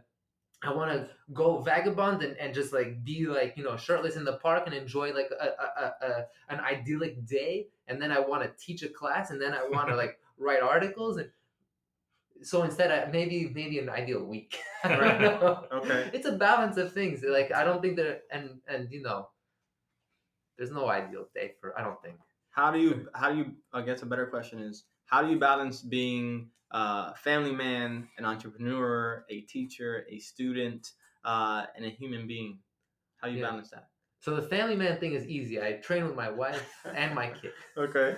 I 0.62 0.72
want 0.72 0.90
to 0.92 1.10
go 1.34 1.60
vagabond 1.60 2.22
and, 2.22 2.34
and 2.38 2.54
just 2.54 2.72
like 2.72 3.04
be 3.04 3.26
like 3.26 3.54
you 3.58 3.62
know 3.62 3.76
shirtless 3.76 4.16
in 4.16 4.24
the 4.24 4.38
park 4.38 4.62
and 4.66 4.74
enjoy 4.74 5.12
like 5.12 5.30
a, 5.38 5.44
a, 5.44 6.06
a, 6.06 6.24
an 6.48 6.60
idyllic 6.60 7.26
day 7.26 7.66
and 7.86 8.00
then 8.00 8.10
I 8.10 8.20
want 8.20 8.42
to 8.42 8.50
teach 8.58 8.82
a 8.82 8.88
class 8.88 9.30
and 9.30 9.40
then 9.40 9.52
I 9.52 9.68
want 9.68 9.88
to 9.90 9.94
like 10.02 10.18
write 10.38 10.62
articles 10.62 11.18
and 11.18 11.28
so 12.42 12.62
instead 12.62 12.90
I, 12.90 13.10
maybe 13.12 13.52
maybe 13.54 13.78
an 13.78 13.90
ideal 13.90 14.24
week 14.24 14.58
I 14.84 14.88
don't 14.88 15.00
Right. 15.00 15.20
know. 15.20 15.64
Okay. 15.72 16.10
it's 16.14 16.26
a 16.26 16.32
balance 16.32 16.78
of 16.78 16.90
things 16.92 17.22
like 17.22 17.52
I 17.52 17.62
don't 17.62 17.82
think 17.82 17.96
that 17.96 18.22
and 18.32 18.58
and 18.66 18.90
you 18.90 19.02
know 19.02 19.28
there's 20.56 20.70
no 20.72 20.88
ideal 20.88 21.26
day 21.34 21.52
for 21.60 21.78
I 21.78 21.82
don't 21.84 22.00
think 22.02 22.16
How 22.56 22.70
do 22.70 22.78
you 22.78 23.06
how 23.14 23.30
do 23.30 23.36
you 23.38 23.46
I 23.72 23.82
guess 23.82 24.00
a 24.02 24.06
better 24.06 24.26
question 24.26 24.58
is 24.60 24.84
how 25.04 25.22
do 25.22 25.28
you 25.30 25.38
balance 25.38 25.82
being 25.82 26.48
a 26.70 27.14
family 27.14 27.52
man, 27.52 28.08
an 28.18 28.24
entrepreneur, 28.24 29.24
a 29.28 29.40
teacher, 29.42 30.06
a 30.10 30.18
student, 30.18 30.82
uh, 31.24 31.66
and 31.76 31.84
a 31.84 31.90
human 31.90 32.26
being? 32.26 32.58
How 33.20 33.28
do 33.28 33.34
you 33.34 33.40
Yeah. 33.40 33.50
balance 33.50 33.70
that? 33.70 33.88
so 34.20 34.34
the 34.34 34.42
family 34.54 34.74
man 34.74 34.98
thing 34.98 35.12
is 35.12 35.24
easy 35.26 35.60
I 35.62 35.72
train 35.88 36.02
with 36.06 36.16
my 36.16 36.30
wife 36.30 36.66
and 37.00 37.14
my 37.14 37.28
kid 37.40 37.52
Okay. 37.84 38.16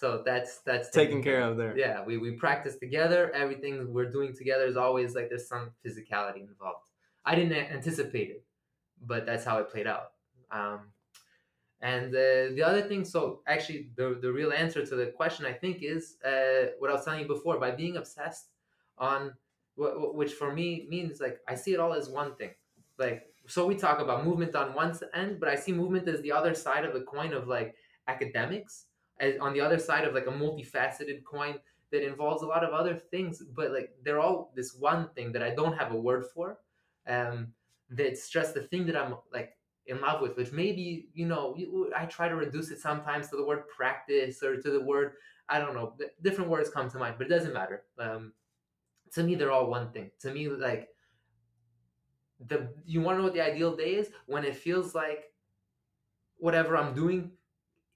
so 0.00 0.22
that's 0.24 0.58
that's 0.68 0.90
Taken 0.90 1.22
care 1.22 1.40
of 1.48 1.56
there. 1.56 1.74
yeah 1.76 2.04
we, 2.04 2.18
we 2.18 2.30
practice 2.32 2.76
together 2.76 3.32
everything 3.32 3.72
we're 3.94 4.10
doing 4.18 4.32
together 4.36 4.64
is 4.72 4.76
always 4.76 5.14
like 5.16 5.28
there's 5.30 5.48
some 5.48 5.70
physicality 5.84 6.42
involved 6.52 6.84
i 7.24 7.34
didn't 7.34 7.54
anticipate 7.78 8.28
it 8.36 8.44
but 9.12 9.24
that's 9.26 9.44
how 9.44 9.56
it 9.58 9.66
played 9.70 9.86
out 9.86 10.08
um, 10.52 10.80
and 11.82 12.14
uh, 12.14 12.52
the 12.54 12.62
other 12.62 12.82
thing 12.82 13.04
so 13.04 13.40
actually 13.46 13.90
the, 13.96 14.18
the 14.20 14.30
real 14.30 14.52
answer 14.52 14.84
to 14.84 14.96
the 14.96 15.06
question 15.06 15.46
i 15.46 15.52
think 15.52 15.78
is 15.82 16.16
uh, 16.24 16.66
what 16.78 16.90
i 16.90 16.94
was 16.94 17.04
telling 17.04 17.20
you 17.20 17.26
before 17.26 17.58
by 17.58 17.70
being 17.70 17.96
obsessed 17.96 18.48
on 18.98 19.32
wh- 19.76 20.14
which 20.14 20.32
for 20.32 20.52
me 20.52 20.86
means 20.88 21.20
like 21.20 21.38
i 21.48 21.54
see 21.54 21.72
it 21.72 21.80
all 21.80 21.92
as 21.94 22.08
one 22.08 22.34
thing. 22.36 22.50
Like 22.98 23.30
so 23.46 23.66
we 23.66 23.74
talk 23.74 23.98
about 24.00 24.26
movement 24.26 24.54
on 24.54 24.74
one 24.74 24.94
end 25.14 25.40
but 25.40 25.48
i 25.48 25.54
see 25.54 25.72
movement 25.72 26.06
as 26.06 26.20
the 26.20 26.32
other 26.32 26.54
side 26.54 26.84
of 26.84 26.92
the 26.92 27.00
coin 27.00 27.32
of 27.32 27.48
like 27.48 27.74
academics 28.06 28.86
as 29.18 29.38
on 29.40 29.54
the 29.54 29.60
other 29.60 29.78
side 29.78 30.04
of 30.04 30.14
like 30.14 30.26
a 30.26 30.30
multifaceted 30.30 31.24
coin 31.24 31.54
that 31.90 32.06
involves 32.06 32.42
a 32.42 32.46
lot 32.46 32.62
of 32.62 32.72
other 32.72 32.94
things 32.94 33.42
but 33.56 33.72
like 33.72 33.90
they're 34.04 34.20
all 34.20 34.52
this 34.54 34.74
one 34.74 35.08
thing 35.14 35.32
that 35.32 35.42
i 35.42 35.50
don't 35.50 35.76
have 35.76 35.92
a 35.92 35.96
word 35.96 36.24
for 36.34 36.58
um 37.08 37.48
that's 37.90 38.28
just 38.28 38.54
the 38.54 38.62
thing 38.62 38.86
that 38.86 38.96
i'm 38.96 39.14
like 39.32 39.56
in 39.90 40.00
love 40.00 40.20
with 40.20 40.36
which 40.36 40.52
maybe 40.52 41.08
you 41.14 41.26
know 41.26 41.56
i 41.96 42.04
try 42.06 42.28
to 42.28 42.36
reduce 42.36 42.70
it 42.70 42.78
sometimes 42.78 43.28
to 43.28 43.36
the 43.36 43.44
word 43.44 43.64
practice 43.68 44.42
or 44.42 44.60
to 44.60 44.70
the 44.70 44.80
word 44.80 45.14
i 45.48 45.58
don't 45.58 45.74
know 45.74 45.94
different 46.22 46.48
words 46.48 46.70
come 46.70 46.88
to 46.88 46.98
mind 46.98 47.16
but 47.18 47.26
it 47.26 47.30
doesn't 47.30 47.52
matter. 47.52 47.82
Um 47.98 48.32
to 49.12 49.22
me 49.24 49.34
they're 49.34 49.50
all 49.50 49.68
one 49.68 49.90
thing. 49.90 50.10
To 50.20 50.32
me 50.32 50.48
like 50.48 50.88
the 52.46 52.68
you 52.86 53.00
want 53.00 53.16
to 53.16 53.18
know 53.18 53.24
what 53.24 53.34
the 53.34 53.44
ideal 53.44 53.76
day 53.76 53.96
is? 53.96 54.10
When 54.26 54.44
it 54.44 54.56
feels 54.56 54.94
like 54.94 55.24
whatever 56.36 56.76
i'm 56.76 56.94
doing 56.94 57.32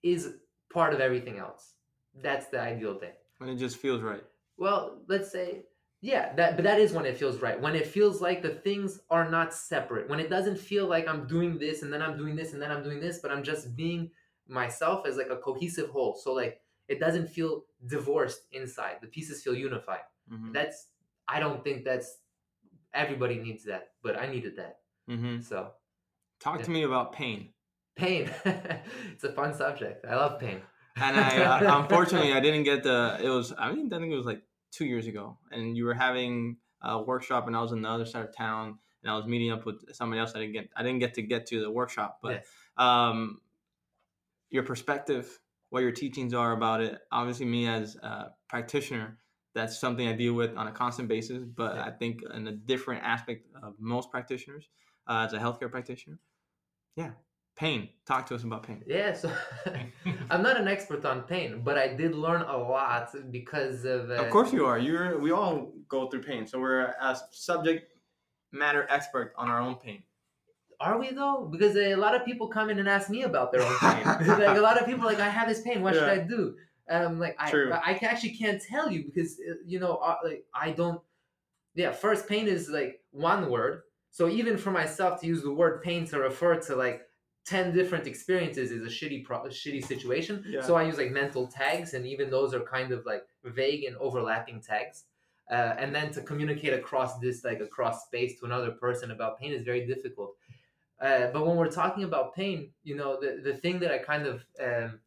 is 0.03 0.34
part 0.72 0.92
of 0.92 1.01
everything 1.01 1.38
else. 1.38 1.74
That's 2.20 2.47
the 2.49 2.61
ideal 2.61 2.99
day. 2.99 3.14
When 3.38 3.49
it 3.49 3.57
just 3.57 3.76
feels 3.76 4.03
right. 4.03 4.24
well 4.57 4.99
let's 5.09 5.30
say 5.30 5.62
yeah 6.05 6.34
that 6.34 6.57
but 6.57 6.64
that 6.64 6.78
is 6.78 6.92
when 6.92 7.07
it 7.07 7.16
feels 7.16 7.38
right. 7.40 7.59
When 7.61 7.74
it 7.74 7.86
feels 7.86 8.20
like 8.20 8.42
the 8.42 8.50
things 8.50 9.00
are 9.09 9.28
not 9.30 9.55
separate. 9.55 10.09
When 10.11 10.20
it 10.20 10.28
doesn't 10.28 10.59
feel 10.59 10.86
like 10.86 11.09
i'm 11.09 11.26
doing 11.26 11.59
this 11.59 11.82
and 11.82 11.90
then 11.92 12.02
i'm 12.02 12.16
doing 12.18 12.36
this 12.36 12.52
and 12.52 12.61
then 12.62 12.70
i'm 12.70 12.82
doing 12.82 13.00
this 13.00 13.20
but 13.22 13.30
i'm 13.32 13.42
just 13.42 13.74
being 13.74 14.11
myself 14.46 15.07
as 15.09 15.16
like 15.16 15.30
a 15.30 15.36
cohesive 15.36 15.88
whole. 15.88 16.14
So 16.14 16.34
like 16.34 16.61
it 16.88 17.00
doesn't 17.00 17.28
feel 17.28 17.64
divorced 17.86 18.42
inside. 18.52 18.96
The 19.00 19.09
pieces 19.09 19.42
feel 19.42 19.55
unified. 19.55 20.05
Hmm 20.28 20.52
that's 20.52 20.88
i 21.26 21.40
don't 21.40 21.64
think 21.64 21.84
that's 21.84 22.09
everybody 22.92 23.36
needs 23.36 23.64
that 23.64 23.84
but 24.02 24.18
i 24.18 24.26
needed 24.26 24.55
that. 24.57 24.74
Hmm 25.09 25.40
so 25.40 25.70
Talk 26.40 26.62
to 26.62 26.70
me 26.70 26.82
about 26.82 27.12
pain. 27.12 27.55
pain. 27.96 28.30
It's 29.14 29.24
a 29.24 29.32
fun 29.32 29.55
subject. 29.55 30.05
I 30.05 30.16
love 30.16 30.38
pain. 30.38 30.61
And 30.96 31.16
I 31.16 31.30
uh, 31.44 31.78
unfortunately 31.82 32.32
I 32.34 32.40
didn't 32.40 32.64
get 32.64 32.82
the. 32.82 32.98
It 33.22 33.30
was 33.30 33.55
I 33.57 33.72
mean 33.72 33.86
I 33.92 33.98
think 33.98 34.12
it 34.12 34.16
was 34.16 34.26
like 34.26 34.42
two 34.74 34.84
years 34.84 35.06
ago, 35.06 35.38
and 35.50 35.76
you 35.76 35.84
were 35.84 35.94
having 35.94 36.56
a 36.82 37.00
workshop, 37.00 37.46
and 37.46 37.56
I 37.56 37.62
was 37.62 37.72
on 37.72 37.82
the 37.82 37.88
other 37.88 38.04
side 38.06 38.24
of 38.24 38.36
town, 38.36 38.78
and 39.02 39.10
I 39.10 39.16
was 39.16 39.26
meeting 39.26 39.52
up 39.52 39.64
with 39.64 39.94
somebody 39.94 40.20
else. 40.20 40.32
I 40.34 40.40
didn't 40.40 40.52
get 40.54 40.68
I 40.76 40.82
didn't 40.82 40.98
get 40.98 41.14
to 41.14 41.22
get 41.22 41.46
to 41.46 41.60
the 41.60 41.70
workshop, 41.70 42.18
but 42.22 42.44
um, 42.76 43.40
your 44.50 44.62
perspective, 44.64 45.38
what 45.70 45.80
your 45.80 45.92
teachings 45.92 46.34
are 46.34 46.52
about 46.52 46.80
it. 46.80 46.98
Obviously, 47.10 47.46
me 47.46 47.66
as 47.68 47.96
a 47.96 48.32
practitioner, 48.48 49.18
that's 49.54 49.78
something 49.78 50.06
I 50.06 50.12
deal 50.12 50.34
with 50.34 50.56
on 50.56 50.66
a 50.66 50.72
constant 50.72 51.08
basis. 51.08 51.44
But 51.44 51.76
Yeah. 51.76 51.84
I 51.84 51.90
think 51.90 52.22
in 52.32 52.46
a 52.48 52.52
different 52.52 53.02
aspect 53.04 53.46
of 53.62 53.74
most 53.78 54.10
practitioners, 54.10 54.68
uh, 55.06 55.26
as 55.26 55.32
a 55.32 55.38
healthcare 55.38 55.70
practitioner, 55.70 56.18
yeah, 56.96 57.12
pain. 57.57 57.88
Talk 58.07 58.26
to 58.26 58.34
us 58.34 58.42
about 58.42 58.64
pain. 58.64 58.82
Yeah, 58.86 59.12
so 59.22 59.30
I'm 60.30 60.42
not 60.42 60.59
an 60.61 60.68
expert 60.68 61.05
on 61.05 61.22
pain, 61.22 61.62
but 61.62 61.78
I 61.78 61.94
did 61.94 62.14
learn 62.14 62.42
a 62.42 62.57
lot 62.57 63.14
because 63.30 63.84
of. 63.84 64.11
Uh, 64.11 64.14
Of 64.14 64.30
course 64.30 64.52
you 64.52 64.66
are. 64.66 64.78
You're. 64.78 65.18
We 65.18 65.32
all 65.32 65.72
go 65.88 66.09
through 66.09 66.22
pain, 66.22 66.46
so 66.46 66.61
we're 66.61 66.80
a 66.80 67.16
subject 67.30 67.92
matter 68.52 68.86
expert 68.88 69.32
on 69.36 69.48
our 69.48 69.61
own 69.61 69.76
pain. 69.76 70.02
Are 70.80 70.98
we 70.98 71.11
though? 71.12 71.48
Because 71.50 71.76
a 71.76 71.94
lot 71.94 72.14
of 72.14 72.24
people 72.24 72.48
come 72.48 72.68
in 72.70 72.78
and 72.78 72.88
ask 72.88 73.09
me 73.09 73.22
about 73.22 73.52
their 73.52 73.62
own 73.62 73.76
pain. 73.78 74.05
like 74.28 74.59
a 74.59 74.61
lot 74.61 74.78
of 74.78 74.86
people, 74.86 75.05
are 75.05 75.12
like 75.12 75.20
I 75.20 75.28
have 75.28 75.48
this 75.48 75.62
pain. 75.62 75.82
What 75.82 75.94
should 75.94 76.09
I 76.09 76.18
do? 76.18 76.57
Um, 76.90 77.18
like 77.18 77.36
I, 77.38 77.50
True. 77.50 77.72
I 77.72 77.98
actually 78.02 78.36
can't 78.36 78.61
tell 78.61 78.90
you 78.90 79.05
because 79.05 79.38
uh, 79.38 79.55
you 79.64 79.80
know, 79.80 79.96
uh, 79.96 80.16
like 80.24 80.44
I 80.55 80.72
don't. 80.72 81.00
Yeah, 81.74 81.92
first 81.92 82.28
pain 82.28 82.46
is 82.46 82.68
like 82.68 83.00
one 83.11 83.50
word. 83.50 83.82
So 84.11 84.28
even 84.28 84.59
for 84.59 84.70
myself 84.70 85.20
to 85.22 85.26
use 85.26 85.42
the 85.42 85.52
word 85.52 85.82
pain 85.82 86.07
to 86.09 86.20
refer 86.20 86.57
to 86.57 86.76
like 86.76 87.02
ten 87.45 87.72
different 87.72 88.07
experiences 88.07 88.70
is 88.70 88.82
a 88.86 88.90
shitty, 88.90 89.24
pro- 89.24 89.45
shitty 89.45 89.84
situation. 89.84 90.45
Yeah. 90.47 90.62
So 90.62 90.76
I 90.76 90.84
use 90.84 90.99
like 90.99 91.11
mental 91.11 91.47
tags, 91.47 91.95
and 91.95 92.07
even 92.07 92.30
those 92.30 92.55
are 92.55 92.61
kind 92.61 92.92
of 92.92 93.05
like 93.05 93.26
vague 93.45 93.84
and 93.84 93.97
overlapping 93.97 94.61
tags. 94.61 95.05
Uh, 95.51 95.74
and 95.78 95.95
then 95.95 96.11
to 96.11 96.22
communicate 96.22 96.72
across 96.72 97.18
this, 97.18 97.45
like 97.45 97.61
across 97.61 98.07
space 98.07 98.40
to 98.40 98.47
another 98.47 98.70
person 98.70 99.11
about 99.11 99.38
pain 99.38 99.53
is 99.53 99.62
very 99.62 99.86
difficult. 99.86 100.34
Uh, 101.01 101.26
but 101.32 101.47
when 101.47 101.57
we're 101.57 101.70
talking 101.70 102.05
about 102.05 102.34
pain, 102.34 102.70
you 102.82 102.97
know, 102.97 103.20
the, 103.20 103.42
the 103.45 103.55
thing 103.59 103.78
that 103.80 103.90
I 103.90 103.99
kind 103.99 104.26
of 104.26 104.42
um, 104.62 105.01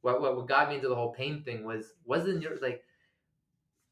what, 0.00 0.20
what 0.20 0.36
what 0.36 0.46
got 0.46 0.68
me 0.68 0.76
into 0.76 0.88
the 0.88 0.94
whole 0.94 1.12
pain 1.12 1.42
thing 1.42 1.64
was 1.64 1.94
wasn't 2.04 2.40
your 2.40 2.56
like 2.62 2.82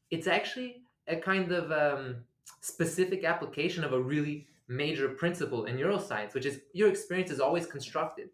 it's 0.09 0.27
actually 0.27 0.81
a 1.07 1.17
kind 1.17 1.51
of 1.51 1.71
um, 1.71 2.15
specific 2.61 3.23
application 3.23 3.83
of 3.83 3.93
a 3.93 3.99
really 3.99 4.47
major 4.67 5.09
principle 5.09 5.65
in 5.65 5.77
neuroscience, 5.77 6.33
which 6.33 6.45
is 6.45 6.61
your 6.73 6.89
experience 6.89 7.31
is 7.31 7.39
always 7.39 7.65
constructed. 7.67 8.29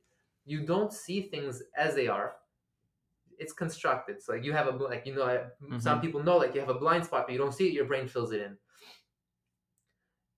You 0.46 0.66
don't 0.66 0.94
see 0.94 1.24
things 1.24 1.62
as 1.78 1.96
they 1.96 2.08
are. 2.08 2.36
It's 3.40 3.54
constructed. 3.54 4.22
So 4.22 4.34
like 4.34 4.44
you 4.44 4.54
have 4.54 4.68
a 4.68 4.72
like 4.72 5.06
you 5.06 5.16
know 5.16 5.26
I- 5.26 5.80
some 5.80 6.00
people 6.02 6.24
know 6.24 6.38
like 6.38 6.54
you 6.54 6.60
have 6.60 6.70
a 6.70 6.76
blind 6.80 7.06
spot, 7.06 7.26
but 7.28 7.34
you 7.34 7.40
don't 7.40 7.54
see 7.54 7.68
it. 7.68 7.74
Your 7.74 7.86
brain 7.86 8.08
fills 8.08 8.32
it 8.32 8.42
in. 8.42 8.58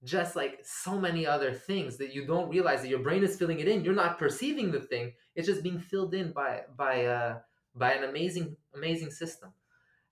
Just 0.04 0.36
like 0.36 0.60
so 0.64 1.00
many 1.00 1.26
other 1.26 1.54
things 1.54 1.98
that 1.98 2.14
you 2.14 2.26
don't 2.26 2.50
realize 2.50 2.82
that 2.82 2.90
your 2.90 3.00
brain 3.00 3.24
is 3.24 3.38
filling 3.38 3.60
it 3.60 3.70
in. 3.70 3.86
You're 3.86 3.94
not 3.94 4.20
perceiving 4.20 4.70
the 4.72 4.82
thing. 4.82 5.14
It's 5.36 5.48
just 5.48 5.64
being 5.64 5.80
filled 5.80 6.14
in 6.14 6.34
by 6.34 6.64
by 6.76 7.06
uh, 7.06 7.40
by 7.76 7.94
an 7.94 8.04
amazing 8.04 8.58
amazing 8.76 9.12
system. 9.12 9.54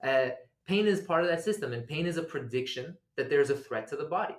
Uh, 0.04 0.30
pain 0.66 0.88
is 0.88 1.02
part 1.02 1.24
of 1.24 1.30
that 1.30 1.44
system, 1.44 1.74
and 1.74 1.88
pain 1.88 2.06
is 2.06 2.18
a 2.18 2.24
prediction 2.24 2.98
that 3.18 3.30
there's 3.30 3.50
a 3.50 3.56
threat 3.58 3.88
to 3.90 3.98
the 3.98 4.06
body. 4.06 4.36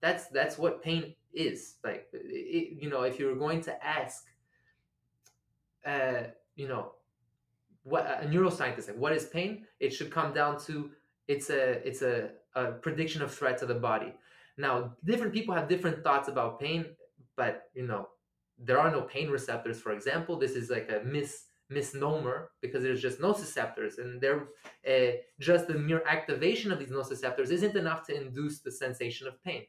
That's 0.00 0.28
that's 0.28 0.58
what 0.58 0.82
pain 0.82 1.14
is. 1.32 1.76
Like 1.84 2.08
it, 2.12 2.82
you 2.82 2.88
know, 2.88 3.02
if 3.02 3.18
you 3.18 3.26
were 3.26 3.34
going 3.34 3.60
to 3.62 3.86
ask, 3.86 4.24
uh, 5.84 6.24
you 6.56 6.68
know, 6.68 6.92
what 7.82 8.06
a 8.06 8.26
neuroscientist 8.26 8.88
like 8.88 8.96
what 8.96 9.12
is 9.12 9.26
pain? 9.26 9.66
It 9.78 9.90
should 9.92 10.10
come 10.10 10.32
down 10.32 10.58
to 10.60 10.90
it's 11.28 11.50
a 11.50 11.86
it's 11.86 12.02
a, 12.02 12.30
a 12.54 12.72
prediction 12.72 13.22
of 13.22 13.32
threat 13.32 13.58
to 13.58 13.66
the 13.66 13.74
body. 13.74 14.14
Now 14.56 14.94
different 15.04 15.32
people 15.32 15.54
have 15.54 15.68
different 15.68 16.02
thoughts 16.02 16.28
about 16.28 16.60
pain 16.60 16.86
but 17.36 17.70
you 17.74 17.86
know 17.86 18.08
there 18.58 18.78
are 18.78 18.90
no 18.90 19.02
pain 19.02 19.30
receptors 19.30 19.80
for 19.80 19.92
example. 19.92 20.38
This 20.38 20.52
is 20.52 20.70
like 20.70 20.90
a 20.90 21.04
mis 21.04 21.46
misnomer 21.70 22.50
because 22.60 22.82
there's 22.82 23.00
just 23.00 23.20
nociceptors 23.20 23.98
and 23.98 24.20
they're 24.20 24.48
uh, 24.88 25.12
just 25.38 25.68
the 25.68 25.74
mere 25.74 26.02
activation 26.06 26.72
of 26.72 26.78
these 26.80 26.90
nociceptors 26.90 27.50
isn't 27.50 27.76
enough 27.76 28.04
to 28.04 28.14
induce 28.14 28.58
the 28.58 28.72
sensation 28.72 29.28
of 29.28 29.42
pain 29.44 29.62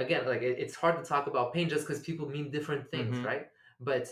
again 0.00 0.26
like 0.26 0.42
it, 0.42 0.58
it's 0.58 0.74
hard 0.74 0.96
to 0.96 1.04
talk 1.08 1.26
about 1.26 1.52
pain 1.54 1.68
just 1.68 1.86
because 1.86 2.02
people 2.02 2.26
mean 2.28 2.50
different 2.50 2.90
things 2.90 3.16
Mhm. 3.18 3.24
right? 3.30 3.44
But 3.80 4.08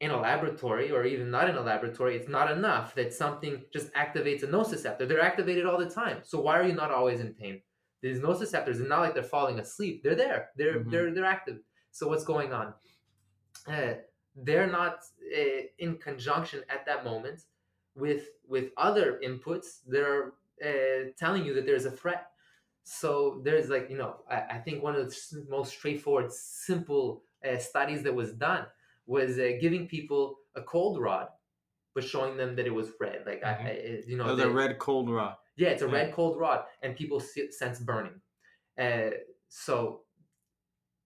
in 0.00 0.10
a 0.12 0.20
laboratory 0.28 0.90
or 0.92 1.04
even 1.04 1.28
not 1.30 1.48
in 1.50 1.56
a 1.56 1.60
laboratory 1.72 2.14
it's 2.16 2.28
not 2.28 2.50
enough 2.58 2.94
that 2.94 3.12
something 3.12 3.54
just 3.72 3.88
activates 3.94 4.42
a 4.44 4.46
nociceptor 4.46 5.04
they're 5.08 5.28
activated 5.32 5.64
all 5.66 5.78
the 5.78 5.90
time. 6.02 6.18
So 6.30 6.40
why 6.40 6.54
are 6.58 6.66
you 6.70 6.74
not 6.82 6.90
always 6.92 7.20
in 7.20 7.34
pain? 7.34 7.56
These 8.02 8.20
nociceptors 8.20 8.78
are 8.80 8.88
not 8.94 9.00
like 9.04 9.14
they're 9.14 9.34
falling 9.38 9.58
asleep. 9.58 10.02
They're 10.02 10.14
there. 10.26 10.40
They're 10.58 10.80
Mhm. 10.80 10.90
they're 10.90 11.10
they're 11.14 11.32
active. 11.38 11.58
So 11.90 12.02
what's 12.10 12.24
going 12.24 12.52
on? 12.60 12.68
Uh, 13.66 13.94
they're 14.46 14.70
not 14.80 14.96
uh, 15.40 15.62
in 15.78 15.96
conjunction 15.98 16.60
at 16.74 16.86
that 16.86 17.00
moment 17.04 17.38
with 18.04 18.24
with 18.54 18.66
other 18.88 19.06
inputs 19.28 19.68
that 19.92 20.04
are 20.12 20.24
uh, 20.68 21.00
telling 21.22 21.44
you 21.46 21.52
that 21.54 21.66
there's 21.66 21.86
a 21.86 21.90
threat 22.00 22.22
so 22.90 23.40
there's 23.44 23.68
like 23.68 23.86
you 23.90 23.98
know 23.98 24.12
i, 24.30 24.38
I 24.56 24.58
think 24.64 24.82
one 24.82 24.94
of 24.96 25.06
the 25.08 25.44
most 25.50 25.70
straightforward 25.72 26.32
simple 26.32 27.22
uh, 27.46 27.58
studies 27.58 28.02
that 28.04 28.14
was 28.14 28.32
done 28.32 28.64
was 29.06 29.38
uh, 29.38 29.52
giving 29.60 29.86
people 29.86 30.38
a 30.56 30.62
cold 30.62 30.98
rod 30.98 31.28
but 31.94 32.02
showing 32.04 32.36
them 32.38 32.56
that 32.56 32.66
it 32.66 32.74
was 32.80 32.88
red 33.00 33.20
like 33.26 33.42
I, 33.44 33.52
Mhm. 33.52 33.64
I 33.66 33.68
it- 33.70 34.06
you 34.08 34.16
know 34.16 34.24
That 34.24 34.36
was 34.36 34.42
they- 34.44 34.50
a 34.50 34.60
red 34.64 34.78
cold 34.78 35.10
rod. 35.10 35.36
yeah, 35.56 35.68
it's 35.74 35.82
a 35.82 35.86
Yeah. 35.86 35.92
red 35.98 36.12
cold 36.14 36.38
rod, 36.38 36.60
and 36.82 36.96
people 36.96 37.18
se- 37.20 37.50
sense 37.50 37.78
burning. 37.80 38.20
Uh, 38.84 39.10
so, 39.48 40.04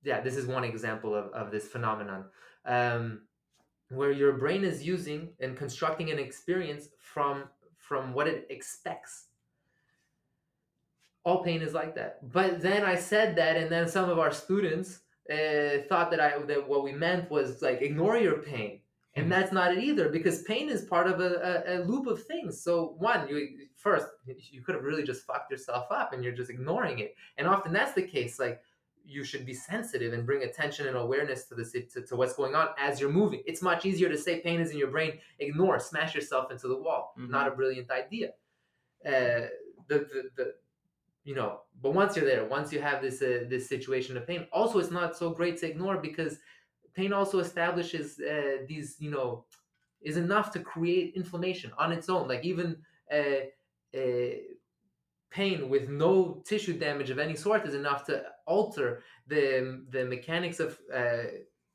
yeah, 0.04 0.20
this 0.20 0.36
is 0.36 0.46
one 0.46 0.64
example 0.64 1.14
of, 1.14 1.26
of 1.32 1.50
this 1.50 1.66
phenomenon 1.68 2.26
um, 2.66 3.22
where 3.88 4.10
your 4.12 4.32
brain 4.34 4.62
is 4.64 4.86
using 4.86 5.34
and 5.40 5.56
constructing 5.56 6.10
an 6.10 6.18
experience 6.18 6.88
from 6.98 7.48
from 7.76 8.12
what 8.14 8.26
it 8.28 8.46
expects. 8.50 9.28
All 11.24 11.42
pain 11.44 11.62
is 11.62 11.72
like 11.72 11.94
that. 11.94 12.18
But 12.32 12.60
then 12.60 12.84
I 12.84 12.96
said 12.96 13.36
that, 13.36 13.56
and 13.56 13.70
then 13.70 13.88
some 13.88 14.10
of 14.10 14.18
our 14.18 14.32
students 14.32 15.00
uh, 15.30 15.82
thought 15.88 16.10
that 16.10 16.20
I 16.20 16.38
that 16.46 16.68
what 16.68 16.82
we 16.82 16.92
meant 16.92 17.30
was 17.30 17.62
like 17.62 17.80
ignore 17.80 18.16
your 18.18 18.38
pain 18.38 18.80
and 19.14 19.26
Mhm. 19.26 19.30
that's 19.30 19.52
not 19.52 19.72
it 19.72 19.82
either 19.84 20.08
because 20.08 20.42
pain 20.42 20.68
is 20.68 20.82
part 20.84 21.06
of 21.06 21.20
a, 21.20 21.62
a, 21.68 21.74
a 21.74 21.84
loop 21.84 22.08
of 22.08 22.24
things 22.24 22.60
so 22.60 22.96
one 22.98 23.28
you 23.28 23.68
first 23.76 24.06
you 24.26 24.62
could 24.62 24.74
have 24.74 24.82
really 24.82 25.04
just 25.04 25.24
fucked 25.24 25.48
yourself 25.52 25.86
up 25.92 26.12
and 26.12 26.24
you're 26.24 26.34
just 26.34 26.50
ignoring 26.50 26.98
it 26.98 27.14
and 27.38 27.46
often 27.46 27.72
that's 27.72 27.92
the 27.92 28.02
case 28.02 28.40
like 28.40 28.60
you 29.04 29.22
should 29.22 29.46
be 29.46 29.54
sensitive 29.54 30.12
and 30.12 30.26
bring 30.26 30.42
attention 30.42 30.88
and 30.88 30.96
awareness 30.96 31.44
to 31.44 31.54
the 31.54 31.64
to, 31.92 32.02
to 32.02 32.16
what's 32.16 32.34
going 32.34 32.56
on 32.56 32.68
as 32.76 33.00
you're 33.00 33.12
moving 33.12 33.42
it's 33.46 33.62
much 33.62 33.86
easier 33.86 34.08
to 34.08 34.18
say 34.18 34.40
pain 34.40 34.60
is 34.60 34.72
in 34.72 34.76
your 34.78 34.90
brain 34.90 35.12
ignore 35.38 35.78
smash 35.78 36.16
yourself 36.16 36.50
into 36.50 36.66
the 36.66 36.76
wall 36.76 37.14
Mhm. 37.16 37.30
not 37.30 37.46
a 37.46 37.52
brilliant 37.52 37.90
idea 37.92 38.30
uh, 39.06 39.46
the, 39.88 39.98
the, 40.10 40.30
the 40.36 40.54
you 41.24 41.34
know 41.34 41.60
but 41.80 41.94
once 41.94 42.16
you're 42.16 42.24
there 42.24 42.44
once 42.44 42.72
you 42.72 42.80
have 42.80 43.00
this 43.02 43.22
uh, 43.22 43.44
this 43.48 43.68
situation 43.68 44.16
of 44.16 44.26
pain 44.26 44.46
also 44.52 44.78
it's 44.78 44.90
not 44.90 45.16
so 45.16 45.30
great 45.30 45.56
to 45.58 45.66
ignore 45.68 45.98
because 45.98 46.38
pain 46.94 47.12
also 47.12 47.38
establishes 47.38 48.18
uh, 48.20 48.58
these 48.68 48.96
you 48.98 49.10
know 49.10 49.44
is 50.02 50.16
enough 50.16 50.50
to 50.52 50.60
create 50.60 51.14
inflammation 51.14 51.70
on 51.78 51.92
its 51.92 52.08
own. 52.08 52.26
Like 52.26 52.44
even 52.44 52.76
uh, 53.12 53.46
uh, 53.96 54.34
pain 55.30 55.68
with 55.68 55.88
no 55.88 56.42
tissue 56.44 56.78
damage 56.78 57.10
of 57.10 57.18
any 57.18 57.36
sort 57.36 57.66
is 57.66 57.74
enough 57.74 58.04
to 58.06 58.24
alter 58.46 59.02
the 59.28 59.84
the 59.90 60.04
mechanics 60.04 60.60
of 60.60 60.78
uh, 60.94 61.24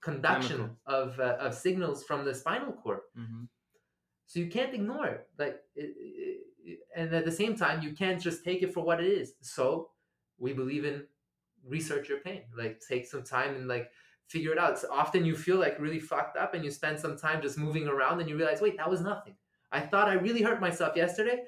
conduction 0.02 0.58
Chemical. 0.58 0.78
of 0.86 1.20
uh, 1.20 1.38
of 1.40 1.54
signals 1.56 2.04
from 2.04 2.26
the 2.26 2.34
spinal 2.34 2.74
cord. 2.74 3.00
Hmm 3.16 3.46
so 4.30 4.40
you 4.40 4.48
can't 4.48 4.74
ignore 4.74 5.08
it. 5.08 5.28
Like 5.40 5.62
it, 5.76 5.96
it- 5.98 6.44
and 6.96 7.14
at 7.14 7.26
the 7.26 7.32
same 7.32 7.56
time 7.56 7.82
you 7.82 7.94
can't 7.94 8.22
just 8.22 8.44
take 8.44 8.62
it 8.64 8.74
for 8.74 8.84
what 8.84 9.00
it 9.00 9.08
is. 9.08 9.34
So 9.42 9.90
we 10.38 10.54
believe 10.54 10.86
in 10.86 11.04
research 11.66 12.08
your 12.08 12.20
pain 12.20 12.44
like 12.58 12.80
take 12.88 13.06
some 13.06 13.24
time 13.24 13.56
and 13.56 13.68
like 13.68 13.92
figure 14.28 14.52
it 14.52 14.58
out. 14.58 14.78
So 14.80 14.88
often 14.92 15.26
you 15.26 15.36
feel 15.36 15.58
like 15.58 15.80
really 15.80 16.00
fucked 16.00 16.38
up 16.38 16.54
and 16.54 16.64
you 16.64 16.72
spend 16.72 17.00
some 17.00 17.18
time 17.18 17.42
just 17.42 17.58
moving 17.58 17.88
around 17.88 18.20
and 18.20 18.30
you 18.30 18.38
realize 18.38 18.62
wait 18.62 18.78
that 18.78 18.90
was 18.90 19.02
nothing. 19.02 19.36
I 19.72 19.82
thought 19.82 20.08
i 20.08 20.14
really 20.14 20.42
hurt 20.42 20.62
myself 20.62 20.96
yesterday. 20.96 21.44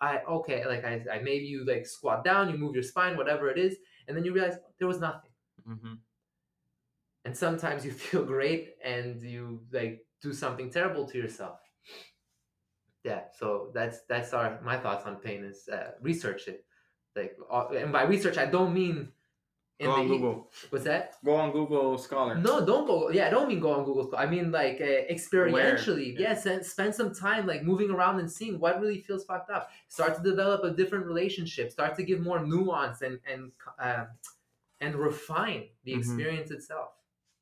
I 0.00 0.18
okay 0.28 0.66
like 0.66 0.84
i, 0.84 1.02
I 1.10 1.18
maybe 1.20 1.46
you 1.46 1.64
like 1.64 1.86
squat 1.86 2.24
down 2.24 2.50
you 2.50 2.58
move 2.58 2.74
your 2.74 2.82
spine 2.82 3.16
whatever 3.16 3.48
it 3.48 3.58
is 3.58 3.76
and 4.06 4.16
then 4.16 4.24
you 4.24 4.32
realize 4.32 4.56
there 4.78 4.88
was 4.88 5.00
nothing. 5.00 5.30
Hmm 5.66 5.94
and 7.24 7.36
sometimes 7.36 7.84
you 7.84 7.90
feel 8.04 8.24
great 8.24 8.74
and 8.84 9.22
you 9.22 9.62
like 9.72 10.06
do 10.22 10.32
something 10.32 10.70
terrible 10.70 11.06
to 11.06 11.18
yourself 11.18 11.58
yeah 13.04 13.22
so 13.38 13.70
that's 13.74 13.98
that's 14.08 14.32
our 14.32 14.60
my 14.62 14.76
thoughts 14.76 15.04
on 15.06 15.16
pain 15.16 15.44
is 15.44 15.68
uh, 15.68 15.90
research 16.00 16.48
it 16.48 16.64
like 17.16 17.36
uh, 17.50 17.68
and 17.68 17.92
by 17.92 18.02
research 18.02 18.38
i 18.38 18.46
don't 18.46 18.72
mean 18.74 19.08
in 19.80 19.86
Go 19.86 19.92
on 19.92 20.08
the- 20.08 20.14
Google. 20.14 20.50
what's 20.70 20.84
that 20.84 21.14
Go 21.24 21.34
on 21.34 21.50
Google 21.52 21.98
Scholar. 21.98 22.36
no 22.36 22.64
don't 22.64 22.86
go 22.86 23.10
yeah 23.10 23.26
i 23.26 23.30
don't 23.30 23.48
mean 23.48 23.60
go 23.60 23.72
on 23.72 23.84
google 23.84 24.04
Scholar. 24.06 24.22
i 24.22 24.26
mean 24.26 24.50
like 24.52 24.80
uh, 24.80 25.12
experientially 25.14 26.12
Yeah. 26.14 26.20
yes 26.28 26.46
and 26.46 26.64
spend 26.64 26.94
some 26.94 27.12
time 27.14 27.46
like 27.46 27.62
moving 27.64 27.90
around 27.90 28.20
and 28.20 28.30
seeing 28.30 28.58
what 28.60 28.80
really 28.80 29.00
feels 29.02 29.24
fucked 29.24 29.50
up 29.50 29.68
start 29.88 30.14
to 30.16 30.22
develop 30.22 30.62
a 30.64 30.70
different 30.70 31.04
relationship 31.06 31.70
start 31.72 31.94
to 31.96 32.02
give 32.04 32.20
more 32.20 32.40
nuance 32.46 33.02
and 33.02 33.18
and 33.30 33.52
um, 33.78 34.06
and 34.80 34.94
refine 34.96 35.64
the 35.84 35.92
Mhm. 35.94 35.98
experience 35.98 36.50
itself 36.50 36.90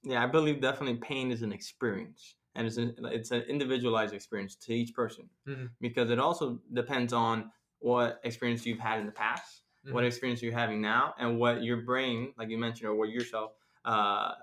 Yeah, 0.04 0.20
I 0.24 0.26
believe 0.26 0.60
definitely 0.60 0.96
pain 1.12 1.30
is 1.30 1.42
an 1.42 1.52
experience, 1.52 2.20
and 2.54 2.66
it's 2.66 2.76
an, 2.76 2.94
it's 3.04 3.30
an 3.30 3.42
individualized 3.42 4.14
experience 4.14 4.54
to 4.56 4.72
each 4.74 4.94
person 4.94 5.28
Mhm. 5.46 5.70
because 5.80 6.10
it 6.10 6.18
also 6.18 6.60
depends 6.72 7.12
on 7.12 7.50
what 7.78 8.20
experience 8.24 8.64
you've 8.66 8.78
had 8.78 9.00
in 9.00 9.06
the 9.06 9.12
past, 9.12 9.62
what 9.90 10.04
Mhm. 10.04 10.06
experience 10.06 10.42
you're 10.42 10.52
having 10.52 10.80
now, 10.80 11.14
and 11.18 11.38
what 11.38 11.62
your 11.64 11.78
brain, 11.82 12.32
like 12.36 12.48
you 12.50 12.58
mentioned, 12.58 12.88
or 12.88 12.94
what 12.94 13.08
yourself 13.10 13.52
uh, 13.84 14.34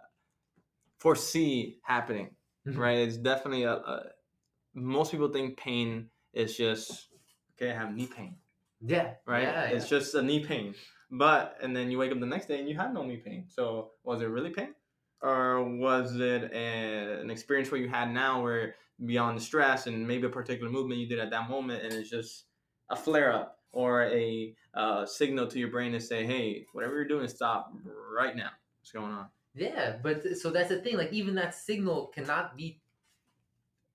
foresee 0.99 1.79
happening. 1.83 2.35
Mhm. 2.67 2.77
Right? 2.77 2.97
It's 2.99 3.17
definitely 3.17 3.63
a, 3.63 3.73
a. 3.73 4.11
Most 4.73 5.11
people 5.11 5.29
think 5.29 5.57
pain 5.57 6.09
is 6.33 6.55
just 6.57 7.09
okay. 7.55 7.71
I 7.71 7.73
have 7.73 7.95
knee 7.95 8.07
pain. 8.07 8.35
yeah 8.81 9.15
right? 9.25 9.43
yeah, 9.43 9.63
It's 9.65 9.89
just 9.89 10.13
a 10.15 10.21
knee 10.21 10.43
pain. 10.45 10.75
But 11.11 11.57
and 11.61 11.75
then 11.75 11.89
you 11.91 11.97
wake 11.97 12.11
up 12.11 12.19
the 12.19 12.25
next 12.25 12.47
day 12.47 12.59
and 12.59 12.69
you 12.69 12.75
had 12.77 12.93
no 12.93 13.03
knee 13.03 13.17
pain. 13.17 13.45
So 13.49 13.91
was 14.03 14.21
it 14.21 14.25
really 14.27 14.51
pain, 14.51 14.75
or 15.21 15.63
was 15.63 16.15
it 16.15 16.51
a, 16.53 17.19
an 17.21 17.29
experience 17.29 17.71
where 17.71 17.81
you 17.81 17.89
had 17.89 18.11
now 18.11 18.41
where 18.41 18.75
beyond 19.05 19.37
the 19.37 19.41
stress 19.41 19.87
and 19.87 20.07
maybe 20.07 20.27
a 20.27 20.29
particular 20.29 20.71
movement 20.71 20.99
you 20.99 21.07
did 21.07 21.19
at 21.19 21.29
that 21.31 21.49
moment 21.49 21.83
and 21.83 21.93
it's 21.93 22.09
just 22.09 22.45
a 22.89 22.95
flare 22.95 23.31
up 23.33 23.59
or 23.71 24.03
a 24.03 24.55
uh, 24.73 25.05
signal 25.05 25.47
to 25.47 25.59
your 25.59 25.69
brain 25.69 25.91
to 25.91 25.99
say, 25.99 26.25
hey, 26.25 26.65
whatever 26.73 26.95
you're 26.95 27.07
doing, 27.07 27.27
stop 27.27 27.71
right 28.15 28.35
now. 28.35 28.49
What's 28.79 28.91
going 28.91 29.11
on? 29.11 29.27
Yeah, 29.55 29.97
but 30.01 30.23
th- 30.23 30.37
so 30.37 30.49
that's 30.51 30.69
the 30.69 30.81
thing. 30.81 30.97
Like 30.97 31.11
even 31.13 31.35
that 31.35 31.55
signal 31.55 32.07
cannot 32.07 32.55
be. 32.55 32.81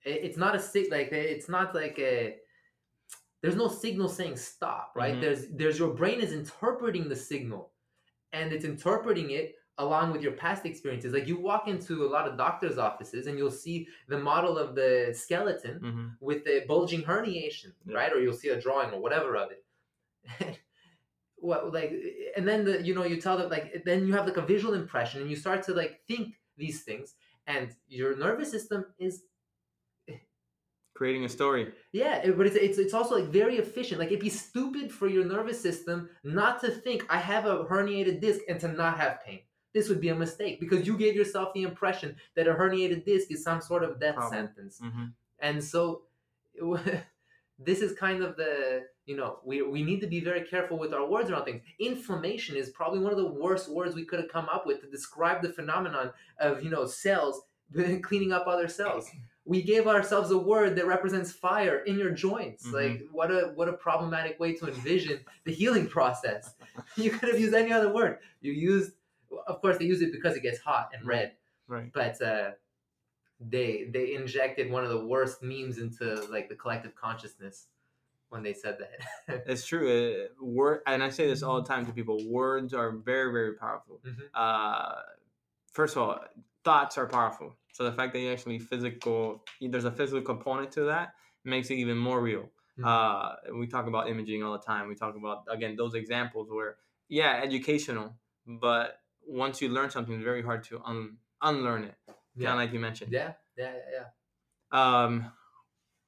It's 0.03 0.37
not 0.37 0.55
a 0.55 0.59
sig 0.59 0.91
like 0.91 1.11
it's 1.11 1.49
not 1.49 1.73
like 1.73 1.97
a. 1.97 2.35
There's 3.41 3.55
no 3.55 3.67
signal 3.67 4.07
saying 4.09 4.37
stop, 4.37 4.91
right? 4.95 5.15
Mhm. 5.15 5.21
There's 5.21 5.47
there's 5.49 5.79
your 5.79 5.93
brain 5.93 6.19
is 6.19 6.31
interpreting 6.31 7.09
the 7.09 7.15
signal, 7.15 7.71
and 8.33 8.53
it's 8.53 8.65
interpreting 8.65 9.31
it 9.31 9.55
along 9.77 10.11
with 10.13 10.21
your 10.21 10.31
past 10.33 10.65
experiences. 10.65 11.13
Like 11.13 11.27
you 11.27 11.37
walk 11.39 11.67
into 11.67 12.05
a 12.05 12.09
lot 12.09 12.27
of 12.27 12.37
doctors' 12.37 12.77
offices 12.77 13.27
and 13.27 13.37
you'll 13.37 13.51
see 13.51 13.87
the 14.07 14.17
model 14.17 14.57
of 14.57 14.73
the 14.75 15.11
skeleton 15.13 15.79
Mm-hmm. 15.83 16.07
with 16.21 16.45
the 16.45 16.63
bulging 16.67 17.03
herniation, 17.03 17.73
Yeah. 17.85 17.97
right? 17.97 18.13
Or 18.13 18.19
you'll 18.21 18.33
see 18.43 18.49
a 18.49 18.59
drawing 18.61 18.91
or 18.93 19.01
whatever 19.01 19.35
of 19.35 19.49
it. 19.51 19.63
what 21.37 21.71
like 21.73 21.91
and 22.37 22.47
then 22.47 22.63
the 22.65 22.81
you 22.81 22.95
know 22.95 23.03
you 23.03 23.17
tell 23.21 23.37
them 23.37 23.49
like 23.49 23.83
then 23.85 24.07
you 24.07 24.13
have 24.13 24.25
like 24.25 24.37
a 24.37 24.41
visual 24.41 24.73
impression 24.73 25.21
and 25.21 25.29
you 25.29 25.35
start 25.35 25.61
to 25.61 25.73
like 25.73 25.99
think 26.07 26.33
these 26.57 26.81
things 26.83 27.13
and 27.45 27.69
your 27.87 28.15
nervous 28.17 28.49
system 28.49 28.85
is 28.97 29.23
Creating 30.95 31.25
a 31.25 31.29
story. 31.29 31.73
yeah 31.91 32.15
it- 32.23 32.37
but 32.37 32.47
it's, 32.47 32.55
it's 32.55 32.77
it's 32.77 32.93
also 32.93 33.15
like 33.19 33.25
very 33.27 33.57
efficient 33.57 33.99
like 33.99 34.07
it'd 34.07 34.21
be 34.21 34.29
stupid 34.29 34.91
for 34.91 35.07
your 35.09 35.25
nervous 35.25 35.59
system 35.61 36.09
not 36.23 36.61
to 36.61 36.71
think 36.71 37.05
i 37.09 37.17
have 37.17 37.45
a 37.45 37.65
herniated 37.65 38.21
disc 38.21 38.39
and 38.47 38.59
to 38.61 38.69
not 38.69 38.97
have 38.97 39.21
pain 39.25 39.41
this 39.75 39.89
would 39.89 40.01
be 40.07 40.09
a 40.09 40.15
mistake 40.25 40.55
because 40.63 40.81
you 40.87 40.95
gave 41.03 41.13
yourself 41.21 41.47
the 41.53 41.63
impression 41.71 42.09
that 42.35 42.47
a 42.51 42.53
herniated 42.61 43.01
disc 43.05 43.25
is 43.35 43.43
some 43.49 43.61
sort 43.69 43.83
of 43.87 43.99
death 43.99 44.15
Problem. 44.15 44.33
sentence 44.37 44.75
Mm-hmm. 44.83 45.05
and 45.47 45.63
so 45.63 45.81
this 47.59 47.79
is 47.81 47.91
kind 48.05 48.23
of 48.23 48.35
the 48.35 48.53
you 49.05 49.15
know 49.15 49.39
we, 49.43 49.61
we 49.61 49.81
need 49.83 49.99
to 50.01 50.07
be 50.07 50.19
very 50.19 50.41
careful 50.53 50.77
with 50.77 50.93
our 50.93 51.05
words 51.13 51.29
around 51.29 51.45
things 51.45 51.61
inflammation 51.79 52.55
is 52.55 52.69
probably 52.69 52.99
one 52.99 53.11
of 53.11 53.17
the 53.17 53.31
worst 53.45 53.69
words 53.69 53.95
we 53.95 54.05
could 54.05 54.19
have 54.19 54.29
come 54.29 54.47
up 54.55 54.65
with 54.65 54.81
to 54.81 54.87
describe 54.89 55.41
the 55.41 55.49
phenomenon 55.59 56.11
of 56.39 56.63
you 56.63 56.69
know 56.69 56.85
cells 56.85 57.41
cleaning 58.03 58.31
up 58.31 58.45
other 58.47 58.67
cells 58.67 59.09
we 59.47 59.61
gave 59.61 59.85
ourselves 59.87 60.31
a 60.31 60.37
word 60.37 60.75
that 60.75 60.87
represents 60.87 61.31
fire 61.31 61.77
in 61.89 61.99
your 61.99 62.09
joints. 62.09 62.65
Mhm. 62.65 62.73
Like 62.73 62.97
what 63.11 63.29
a 63.29 63.51
what 63.53 63.69
a 63.69 63.73
problematic 63.73 64.39
way 64.39 64.53
to 64.55 64.67
envision 64.67 65.19
the 65.43 65.53
healing 65.53 65.87
process. 65.87 66.55
you 66.97 67.11
could 67.11 67.29
have 67.29 67.39
used 67.39 67.53
any 67.53 67.71
other 67.71 67.93
word. 67.93 68.17
You 68.41 68.53
used, 68.53 68.93
of 69.47 69.61
course, 69.61 69.77
they 69.77 69.85
use 69.85 70.01
it 70.01 70.11
because 70.11 70.35
it 70.35 70.41
gets 70.43 70.59
hot 70.59 70.91
and 70.93 71.05
red 71.07 71.33
Right. 71.67 71.91
but 71.91 72.21
uh, 72.21 72.51
they 73.39 73.87
they 73.91 74.13
injected 74.15 74.71
one 74.71 74.83
of 74.83 74.89
the 74.89 75.05
worst 75.05 75.41
memes 75.43 75.77
into 75.77 76.25
like 76.31 76.47
the 76.49 76.55
collective 76.55 76.95
consciousness 76.95 77.67
when 78.29 78.43
they 78.43 78.53
said 78.53 78.77
that. 78.79 79.43
It's 79.47 79.65
true. 79.65 80.29
Uh, 80.39 80.43
word, 80.43 80.81
and 80.87 81.03
I 81.03 81.09
say 81.09 81.27
this 81.27 81.43
all 81.43 81.61
the 81.61 81.67
time 81.67 81.85
to 81.85 81.91
people. 81.93 82.17
Words 82.27 82.73
are 82.73 82.91
very, 82.91 83.31
very 83.31 83.53
powerful. 83.55 83.99
Mhm. 84.05 84.29
Uh, 84.33 85.01
first 85.71 85.95
of 85.95 86.01
all, 86.03 86.19
thoughts 86.63 86.97
are 86.97 87.07
powerful. 87.07 87.55
So 87.73 87.83
the 87.83 87.91
fact 87.91 88.13
that 88.13 88.19
you 88.19 88.31
actually 88.31 88.59
physical, 88.59 89.43
there's 89.61 89.85
a 89.85 89.91
physical 89.91 90.21
component 90.21 90.71
to 90.73 90.85
that, 90.85 91.13
makes 91.43 91.69
it 91.69 91.75
even 91.75 91.97
more 91.97 92.21
real. 92.21 92.49
Mhm. 92.77 92.85
Uh, 92.85 93.35
we 93.55 93.67
talk 93.67 93.87
about 93.87 94.09
imaging 94.09 94.43
all 94.43 94.53
the 94.53 94.63
time. 94.65 94.87
We 94.87 94.95
talk 94.95 95.15
about 95.15 95.43
again 95.49 95.75
those 95.75 95.93
examples 95.93 96.49
where, 96.49 96.77
yeah, 97.09 97.41
educational, 97.43 98.15
but 98.45 99.01
once 99.27 99.61
you 99.61 99.69
learn 99.69 99.89
something, 99.89 100.15
it's 100.15 100.23
very 100.23 100.41
hard 100.41 100.63
to 100.65 100.81
un- 100.85 101.17
unlearn 101.41 101.83
it. 101.85 101.95
Kind 102.07 102.17
yeah. 102.35 102.51
of 102.51 102.57
like 102.57 102.73
you 102.73 102.79
mentioned. 102.79 103.11
yeah, 103.11 103.33
yeah, 103.57 103.71
yeah, 103.73 104.03
yeah. 104.73 105.03
Um, 105.03 105.31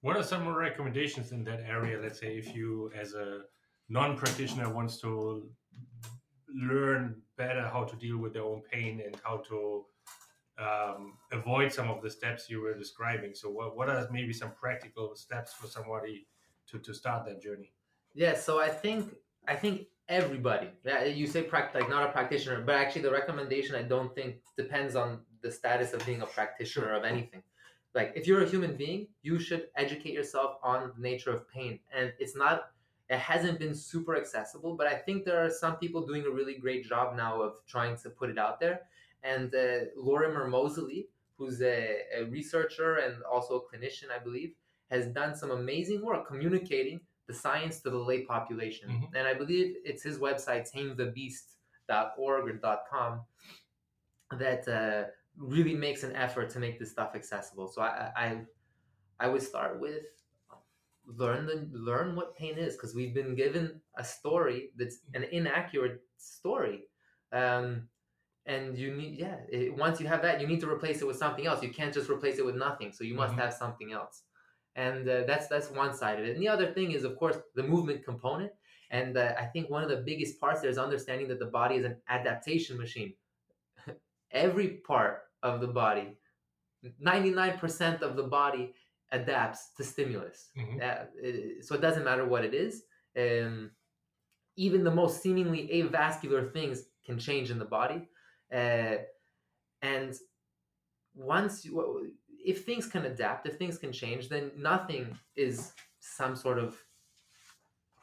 What 0.01 0.17
are 0.17 0.23
some 0.23 0.43
more 0.43 0.57
recommendations 0.57 1.31
in 1.31 1.43
that 1.45 1.61
area? 1.61 1.99
Let's 2.01 2.19
say 2.19 2.37
if 2.37 2.55
you, 2.55 2.91
as 2.95 3.13
a 3.13 3.41
non-practitioner, 3.89 4.69
wants 4.73 4.99
to 5.01 5.49
learn 6.53 7.21
better 7.37 7.67
how 7.67 7.83
to 7.83 7.95
deal 7.95 8.17
with 8.17 8.33
their 8.33 8.43
own 8.43 8.61
pain 8.71 9.01
and 9.05 9.15
how 9.23 9.37
to 9.49 9.85
um, 10.59 11.13
avoid 11.31 11.71
some 11.71 11.89
of 11.89 12.01
the 12.01 12.09
steps 12.09 12.49
you 12.49 12.61
were 12.61 12.73
describing. 12.73 13.33
So, 13.33 13.49
what, 13.49 13.75
what 13.77 13.89
are 13.89 14.07
maybe 14.11 14.33
some 14.33 14.51
practical 14.51 15.15
steps 15.15 15.53
for 15.53 15.67
somebody 15.67 16.27
to, 16.69 16.79
to 16.79 16.93
start 16.93 17.25
that 17.25 17.41
journey? 17.41 17.73
Yeah, 18.13 18.35
so 18.35 18.59
I 18.59 18.69
think 18.69 19.13
I 19.47 19.55
think 19.55 19.87
everybody. 20.09 20.69
Yeah, 20.85 21.03
you 21.05 21.27
say 21.27 21.43
prac 21.43 21.73
like 21.73 21.89
not 21.89 22.07
a 22.07 22.11
practitioner, 22.11 22.61
but 22.61 22.75
actually 22.75 23.03
the 23.03 23.11
recommendation 23.11 23.75
I 23.75 23.83
don't 23.83 24.13
think 24.15 24.37
depends 24.55 24.95
on 24.95 25.19
the 25.41 25.51
status 25.51 25.93
of 25.93 26.05
being 26.05 26.21
a 26.21 26.25
practitioner 26.25 26.93
of 26.93 27.03
anything. 27.03 27.43
Like 27.93 28.13
if 28.15 28.27
you're 28.27 28.43
a 28.43 28.49
human 28.49 28.75
being, 28.75 29.07
you 29.21 29.39
should 29.39 29.67
educate 29.75 30.13
yourself 30.13 30.57
on 30.63 30.91
the 30.95 31.01
nature 31.01 31.31
of 31.31 31.49
pain, 31.49 31.79
and 31.95 32.13
it's 32.19 32.35
not. 32.35 32.71
It 33.09 33.19
hasn't 33.19 33.57
been 33.59 33.73
super 33.73 34.17
accessible, 34.17 34.75
but 34.75 34.85
I 34.85 34.95
think 34.95 35.23
there 35.23 35.43
are 35.45 35.49
some 35.49 35.77
people 35.77 36.05
doing 36.05 36.25
a 36.25 36.29
really 36.29 36.55
great 36.55 36.83
job 36.85 37.15
now 37.15 37.41
of 37.41 37.65
trying 37.65 37.95
to 37.99 38.09
put 38.09 38.29
it 38.29 38.37
out 38.37 38.59
there. 38.59 38.81
And 39.23 39.55
uh, 39.55 39.85
Lorimer 39.95 40.45
Moseley, 40.49 41.07
who's 41.37 41.61
a, 41.61 41.99
a 42.17 42.25
researcher 42.25 42.97
and 42.97 43.23
also 43.23 43.61
a 43.61 43.61
clinician, 43.61 44.11
I 44.13 44.21
believe, 44.21 44.55
has 44.91 45.07
done 45.07 45.35
some 45.35 45.51
amazing 45.51 46.03
work 46.03 46.27
communicating 46.27 46.99
the 47.27 47.33
science 47.33 47.81
to 47.81 47.89
the 47.89 47.97
lay 47.97 48.23
population. 48.23 48.89
Mhm. 48.89 49.09
And 49.15 49.27
I 49.27 49.33
believe 49.33 49.75
it's 49.83 50.03
his 50.03 50.17
website, 50.19 50.71
tamethebeast.org 50.73 52.49
or 52.63 52.77
.com, 52.89 53.21
that 54.31 54.67
uh, 54.67 55.09
really 55.37 55.75
makes 55.75 56.03
an 56.03 56.15
effort 56.15 56.49
to 56.51 56.59
make 56.59 56.79
this 56.79 56.91
stuff 56.91 57.11
accessible. 57.15 57.67
So 57.67 57.81
I, 57.81 58.11
I, 58.15 58.41
I 59.19 59.27
would 59.27 59.41
start 59.41 59.79
with 59.79 60.03
learn 61.05 61.45
the 61.45 61.69
learn 61.71 62.15
what 62.17 62.35
pain 62.35 62.57
is 62.57 62.75
because 62.75 62.93
we've 62.93 63.13
been 63.13 63.33
given 63.33 63.79
a 63.97 64.03
story 64.03 64.71
that's 64.77 64.99
an 65.13 65.23
inaccurate 65.23 66.01
story. 66.17 66.89
Um, 67.31 67.87
and 68.45 68.77
you 68.77 68.93
need 68.95 69.19
yeah 69.19 69.37
it, 69.49 69.75
once 69.75 69.99
you 69.99 70.07
have 70.07 70.21
that 70.21 70.39
you 70.39 70.47
need 70.47 70.61
to 70.61 70.69
replace 70.69 71.01
it 71.01 71.05
with 71.07 71.17
something 71.17 71.45
else 71.45 71.61
you 71.61 71.69
can't 71.69 71.93
just 71.93 72.09
replace 72.09 72.39
it 72.39 72.45
with 72.45 72.55
nothing 72.55 72.93
so 72.93 73.03
you 73.03 73.13
must 73.13 73.35
Mhm. 73.35 73.39
have 73.39 73.53
something 73.53 73.91
else 73.91 74.23
and 74.77 75.09
uh, 75.09 75.23
that's 75.25 75.47
that's 75.49 75.71
one 75.71 75.93
side 75.95 76.19
of 76.19 76.25
it 76.25 76.33
and 76.35 76.41
the 76.43 76.49
other 76.49 76.67
thing 76.73 76.91
is 76.93 77.03
of 77.05 77.17
course 77.17 77.37
the 77.55 77.63
movement 77.63 78.05
component. 78.05 78.53
And 78.99 79.17
uh, 79.17 79.33
i 79.43 79.45
think 79.53 79.69
one 79.69 79.83
of 79.85 79.89
the 79.95 80.01
biggest 80.09 80.39
parts 80.41 80.61
there 80.61 80.71
is 80.75 80.77
understanding 80.87 81.27
that 81.29 81.39
the 81.45 81.51
body 81.61 81.75
is 81.81 81.85
an 81.91 81.97
adaptation 82.17 82.77
machine. 82.83 83.13
Every 84.31 84.69
part 84.91 85.15
of 85.43 85.61
the 85.61 85.67
body 85.83 86.07
99% 87.01 88.01
of 88.01 88.15
the 88.15 88.23
body 88.23 88.73
adapts 89.11 89.61
to 89.77 89.83
stimulus. 89.83 90.39
Mhm. 90.57 90.81
Uh, 90.81 91.05
it- 91.27 91.65
so 91.65 91.75
it 91.75 91.81
doesn't 91.81 92.05
matter 92.05 92.25
what 92.25 92.45
it 92.45 92.53
is. 92.53 92.85
Um, 93.23 93.71
even 94.55 94.83
the 94.83 94.91
most 95.01 95.21
seemingly 95.21 95.67
avascular 95.69 96.51
things 96.51 96.77
can 97.05 97.17
change 97.19 97.51
in 97.51 97.59
the 97.59 97.65
body. 97.79 98.09
Uh, 98.53 98.97
and 99.81 100.15
once 101.15 101.65
you, 101.65 102.13
if 102.51 102.57
things 102.65 102.85
can 102.93 103.03
adapt 103.11 103.41
if 103.49 103.55
things 103.61 103.77
can 103.83 103.91
change 103.91 104.23
then 104.33 104.45
nothing 104.71 105.05
is 105.35 105.73
some 105.99 106.33
sort 106.35 106.57
of 106.65 106.69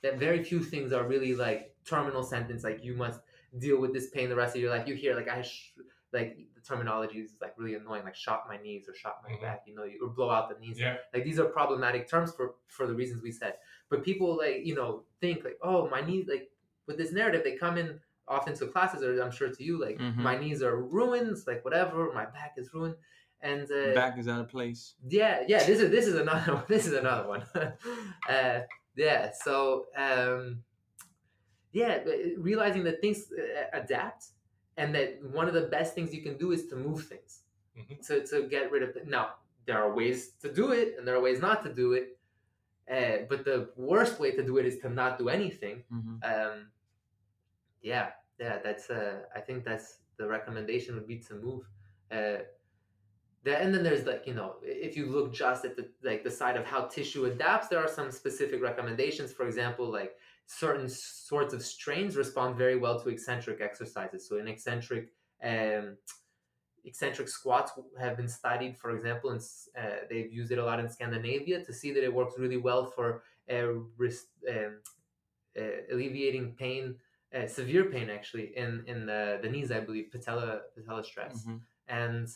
that 0.02 0.18
very 0.18 0.42
few 0.44 0.62
things 0.62 0.92
are 0.92 1.06
really 1.06 1.34
like 1.34 1.74
terminal 1.84 2.22
sentence 2.22 2.64
like 2.64 2.84
you 2.84 2.94
must 2.94 3.20
deal 3.58 3.80
with 3.80 3.92
this 3.92 4.08
pain 4.10 4.28
the 4.28 4.36
rest 4.36 4.54
of 4.56 4.60
your 4.62 4.70
life 4.70 4.86
you 4.88 4.94
hear 4.94 5.14
like 5.14 5.28
i 5.28 5.40
sh- 5.42 5.72
like 6.12 6.36
the 6.54 6.60
terminology 6.60 7.18
is 7.18 7.32
like 7.40 7.54
really 7.56 7.74
annoying 7.74 8.04
like 8.04 8.14
shot 8.14 8.44
my 8.48 8.56
knees 8.64 8.88
or 8.88 8.94
shot 8.94 9.16
my 9.26 9.34
Mhm. 9.34 9.40
back 9.42 9.62
you 9.66 9.74
know 9.74 9.86
or 10.02 10.08
blow 10.08 10.30
out 10.30 10.48
the 10.48 10.58
knees 10.62 10.78
Yeah. 10.78 10.96
like 11.12 11.24
these 11.24 11.38
are 11.38 11.46
problematic 11.46 12.08
terms 12.08 12.30
for 12.34 12.46
for 12.68 12.86
the 12.86 12.94
reasons 12.94 13.22
we 13.22 13.32
said 13.32 13.54
but 13.90 14.04
people 14.04 14.36
like 14.44 14.58
you 14.64 14.74
know 14.74 14.90
think 15.20 15.44
like 15.44 15.58
oh 15.62 15.88
my 15.88 16.00
knees 16.08 16.26
like 16.28 16.50
with 16.86 16.96
this 16.98 17.12
narrative 17.12 17.42
they 17.44 17.56
come 17.56 17.76
in 17.78 17.88
often 18.28 18.54
to 18.56 18.66
classes 18.74 19.02
or 19.02 19.10
i'm 19.22 19.30
sure 19.38 19.50
to 19.58 19.62
you 19.68 19.74
like 19.86 19.98
Mhm. 19.98 20.16
my 20.28 20.36
knees 20.38 20.62
are 20.62 20.76
ruins 20.98 21.46
like 21.46 21.64
whatever 21.64 22.12
my 22.12 22.26
back 22.38 22.52
is 22.56 22.72
ruined 22.74 22.96
and 23.40 23.70
uh, 23.70 23.94
back 23.94 24.18
is 24.18 24.28
out 24.28 24.40
of 24.40 24.48
place. 24.48 24.94
yeah 25.08 25.42
yeah 25.46 25.58
this 25.64 25.78
is 25.80 25.90
this 25.90 26.06
is 26.06 26.14
another 26.14 26.54
one 26.58 26.64
this 26.68 26.86
is 26.86 26.92
another 26.94 27.28
one 27.28 27.42
uh, 28.28 28.60
yeah 28.96 29.30
so 29.44 29.86
um 29.96 30.62
yeah 31.72 31.98
realizing 32.38 32.84
that 32.84 33.00
things 33.00 33.30
uh, 33.32 33.76
adapt 33.80 34.26
and 34.76 34.94
that 34.94 35.18
one 35.32 35.46
of 35.48 35.54
the 35.54 35.62
best 35.76 35.94
things 35.94 36.12
you 36.14 36.22
can 36.22 36.36
do 36.36 36.52
is 36.52 36.66
to 36.66 36.76
move 36.76 37.04
things 37.06 37.40
Mhm. 37.76 38.06
to, 38.06 38.24
to 38.30 38.46
get 38.48 38.70
rid 38.70 38.82
of 38.84 38.90
it 38.96 39.08
now 39.08 39.26
there 39.66 39.78
are 39.82 39.92
ways 39.92 40.30
to 40.42 40.48
do 40.52 40.70
it 40.70 40.94
and 40.96 41.02
there 41.08 41.16
are 41.16 41.20
ways 41.20 41.40
not 41.40 41.62
to 41.64 41.70
do 41.74 41.92
it 41.98 42.16
uh, 42.94 43.24
but 43.28 43.44
the 43.44 43.70
worst 43.76 44.20
way 44.20 44.30
to 44.30 44.44
do 44.44 44.58
it 44.58 44.66
is 44.66 44.78
to 44.78 44.88
not 44.88 45.18
do 45.18 45.28
anything 45.28 45.82
Mhm. 45.92 46.14
um 46.32 46.56
yeah 47.82 48.06
yeah 48.38 48.58
that's 48.62 48.90
uh 48.90 49.22
i 49.34 49.40
think 49.40 49.64
that's 49.64 49.88
the 50.18 50.26
recommendation 50.36 50.94
would 50.94 51.08
be 51.08 51.18
to 51.18 51.34
move 51.34 51.64
there, 53.44 53.60
and 53.60 53.72
then 53.74 53.82
there's 53.82 54.06
like 54.06 54.26
you 54.26 54.34
know 54.34 54.56
if 54.62 54.96
you 54.96 55.06
look 55.06 55.32
just 55.32 55.64
at 55.64 55.76
the 55.76 55.88
like 56.02 56.24
the 56.24 56.30
side 56.30 56.56
of 56.56 56.64
how 56.64 56.86
tissue 56.86 57.26
adapts 57.26 57.68
there 57.68 57.78
are 57.78 57.88
some 57.88 58.10
specific 58.10 58.62
recommendations. 58.62 59.32
For 59.32 59.46
example 59.46 59.90
like 59.90 60.16
certain 60.46 60.88
sorts 60.88 61.54
of 61.54 61.62
strains 61.62 62.16
respond 62.16 62.56
very 62.56 62.76
well 62.78 63.00
to 63.00 63.08
eccentric 63.08 63.60
exercises. 63.60 64.26
So 64.28 64.38
in 64.38 64.48
eccentric 64.48 65.12
um 65.42 65.96
eccentric 66.84 67.28
squats 67.28 67.72
have 67.98 68.16
been 68.16 68.28
studied 68.28 68.76
for 68.76 68.90
example 68.96 69.30
and 69.30 69.40
uh, 69.78 70.04
they've 70.10 70.32
used 70.32 70.52
it 70.52 70.58
a 70.58 70.64
lot 70.64 70.78
in 70.80 70.88
scandinavia 70.88 71.64
to 71.64 71.72
see 71.72 71.92
that 71.92 72.04
it 72.04 72.12
works 72.12 72.34
really 72.38 72.58
well 72.58 72.84
for 72.86 73.22
uh, 73.50 73.68
um, 73.68 74.80
uh, 75.58 75.62
alleviating 75.92 76.54
pain 76.58 76.94
uh, 77.34 77.46
severe 77.46 77.84
pain 77.86 78.10
actually 78.10 78.56
in 78.56 78.84
in 78.86 79.06
the, 79.06 79.38
the 79.42 79.48
knees 79.48 79.70
i 79.72 79.80
believe 79.80 80.10
patella 80.10 80.60
patella 80.74 81.02
stress. 81.02 81.44
Mhm. 81.46 81.60
and 81.88 82.28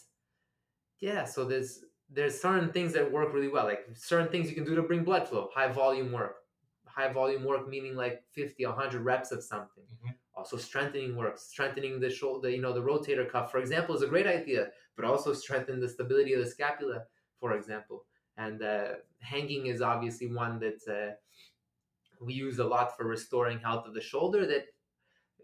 yeah 1.01 1.25
so 1.25 1.45
there's 1.45 1.85
there's 2.11 2.41
certain 2.41 2.73
things 2.73 2.93
that 2.93 3.11
work 3.11 3.33
really 3.33 3.49
well 3.49 3.65
like 3.65 3.87
certain 3.95 4.29
things 4.31 4.49
you 4.49 4.55
can 4.55 4.65
do 4.65 4.75
to 4.75 4.83
bring 4.83 5.05
blood 5.05 5.29
flow 5.29 5.51
high 5.55 5.69
volume 5.69 6.13
work. 6.13 6.37
High 6.87 7.13
volume 7.13 7.45
work 7.45 7.69
meaning 7.69 7.95
like 7.95 8.25
50 8.33 8.65
100 8.67 9.03
reps 9.03 9.31
of 9.31 9.43
something. 9.45 9.85
Mhm. 10.05 10.15
also 10.35 10.57
strengthening 10.57 11.17
work 11.17 11.37
strengthening 11.39 12.01
the 12.01 12.11
shoulder 12.11 12.49
you 12.51 12.61
know 12.61 12.73
the 12.73 12.81
rotator 12.83 13.29
cuff 13.31 13.51
for 13.51 13.59
example 13.59 13.95
is 13.95 14.03
a 14.03 14.07
great 14.07 14.27
idea 14.27 14.71
but 14.97 15.05
also 15.05 15.33
strengthen 15.33 15.81
the 15.81 15.89
stability 15.89 16.33
of 16.33 16.41
the 16.41 16.47
scapula 16.51 17.07
for 17.39 17.57
example. 17.57 18.07
And 18.37 18.63
uh, 18.63 18.97
hanging 19.21 19.67
is 19.67 19.81
obviously 19.83 20.27
one 20.33 20.59
that 20.61 20.81
uh, 20.89 21.15
we 22.21 22.35
use 22.35 22.59
a 22.59 22.65
lot 22.65 22.97
for 22.97 23.05
restoring 23.05 23.59
health 23.59 23.87
of 23.87 23.95
the 23.95 24.01
shoulder 24.01 24.47
that 24.47 24.67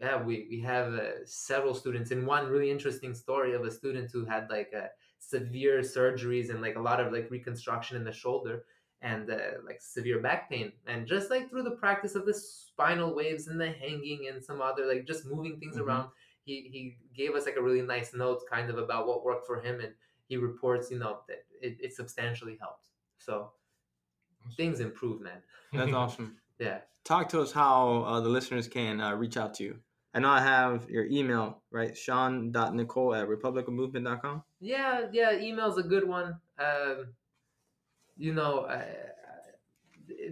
yeah 0.01 0.23
we, 0.23 0.49
we 0.51 0.61
have 0.61 0.95
uh, 0.95 1.27
several 1.27 1.75
students. 1.75 2.11
And 2.13 2.27
one 2.27 2.49
really 2.49 2.71
interesting 2.71 3.15
story 3.15 3.55
of 3.55 3.65
a 3.65 3.71
student 3.71 4.11
who 4.13 4.25
had 4.25 4.51
like 4.51 4.73
uh, 4.75 4.89
severe 5.31 5.81
surgeries 5.81 6.51
and 6.51 6.61
like 6.61 6.77
a 6.77 6.81
lot 6.81 7.01
of 7.01 7.13
like 7.13 7.31
reconstruction 7.31 7.97
in 7.97 8.05
the 8.05 8.13
shoulder 8.13 8.65
and 9.03 9.31
uh, 9.31 9.37
like 9.67 9.81
severe 9.81 10.21
back 10.21 10.49
pain 10.51 10.73
and 10.87 11.07
just 11.07 11.31
like 11.31 11.49
through 11.51 11.63
the 11.63 11.77
practice 11.83 12.15
of 12.15 12.25
the 12.27 12.35
spinal 12.35 13.15
waves 13.15 13.49
and 13.49 13.61
the 13.61 13.71
hanging 13.71 14.29
and 14.31 14.43
some 14.43 14.61
other 14.63 14.87
like 14.87 15.07
just 15.07 15.27
moving 15.27 15.59
things 15.59 15.77
Mhm. 15.77 15.83
around 15.85 16.09
he 16.45 16.55
he 16.73 16.97
gave 17.15 17.35
us 17.35 17.47
like 17.47 17.57
a 17.57 17.63
really 17.63 17.83
nice 17.83 18.15
note 18.15 18.41
kind 18.51 18.71
of 18.71 18.79
about 18.79 19.07
what 19.07 19.25
worked 19.25 19.47
for 19.47 19.61
him 19.61 19.81
and 19.81 19.93
he 20.29 20.37
reports 20.37 20.91
you 20.91 20.99
know 20.99 21.19
that 21.29 21.45
it, 21.61 21.77
it 21.81 21.93
substantially 21.95 22.57
helped 22.61 22.87
so 23.19 23.53
things 24.57 24.81
improve 24.81 25.21
man 25.21 25.43
That's 25.73 25.93
awesome. 26.03 26.37
yeah 26.59 26.81
Talk 27.05 27.29
to 27.31 27.41
us 27.43 27.53
how 27.53 28.03
uh, 28.05 28.21
the 28.21 28.31
listeners 28.31 28.67
can 28.67 28.99
uh, 28.99 29.13
reach 29.15 29.37
out 29.37 29.53
to 29.57 29.65
you. 29.65 29.79
I 30.15 30.21
know 30.21 30.31
I 30.31 30.41
have 30.41 30.89
your 30.89 31.07
email, 31.07 31.63
right? 31.73 31.97
Sean.nicole 31.97 33.15
at 33.15 33.29
republicofmovement.com. 33.29 34.45
Yeah, 34.61 35.07
yeah, 35.13 35.33
email's 35.37 35.77
a 35.77 35.83
good 35.83 36.07
one. 36.07 36.37
Um, 36.59 37.09
you 38.17 38.33
know, 38.33 38.61
uh, 38.61 38.85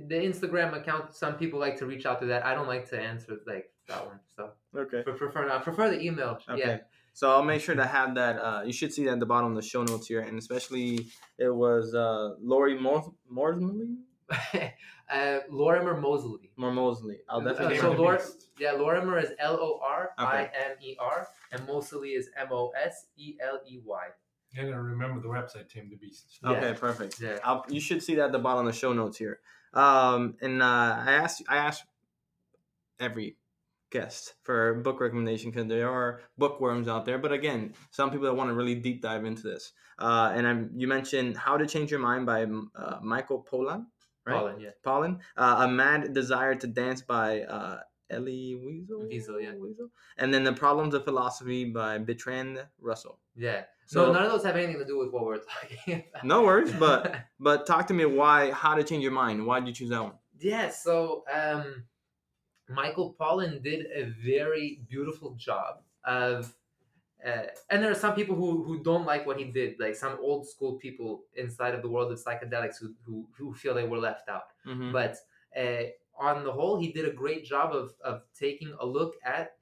the 0.07 0.15
Instagram 0.15 0.77
account. 0.77 1.15
Some 1.15 1.35
people 1.35 1.59
like 1.59 1.77
to 1.79 1.87
reach 1.87 2.07
out 2.07 2.21
to 2.21 2.27
that. 2.27 2.47
I 2.47 2.55
don't 2.55 2.69
like 2.69 2.89
to 2.91 3.01
answer 3.01 3.39
like 3.47 3.73
that 3.89 4.07
one. 4.07 4.21
So 4.37 4.51
Okay. 4.77 5.01
I 5.01 5.11
prefer 5.11 5.51
I 5.51 5.59
prefer 5.59 5.91
the 5.91 6.01
email. 6.01 6.39
Okay. 6.49 6.61
Yeah. 6.61 6.79
So 7.15 7.31
I'll 7.31 7.43
make 7.43 7.61
sure 7.61 7.75
to 7.75 7.85
have 7.85 8.15
that. 8.15 8.39
Uh, 8.39 8.63
you 8.65 8.73
should 8.73 8.93
see 8.93 9.05
that 9.05 9.13
at 9.13 9.21
the 9.21 9.27
bottom 9.27 9.51
of 9.51 9.57
the 9.57 9.63
show 9.63 9.83
notes 9.83 10.07
here, 10.07 10.21
and 10.21 10.39
especially 10.39 11.09
it 11.39 11.53
was 11.55 11.95
uh, 11.95 12.35
Lori 12.41 12.79
Mor- 12.79 13.13
Morsley. 13.31 13.97
uh, 15.11 15.39
Lorimer 15.51 16.01
Moseley. 16.01 16.51
More 16.57 16.73
Mosley. 16.73 17.19
I'll 17.29 17.41
Uh, 17.41 17.53
definitely. 17.53 17.79
so 17.79 17.93
Lor- 17.93 18.21
yeah, 18.59 18.73
Lorimer 18.73 19.19
is 19.19 19.33
L 19.39 19.59
O 19.61 19.81
R 19.83 20.11
I 20.19 20.51
M 20.55 20.77
E 20.83 20.97
R, 20.99 21.29
and 21.53 21.67
Moseley 21.67 22.11
is 22.11 22.31
M 22.37 22.49
O 22.51 22.73
S 22.81 23.07
E 23.17 23.37
L 23.41 23.61
E 23.69 23.81
Y. 23.85 24.07
You're 24.53 24.67
gonna 24.67 24.83
remember 24.83 25.21
the 25.21 25.29
website, 25.29 25.69
Tame 25.69 25.89
the 25.89 25.97
Beast. 25.97 26.39
Yeah. 26.43 26.51
Okay, 26.51 26.75
perfect. 26.79 27.21
Yeah. 27.21 27.39
I'll, 27.43 27.65
you 27.69 27.81
should 27.81 28.03
see 28.03 28.15
that 28.17 28.27
at 28.27 28.33
the 28.33 28.39
bottom 28.39 28.67
of 28.67 28.73
the 28.73 28.79
show 28.79 28.93
notes 28.93 29.17
here. 29.17 29.41
Um, 29.73 30.37
and 30.43 30.63
uh, 30.63 30.67
I 31.07 31.13
asked 31.13 31.43
I 31.49 31.57
asked 31.57 31.85
every 33.01 33.37
guest 33.91 34.35
for 34.43 34.75
book 34.75 35.01
recommendation 35.01 35.51
because 35.51 35.69
there 35.69 35.89
are 35.91 36.21
bookworms 36.39 36.89
out 36.89 37.05
there. 37.05 37.19
But 37.19 37.33
again, 37.33 37.75
some 37.91 38.11
people 38.11 38.27
that 38.27 38.35
want 38.35 38.51
to 38.51 38.55
really 38.55 38.75
deep 38.75 39.03
dive 39.03 39.25
into 39.25 39.43
this. 39.43 39.73
Uh, 39.99 40.33
and 40.35 40.47
I'm, 40.47 40.71
you 40.75 40.89
mentioned 40.89 41.37
How 41.37 41.57
to 41.57 41.67
Change 41.67 41.91
Your 41.91 42.01
Mind 42.01 42.27
by 42.27 42.45
uh, 42.45 42.99
Michael 43.03 43.47
Pollan, 43.49 43.87
right? 44.27 44.39
Colin, 44.39 44.61
yeah. 44.61 44.71
Pollan. 44.85 45.19
Uh, 45.37 45.57
a 45.61 45.69
Mad 45.69 46.13
Desire 46.13 46.55
to 46.57 46.67
Dance 46.67 47.03
by 47.03 47.43
uh, 47.43 47.81
Elie 48.11 48.59
Wiesel. 48.63 49.09
Wiesel, 49.11 49.43
yeah. 49.43 49.53
Wiesel. 49.53 49.89
And 50.19 50.33
then 50.33 50.45
The 50.45 50.53
Problems 50.53 50.95
of 50.95 51.05
Philosophy 51.05 51.65
by 51.65 51.99
Bertrand 51.99 52.65
Russell. 52.81 53.19
Yeah. 53.37 53.63
So- 53.87 54.07
no, 54.07 54.13
none 54.13 54.25
of 54.25 54.31
those 54.33 54.45
have 54.45 54.57
anything 54.57 54.79
to 54.79 54.85
do 54.85 54.99
with 54.99 55.11
what 55.13 55.25
we're 55.25 55.39
talking 55.79 56.05
about. 56.11 56.25
No 56.25 56.43
worries, 56.45 56.73
but 56.73 57.17
but 57.41 57.67
talk 57.67 57.87
to 57.89 57.95
me 57.95 58.05
why 58.05 58.51
How 58.53 58.75
to 58.75 58.85
Change 58.85 59.03
Your 59.03 59.13
Mind. 59.13 59.45
Why 59.47 59.61
did 59.61 59.69
you 59.69 59.75
choose 59.75 59.91
that 59.91 60.03
one? 60.03 60.13
yeah, 60.41 60.71
so 60.71 61.23
um, 61.33 61.85
Michael 62.69 63.15
Pollan 63.21 63.63
did 63.63 63.87
a 63.95 64.13
very 64.25 64.81
beautiful 64.89 65.35
job 65.39 65.83
of, 66.05 66.53
uh, 67.27 67.43
and 67.71 67.83
there 67.83 67.91
are 67.91 67.95
some 68.07 68.15
people 68.15 68.35
who, 68.35 68.63
who 68.65 68.83
don't 68.83 69.07
like 69.07 69.27
what 69.27 69.39
he 69.39 69.45
did, 69.45 69.79
like 69.79 69.95
some 69.95 70.19
old 70.21 70.49
school 70.49 70.75
people 70.75 71.23
inside 71.37 71.75
of 71.75 71.83
the 71.83 71.89
world 71.89 72.11
of 72.13 72.19
psychedelics 72.23 72.79
who, 72.81 72.93
who, 73.05 73.27
who 73.37 73.55
feel 73.55 73.75
they 73.75 73.87
were 73.87 73.99
left 73.99 74.29
out. 74.29 74.49
Mm-hmm. 74.67 74.93
But 74.93 75.17
uh, 75.57 75.85
on 76.19 76.45
the 76.45 76.53
whole, 76.53 76.79
he 76.81 76.93
did 76.93 77.07
a 77.07 77.13
great 77.13 77.45
job 77.45 77.75
of, 77.75 77.95
of 78.05 78.23
taking 78.39 78.75
a 78.81 78.87
look 78.87 79.15
at 79.25 79.57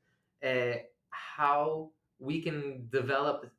uh, 0.45 0.79
how 1.11 1.91
we 2.19 2.41
can 2.43 2.89
develop 2.91 3.51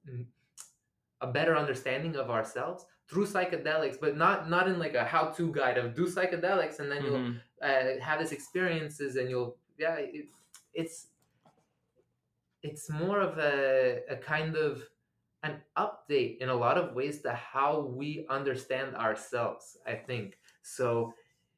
a 1.21 1.27
better 1.27 1.55
understanding 1.55 2.15
of 2.15 2.29
ourselves 2.29 2.85
through 3.07 3.25
psychedelics, 3.27 3.97
but 3.99 4.15
not 4.17 4.49
not 4.49 4.67
in 4.67 4.79
like 4.79 4.95
a 4.95 5.03
how-to 5.03 5.51
guide 5.51 5.77
of 5.77 5.93
do 5.95 6.07
psychedelics 6.07 6.79
and 6.79 6.89
then 6.91 7.03
you'll 7.03 7.17
Mhm. 7.19 7.39
uh, 7.61 7.99
have 8.01 8.19
these 8.19 8.31
experiences 8.31 9.15
and 9.17 9.29
you'll 9.29 9.57
yeah 9.77 9.95
it, 9.95 10.25
it's 10.73 11.07
it's 12.63 12.89
more 12.89 13.19
of 13.21 13.37
a, 13.37 14.01
a 14.09 14.15
kind 14.17 14.55
of 14.55 14.83
an 15.43 15.59
update 15.77 16.37
in 16.37 16.49
a 16.49 16.53
lot 16.55 16.77
of 16.77 16.93
ways 16.93 17.21
to 17.23 17.33
how 17.33 17.81
we 17.81 18.25
understand 18.29 18.95
ourselves 18.95 19.77
i 19.87 19.93
think. 19.95 20.37
So 20.61 21.13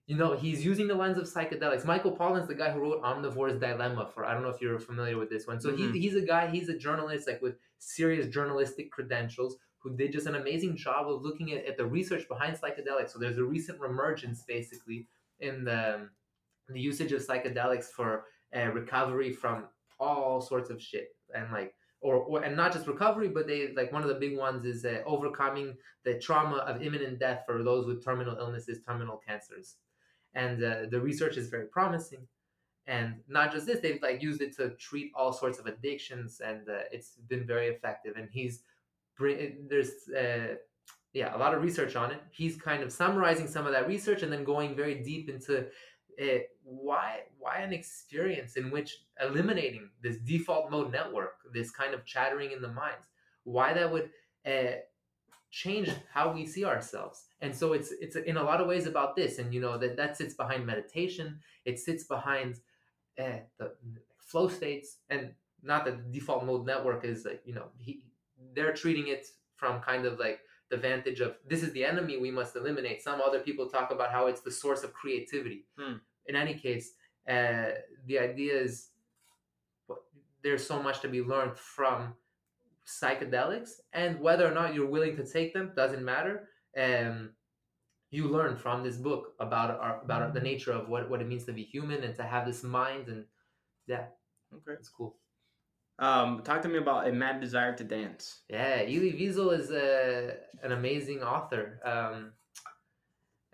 you 0.07 0.17
know 0.17 0.35
he's 0.35 0.65
using 0.65 0.87
the 0.87 0.95
lens 0.95 1.17
of 1.17 1.25
psychedelics. 1.25 1.85
Michael 1.85 2.15
pollan's 2.15 2.47
the 2.47 2.55
guy 2.55 2.71
who 2.71 2.79
wrote 2.79 3.01
omnivore's 3.03 3.59
dilemma 3.59 4.09
for 4.13 4.25
i 4.25 4.33
don't 4.33 4.43
know 4.43 4.49
if 4.49 4.61
you're 4.61 4.79
familiar 4.79 5.17
with 5.17 5.29
this 5.29 5.47
one. 5.47 5.59
So 5.59 5.69
Mhm. 5.71 5.77
he, 5.93 5.99
he's 5.99 6.15
a 6.15 6.21
guy 6.21 6.47
he's 6.47 6.69
a 6.69 6.77
journalist 6.77 7.27
like 7.27 7.41
with 7.41 7.55
serious 7.79 8.27
journalistic 8.27 8.91
credentials 8.91 9.57
who 9.79 9.95
did 9.97 10.13
just 10.13 10.27
an 10.27 10.35
amazing 10.35 10.77
job 10.77 11.09
of 11.09 11.21
looking 11.21 11.51
at, 11.53 11.65
at 11.65 11.77
the 11.77 11.85
research 11.85 12.25
behind 12.29 12.57
psychedelics. 12.57 13.09
So 13.11 13.19
there's 13.19 13.37
a 13.37 13.43
recent 13.43 13.79
remergence 13.79 14.39
basically 14.47 15.07
in 15.39 15.65
the 15.65 16.09
the 16.69 16.79
usage 16.79 17.11
of 17.11 17.21
psychedelics 17.25 17.85
for 17.85 18.25
uh, 18.55 18.67
recovery 18.67 19.31
from 19.33 19.65
all 20.03 20.41
sorts 20.41 20.69
of 20.69 20.81
shit. 20.81 21.09
And 21.35 21.51
like 21.51 21.73
or, 22.03 22.17
or 22.17 22.43
and 22.43 22.55
not 22.55 22.73
just 22.73 22.85
recovery 22.85 23.29
but 23.29 23.47
they 23.47 23.73
like 23.75 23.91
one 23.91 24.03
of 24.03 24.09
the 24.09 24.15
big 24.15 24.37
ones 24.37 24.65
is 24.65 24.85
uh, 24.85 25.01
overcoming 25.05 25.73
the 26.03 26.19
trauma 26.19 26.57
of 26.57 26.81
imminent 26.81 27.19
death 27.19 27.43
for 27.45 27.63
those 27.63 27.87
with 27.87 28.03
terminal 28.03 28.37
illnesses 28.37 28.79
terminal 28.85 29.19
cancers. 29.25 29.77
And 30.35 30.63
uh, 30.63 30.75
the 30.89 30.99
research 30.99 31.37
is 31.37 31.49
very 31.49 31.67
promising. 31.67 32.27
And 32.85 33.21
not 33.29 33.53
just 33.53 33.65
this 33.65 33.79
they've 33.79 34.01
like 34.01 34.21
used 34.21 34.41
it 34.41 34.55
to 34.57 34.71
treat 34.71 35.11
all 35.15 35.31
sorts 35.31 35.59
of 35.59 35.65
addictions 35.65 36.41
and 36.45 36.67
uh, 36.69 36.81
it's 36.91 37.15
been 37.29 37.47
very 37.47 37.67
effective. 37.67 38.15
And 38.17 38.27
he's 38.31 38.63
there's 39.19 39.91
uh, 40.17 40.55
yeah 41.13 41.35
a 41.35 41.37
lot 41.37 41.53
of 41.53 41.61
research 41.61 41.95
on 41.95 42.11
it. 42.11 42.21
He's 42.31 42.57
kind 42.57 42.83
of 42.83 42.91
summarizing 42.91 43.47
some 43.47 43.65
of 43.65 43.71
that 43.71 43.87
research 43.87 44.23
and 44.23 44.31
then 44.31 44.43
going 44.43 44.75
very 44.75 44.95
deep 44.95 45.29
into 45.29 45.67
uh, 46.21 46.39
why 46.63 47.21
why 47.39 47.57
an 47.57 47.73
experience 47.73 48.55
in 48.55 48.71
which 48.71 48.97
eliminating 49.21 49.89
this 50.01 50.17
default 50.17 50.71
mode 50.71 50.91
network 50.91 51.35
this 51.53 51.71
kind 51.71 51.93
of 51.93 52.05
chattering 52.05 52.51
in 52.51 52.61
the 52.61 52.67
minds 52.67 53.07
why 53.43 53.73
that 53.73 53.91
would 53.91 54.09
uh, 54.45 54.77
change 55.51 55.89
how 56.13 56.31
we 56.31 56.45
see 56.45 56.65
ourselves? 56.65 57.25
And 57.41 57.55
so 57.55 57.73
it's 57.73 57.91
it's 57.99 58.15
in 58.15 58.37
a 58.37 58.43
lot 58.43 58.61
of 58.61 58.67
ways 58.67 58.87
about 58.87 59.15
this 59.15 59.39
and 59.39 59.53
you 59.53 59.61
know 59.61 59.77
that 59.77 59.97
that 59.97 60.17
sits 60.17 60.33
behind 60.33 60.65
meditation 60.65 61.39
it 61.65 61.79
sits 61.79 62.03
behind 62.05 62.59
uh, 63.19 63.39
the 63.59 63.73
flow 64.17 64.47
states 64.47 64.97
and 65.09 65.31
not 65.61 65.85
that 65.85 65.97
the 65.97 66.19
default 66.19 66.45
mode 66.45 66.65
network 66.65 67.05
is 67.05 67.25
like 67.25 67.41
you 67.45 67.53
know 67.53 67.65
he, 67.77 68.03
they're 68.55 68.73
treating 68.73 69.07
it 69.07 69.27
from 69.55 69.81
kind 69.81 70.05
of 70.05 70.19
like 70.19 70.39
the 70.73 70.81
vantage 70.89 71.19
of 71.19 71.31
this 71.47 71.61
is 71.65 71.71
the 71.73 71.85
enemy 71.85 72.17
we 72.17 72.31
must 72.39 72.55
eliminate. 72.55 73.03
Some 73.03 73.21
other 73.21 73.41
people 73.47 73.65
talk 73.67 73.91
about 73.91 74.11
how 74.11 74.23
it's 74.27 74.41
the 74.41 74.55
source 74.63 74.81
of 74.83 74.91
creativity. 75.01 75.61
Hmm. 75.77 75.97
in 76.29 76.35
any 76.43 76.55
case 76.67 76.87
uh, 77.35 77.69
the 78.09 78.17
idea 78.29 78.53
is 78.67 78.89
there's 80.43 80.65
so 80.73 80.77
much 80.87 80.97
to 81.01 81.09
be 81.15 81.21
learned 81.21 81.55
from 81.75 82.13
psychedelics 83.01 83.73
and 83.93 84.19
whether 84.19 84.45
or 84.49 84.53
not 84.59 84.73
you're 84.73 84.93
willing 84.95 85.15
to 85.15 85.25
take 85.25 85.53
them 85.53 85.71
doesn't 85.75 86.03
matter. 86.03 86.35
Um, 86.85 87.15
you 88.09 88.27
learn 88.27 88.57
from 88.57 88.83
this 88.83 88.97
book 88.97 89.23
about 89.39 89.69
our, 89.71 90.01
about 90.03 90.21
our, 90.21 90.31
the 90.31 90.47
nature 90.51 90.73
of 90.79 90.89
what, 90.89 91.09
what 91.09 91.21
it 91.21 91.27
means 91.27 91.45
to 91.45 91.53
be 91.53 91.63
human 91.63 92.03
and 92.03 92.15
to 92.15 92.23
have 92.23 92.45
this 92.45 92.61
mind 92.63 93.07
and 93.07 93.25
yeah. 93.87 94.05
Okay. 94.53 94.73
it's 94.79 94.89
cool 94.89 95.15
Um, 96.03 96.41
talk 96.43 96.61
to 96.63 96.67
me 96.67 96.79
about 96.79 97.07
a 97.07 97.13
mad 97.13 97.39
desire 97.39 97.73
to 97.75 97.83
dance. 97.83 98.41
yeah 98.49 98.81
Elie 98.93 99.13
Wiesel 99.19 99.57
is 99.57 99.71
a, 99.71 100.35
an 100.61 100.71
amazing 100.73 101.23
author. 101.23 101.79
Um, 101.91 102.33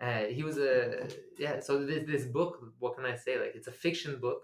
uh, 0.02 0.26
he 0.36 0.44
was 0.44 0.58
a 0.58 1.08
yeah 1.38 1.60
so 1.60 1.86
this, 1.86 2.04
this 2.08 2.26
book 2.26 2.52
what 2.80 2.96
can 2.96 3.06
i 3.06 3.16
say? 3.16 3.34
Like 3.40 3.54
it's 3.54 3.68
a 3.68 3.78
fiction 3.86 4.20
book 4.20 4.42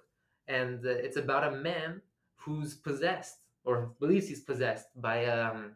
and 0.47 0.85
uh, 0.85 1.05
it's 1.05 1.17
about 1.17 1.51
a 1.51 1.55
man 1.69 2.01
who's 2.35 2.75
possessed 2.75 3.37
or 3.63 3.75
believes 3.99 4.27
he's 4.27 4.41
possessed 4.51 4.89
by 5.01 5.25
um, 5.25 5.71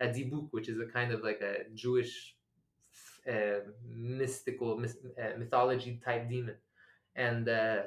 a 0.00 0.08
dybbuk 0.08 0.48
which 0.50 0.68
is 0.68 0.78
a 0.78 0.86
kind 0.86 1.10
of 1.12 1.22
like 1.22 1.40
a 1.40 1.54
jewish 1.74 2.34
uh, 3.30 3.60
mystical 3.88 4.76
myth, 4.76 4.96
uh, 5.22 5.38
mythology 5.38 6.00
type 6.04 6.28
demon. 6.28 6.56
And 7.14 7.48
uh, 7.48 7.82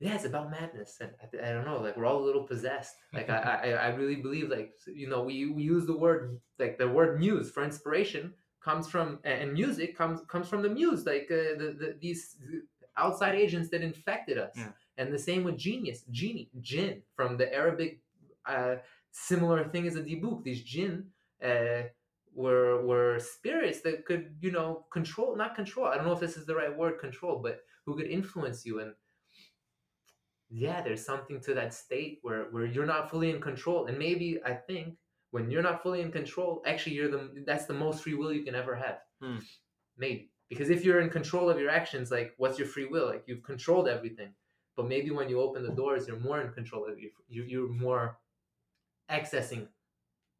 yeah 0.00 0.14
it's 0.14 0.24
about 0.24 0.50
madness 0.50 0.98
and 1.00 1.10
I, 1.22 1.48
I 1.48 1.52
don't 1.52 1.64
know 1.64 1.80
like 1.80 1.96
we're 1.96 2.06
all 2.06 2.22
a 2.22 2.26
little 2.28 2.44
possessed 2.52 2.96
like 3.12 3.28
I, 3.30 3.38
I 3.64 3.68
i 3.86 3.88
really 4.00 4.16
believe 4.26 4.48
like 4.48 4.72
you 5.02 5.08
know 5.08 5.22
we, 5.22 5.34
we 5.56 5.62
use 5.62 5.86
the 5.86 5.96
word 6.04 6.40
like 6.58 6.78
the 6.78 6.88
word 6.88 7.18
muse 7.20 7.50
for 7.50 7.62
inspiration 7.62 8.32
comes 8.68 8.88
from 8.88 9.18
and 9.24 9.52
music 9.52 9.96
comes 9.96 10.20
comes 10.32 10.48
from 10.48 10.62
the 10.62 10.68
muse 10.78 11.02
like 11.12 11.28
uh, 11.30 11.54
the, 11.60 11.68
the 11.80 11.88
these 12.00 12.36
outside 12.96 13.34
agents 13.34 13.68
that 13.70 13.82
infected 13.82 14.36
us 14.38 14.52
Yeah. 14.56 14.72
and 14.98 15.12
the 15.12 15.18
same 15.28 15.42
with 15.44 15.56
genius 15.56 16.00
genie 16.10 16.50
jinn 16.60 17.02
from 17.16 17.36
the 17.40 17.48
arabic 17.62 18.00
uh, 18.54 18.76
similar 19.12 19.64
thing 19.72 19.86
as 19.86 19.96
a 19.96 20.02
dybbuk 20.02 20.42
these 20.44 20.62
jinn 20.62 20.94
uh, 21.50 21.82
were 22.34 22.72
were 22.90 23.18
spirits 23.18 23.80
that 23.82 24.04
could 24.08 24.24
you 24.40 24.52
know 24.56 24.84
control 24.92 25.30
not 25.36 25.54
control 25.60 25.86
i 25.86 25.94
don't 25.96 26.06
know 26.06 26.12
if 26.18 26.20
this 26.26 26.36
is 26.36 26.46
the 26.46 26.54
right 26.54 26.74
word 26.80 26.98
control 27.06 27.34
but 27.46 27.60
who 27.84 27.96
could 27.96 28.06
influence 28.18 28.64
you 28.64 28.74
and 28.80 28.92
yeah 30.50 30.80
there's 30.82 31.04
something 31.04 31.40
to 31.40 31.54
that 31.54 31.72
state 31.72 32.18
where 32.22 32.44
where 32.50 32.66
you're 32.66 32.86
not 32.86 33.08
fully 33.10 33.30
in 33.30 33.40
control 33.40 33.86
and 33.86 33.96
maybe 33.98 34.38
i 34.44 34.52
think 34.52 34.96
when 35.30 35.48
you're 35.50 35.62
not 35.62 35.80
fully 35.82 36.00
in 36.00 36.10
control 36.10 36.60
actually 36.66 36.94
you're 36.96 37.10
the 37.10 37.30
that's 37.46 37.66
the 37.66 37.72
most 37.74 38.02
free 38.02 38.14
will 38.14 38.32
you 38.32 38.42
can 38.42 38.54
ever 38.54 38.74
have 38.74 38.98
Hmm. 39.22 39.38
maybe 39.96 40.30
because 40.48 40.70
if 40.70 40.84
you're 40.84 41.00
in 41.00 41.10
control 41.10 41.48
of 41.50 41.60
your 41.60 41.70
actions 41.70 42.10
like 42.10 42.34
what's 42.38 42.58
your 42.58 42.66
free 42.66 42.86
will 42.86 43.06
like 43.06 43.22
you've 43.26 43.42
controlled 43.44 43.86
everything 43.88 44.32
but 44.76 44.88
maybe 44.88 45.10
when 45.10 45.28
you 45.28 45.40
open 45.40 45.62
the 45.62 45.72
doors 45.72 46.08
you're 46.08 46.18
more 46.18 46.40
in 46.40 46.50
control 46.52 46.86
of 46.90 46.98
you, 46.98 47.10
you're 47.28 47.68
more 47.68 48.18
accessing 49.10 49.68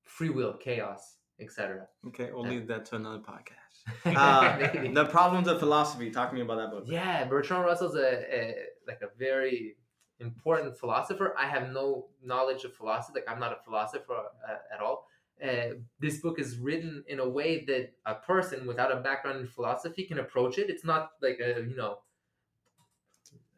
free 0.02 0.30
will 0.30 0.54
chaos 0.54 1.16
etc 1.40 1.86
Okay, 2.08 2.30
we'll 2.32 2.44
Yeah. 2.44 2.50
leave 2.50 2.66
that 2.68 2.84
to 2.86 2.96
another 2.96 3.18
podcast. 3.32 3.56
Uh, 4.16 4.92
the 4.92 5.04
Problems 5.06 5.48
of 5.48 5.58
Philosophy. 5.58 6.10
Talk 6.10 6.28
to 6.30 6.34
me 6.34 6.42
about 6.42 6.56
that 6.56 6.70
book. 6.70 6.84
Yeah, 6.86 7.24
Bertrand 7.24 7.64
Russell's 7.64 7.96
a, 7.96 8.10
a 8.38 8.54
like 8.86 9.00
a 9.02 9.08
very 9.18 9.76
important 10.20 10.78
philosopher. 10.78 11.34
I 11.36 11.46
have 11.46 11.70
no 11.72 12.10
knowledge 12.22 12.64
of 12.64 12.74
philosophy. 12.74 13.20
Like 13.20 13.28
I'm 13.30 13.40
not 13.40 13.52
a 13.52 13.62
philosopher 13.64 14.14
uh, 14.48 14.58
at 14.74 14.80
all. 14.80 15.08
uh, 15.42 15.70
this 15.98 16.20
book 16.20 16.38
is 16.38 16.58
written 16.58 17.02
in 17.08 17.18
a 17.20 17.28
way 17.28 17.64
that 17.64 17.94
a 18.06 18.14
person 18.16 18.66
without 18.66 18.92
a 18.92 19.00
background 19.00 19.40
in 19.40 19.46
philosophy 19.46 20.04
can 20.04 20.18
approach 20.18 20.58
it. 20.58 20.68
It's 20.70 20.84
not 20.84 21.12
like 21.22 21.40
a 21.40 21.60
you 21.62 21.76
know, 21.76 22.00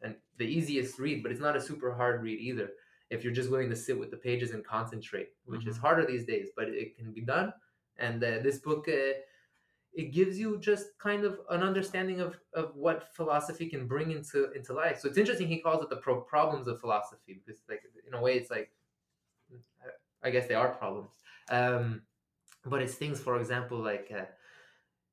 and 0.01 0.17
the 0.37 0.45
easiest 0.45 0.99
read, 0.99 1.23
but 1.23 1.31
it's 1.31 1.41
not 1.41 1.55
a 1.55 1.61
super 1.61 1.93
hard 1.93 2.21
read 2.21 2.39
either. 2.39 2.71
If 3.09 3.23
you're 3.23 3.33
just 3.33 3.49
willing 3.51 3.69
to 3.69 3.75
sit 3.75 3.97
with 3.99 4.11
the 4.11 4.17
pages 4.17 4.51
and 4.51 4.65
concentrate, 4.65 5.29
which 5.45 5.67
is 5.67 5.77
Mhm. 5.77 5.81
harder 5.81 6.05
these 6.05 6.25
days, 6.25 6.49
but 6.55 6.69
it 6.69 6.95
can 6.95 7.13
be 7.13 7.21
done. 7.21 7.53
And 7.97 8.23
uh, 8.23 8.39
this 8.39 8.59
book, 8.59 8.87
uh, 8.87 9.13
it 9.95 10.11
gives 10.11 10.39
you 10.39 10.59
just 10.59 10.97
kind 10.97 11.23
of 11.23 11.39
an 11.49 11.61
understanding 11.61 12.19
of, 12.19 12.37
of 12.53 12.75
what 12.75 13.13
philosophy 13.13 13.67
can 13.69 13.87
bring 13.87 14.11
into 14.11 14.51
into 14.53 14.73
life. 14.73 14.99
So 14.99 15.07
it's 15.07 15.17
interesting. 15.17 15.47
He 15.47 15.59
calls 15.59 15.83
it 15.83 15.89
the 15.89 15.97
pro- 15.97 16.21
problems 16.21 16.67
of 16.67 16.79
philosophy 16.79 17.41
because, 17.45 17.61
like, 17.69 17.81
in 18.07 18.13
a 18.13 18.21
way, 18.21 18.35
it's 18.35 18.49
like, 18.49 18.71
I 20.23 20.29
guess 20.29 20.47
they 20.47 20.55
are 20.55 20.69
problems. 20.69 21.11
Um, 21.49 22.01
but 22.65 22.81
it's 22.81 22.95
things, 22.95 23.19
for 23.19 23.39
example, 23.39 23.77
like. 23.77 24.11
Uh, 24.15 24.25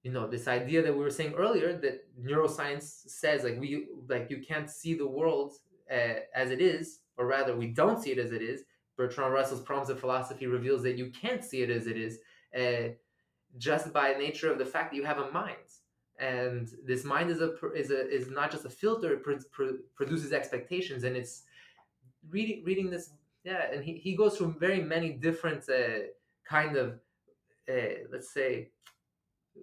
you 0.03 0.11
know 0.11 0.27
this 0.27 0.49
idea 0.49 0.83
that 0.83 0.93
we 0.93 1.01
were 1.01 1.11
saying 1.11 1.35
earlier 1.35 1.77
that 1.77 2.07
neuroscience 2.19 3.07
says 3.07 3.45
like 3.45 3.61
we 3.61 3.87
like 4.09 4.31
you 4.31 4.39
can't 4.39 4.71
see 4.71 4.95
the 4.95 5.07
world 5.07 5.53
uh, 5.93 6.21
as 6.35 6.51
it 6.51 6.61
is 6.61 7.01
or 7.19 7.27
rather 7.27 7.55
we 7.55 7.67
don't 7.67 8.03
see 8.03 8.11
it 8.11 8.19
as 8.19 8.33
it 8.33 8.41
is 8.41 8.65
bertrand 8.97 9.33
russell's 9.33 9.61
problems 9.61 9.91
of 9.91 10.01
philosophy 10.01 10.47
reveals 10.47 10.83
that 10.83 10.97
you 10.97 11.11
can't 11.11 11.45
see 11.45 11.63
it 11.63 11.71
as 11.71 11.87
it 11.87 11.99
is 11.99 12.19
uh, 12.59 12.89
just 13.59 13.93
by 13.93 14.13
nature 14.15 14.51
of 14.51 14.59
the 14.59 14.65
fact 14.65 14.91
that 14.91 14.97
you 14.97 15.05
have 15.05 15.19
a 15.19 15.31
mind. 15.31 15.57
And 16.19 16.69
this 16.85 17.05
mind 17.05 17.31
is 17.31 17.41
a 17.41 17.55
is 17.75 17.91
a 17.91 18.09
is 18.09 18.31
not 18.31 18.51
just 18.51 18.65
a 18.67 18.71
filter 18.71 19.15
it 19.15 19.23
pro- 19.23 19.79
produces 19.95 20.33
expectations. 20.33 21.05
And 21.05 21.17
it's 21.17 21.45
reading 22.29 22.63
reading 22.65 22.91
this 22.91 23.11
yeah 23.45 23.73
and 23.73 23.83
he, 23.83 23.95
he 23.95 24.15
goes 24.15 24.37
through 24.37 24.55
very 24.59 24.83
many 24.83 25.13
different 25.13 25.69
uh, 25.69 26.01
kind 26.47 26.77
of 26.77 27.01
uh, 27.69 28.05
let's 28.13 28.31
say 28.31 28.69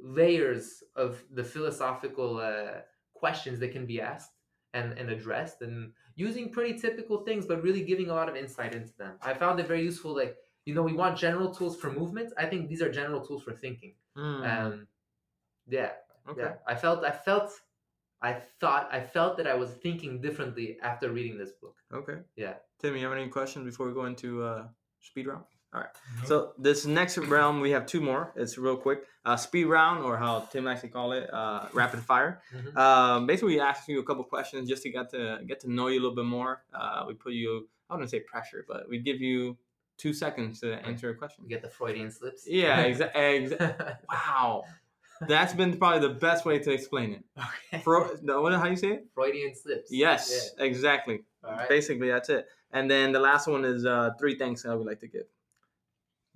layers 0.04 0.84
of 0.96 1.24
the 1.34 1.44
philosophical 1.44 2.40
uh, 2.40 2.82
questions 3.14 3.60
that 3.60 3.72
can 3.72 3.86
be 3.86 4.02
asked 4.02 4.32
and, 4.74 4.94
and 4.94 5.10
addressed 5.10 5.62
and 5.62 5.92
using 6.16 6.52
pretty 6.52 6.78
typical 6.78 7.24
things 7.24 7.46
but 7.46 7.64
really 7.64 7.84
giving 7.84 8.10
a 8.10 8.14
lot 8.14 8.30
of 8.30 8.36
insight 8.36 8.74
into 8.74 8.94
them. 8.98 9.14
I 9.22 9.34
found 9.34 9.60
it 9.60 9.68
very 9.68 9.84
useful 9.84 10.16
like 10.16 10.38
you 10.68 10.74
know 10.76 10.84
we 10.92 10.94
want 11.02 11.14
general 11.26 11.50
tools 11.58 11.76
for 11.82 11.90
movement 12.02 12.30
i 12.44 12.46
think 12.50 12.62
these 12.72 12.82
are 12.86 12.92
general 13.02 13.22
tools 13.28 13.42
for 13.48 13.54
thinking 13.64 13.94
Mm, 14.18 14.42
um 14.54 14.88
yeah 15.78 15.92
okay. 16.32 16.42
yeah 16.42 16.54
i 16.72 16.76
felt 16.84 17.00
i 17.12 17.14
felt 17.28 17.50
i 18.30 18.32
thought 18.60 18.86
i 18.92 19.00
felt 19.16 19.38
that 19.38 19.48
i 19.54 19.56
was 19.64 19.70
thinking 19.86 20.12
differently 20.28 20.68
after 20.90 21.06
reading 21.18 21.36
this 21.38 21.52
book 21.62 21.76
Okay. 22.00 22.18
Yeah. 22.36 22.56
Tim, 22.80 22.96
you 22.98 23.04
have 23.08 23.14
any 23.18 23.30
questions 23.30 23.64
before 23.72 23.86
we 23.88 23.94
go 23.94 24.06
into 24.12 24.30
uh, 24.44 24.64
speed 25.10 25.26
round? 25.28 25.46
No? 25.74 25.82
So 26.30 26.36
this 26.68 26.86
next 26.86 27.18
round 27.36 27.62
we 27.62 27.72
have 27.76 27.86
two 27.94 28.02
more. 28.10 28.24
It's 28.36 28.58
real 28.58 28.76
quick. 28.86 29.00
Uh, 29.28 29.38
speed 29.38 29.66
round, 29.66 29.98
or 30.08 30.18
how 30.24 30.34
Tim 30.52 30.68
actually 30.68 30.90
call 30.98 31.10
it, 31.20 31.26
uh, 31.34 31.62
rapid 31.82 32.02
fire. 32.12 32.34
Mhm. 32.56 32.76
Um, 32.86 33.18
basically, 33.28 33.54
we 33.56 33.60
ask 33.72 33.88
you 33.88 34.00
a 34.00 34.04
couple 34.10 34.24
questions 34.36 34.68
just 34.74 34.84
to 34.84 34.90
get 34.90 35.06
to 35.16 35.22
get 35.50 35.58
to 35.64 35.68
know 35.76 35.88
you 35.92 36.00
a 36.00 36.04
little 36.06 36.16
bit 36.22 36.26
more. 36.40 36.54
Uh, 36.80 37.06
we 37.08 37.14
put 37.26 37.34
you, 37.34 37.50
I 37.90 37.94
wouldn't 37.94 38.12
say 38.16 38.22
pressure, 38.34 38.62
but 38.72 38.82
we 38.92 38.96
give 39.10 39.20
you 39.30 39.58
two 39.98 40.14
seconds 40.14 40.60
to 40.62 40.74
answer 40.86 41.10
a 41.10 41.16
question. 41.16 41.44
you 41.44 41.50
get 41.50 41.62
the 41.62 41.70
freudian 41.70 42.12
slips 42.12 42.46
Yeah, 42.48 42.82
exactly. 42.82 43.22
Exa- 43.50 43.98
wow, 44.10 44.64
that's 45.28 45.54
been 45.54 45.78
probably 45.78 46.08
the 46.08 46.14
best 46.14 46.46
way 46.46 46.60
to 46.60 46.72
explain 46.72 47.14
it. 47.14 47.24
okay. 47.38 47.82
Fro- 47.84 48.16
no, 48.22 48.46
how 48.58 48.68
you 48.68 48.76
say 48.76 48.90
it? 48.90 49.08
freudian 49.14 49.56
slips 49.56 49.90
Yes, 49.92 50.52
exactly. 50.60 51.22
yeah. 51.44 51.50
all 51.50 51.56
right 51.58 51.70
Basically, 51.70 52.10
that's 52.10 52.30
it. 52.30 52.48
And 52.72 52.92
then 52.92 53.12
the 53.14 53.20
last 53.20 53.48
one 53.48 53.64
is 53.66 53.86
uh, 53.86 54.12
three 54.20 54.38
thanks 54.38 54.64
that 54.64 54.72
I 54.72 54.76
would 54.76 54.86
like 54.88 55.00
to 55.00 55.08
give. 55.08 55.24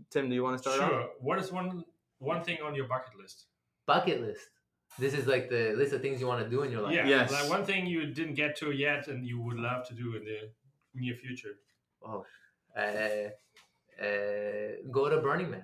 Tim, 0.09 0.29
do 0.29 0.35
you 0.35 0.43
want 0.43 0.57
to 0.57 0.61
start 0.69 0.77
Sure. 0.89 1.01
off? 1.03 1.09
What 1.19 1.37
is 1.39 1.51
one 1.51 1.83
one 2.19 2.43
thing 2.43 2.57
on 2.65 2.73
your 2.75 2.87
bucket 2.87 3.17
list? 3.19 3.45
bucket 3.87 4.21
list 4.21 4.47
this 4.99 5.13
is 5.13 5.25
like 5.25 5.49
the 5.49 5.73
list 5.75 5.91
of 5.91 6.01
things 6.01 6.21
you 6.21 6.27
want 6.27 6.41
to 6.43 6.49
do 6.49 6.61
in 6.63 6.71
your 6.71 6.81
life 6.81 6.93
Yeah. 6.95 7.07
Yes. 7.07 7.31
Like 7.31 7.49
one 7.49 7.65
thing 7.65 7.85
you 7.87 8.05
didn't 8.07 8.35
get 8.35 8.55
to 8.57 8.71
yet 8.71 9.07
and 9.07 9.25
you 9.25 9.41
would 9.41 9.57
love 9.57 9.87
to 9.87 9.93
do 9.93 10.15
in 10.15 10.23
the 10.23 10.39
near 10.93 11.15
future. 11.15 11.53
Oh, 12.05 12.25
uh, 12.77 13.29
uh, 14.01 14.81
go 14.91 15.09
to 15.09 15.17
Burning 15.21 15.51
Man. 15.51 15.63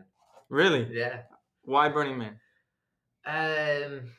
Really? 0.49 0.87
Yeah. 0.91 1.21
Why 1.63 1.89
Burning 1.89 2.17
Man? 2.17 2.39
Um, 3.25 4.11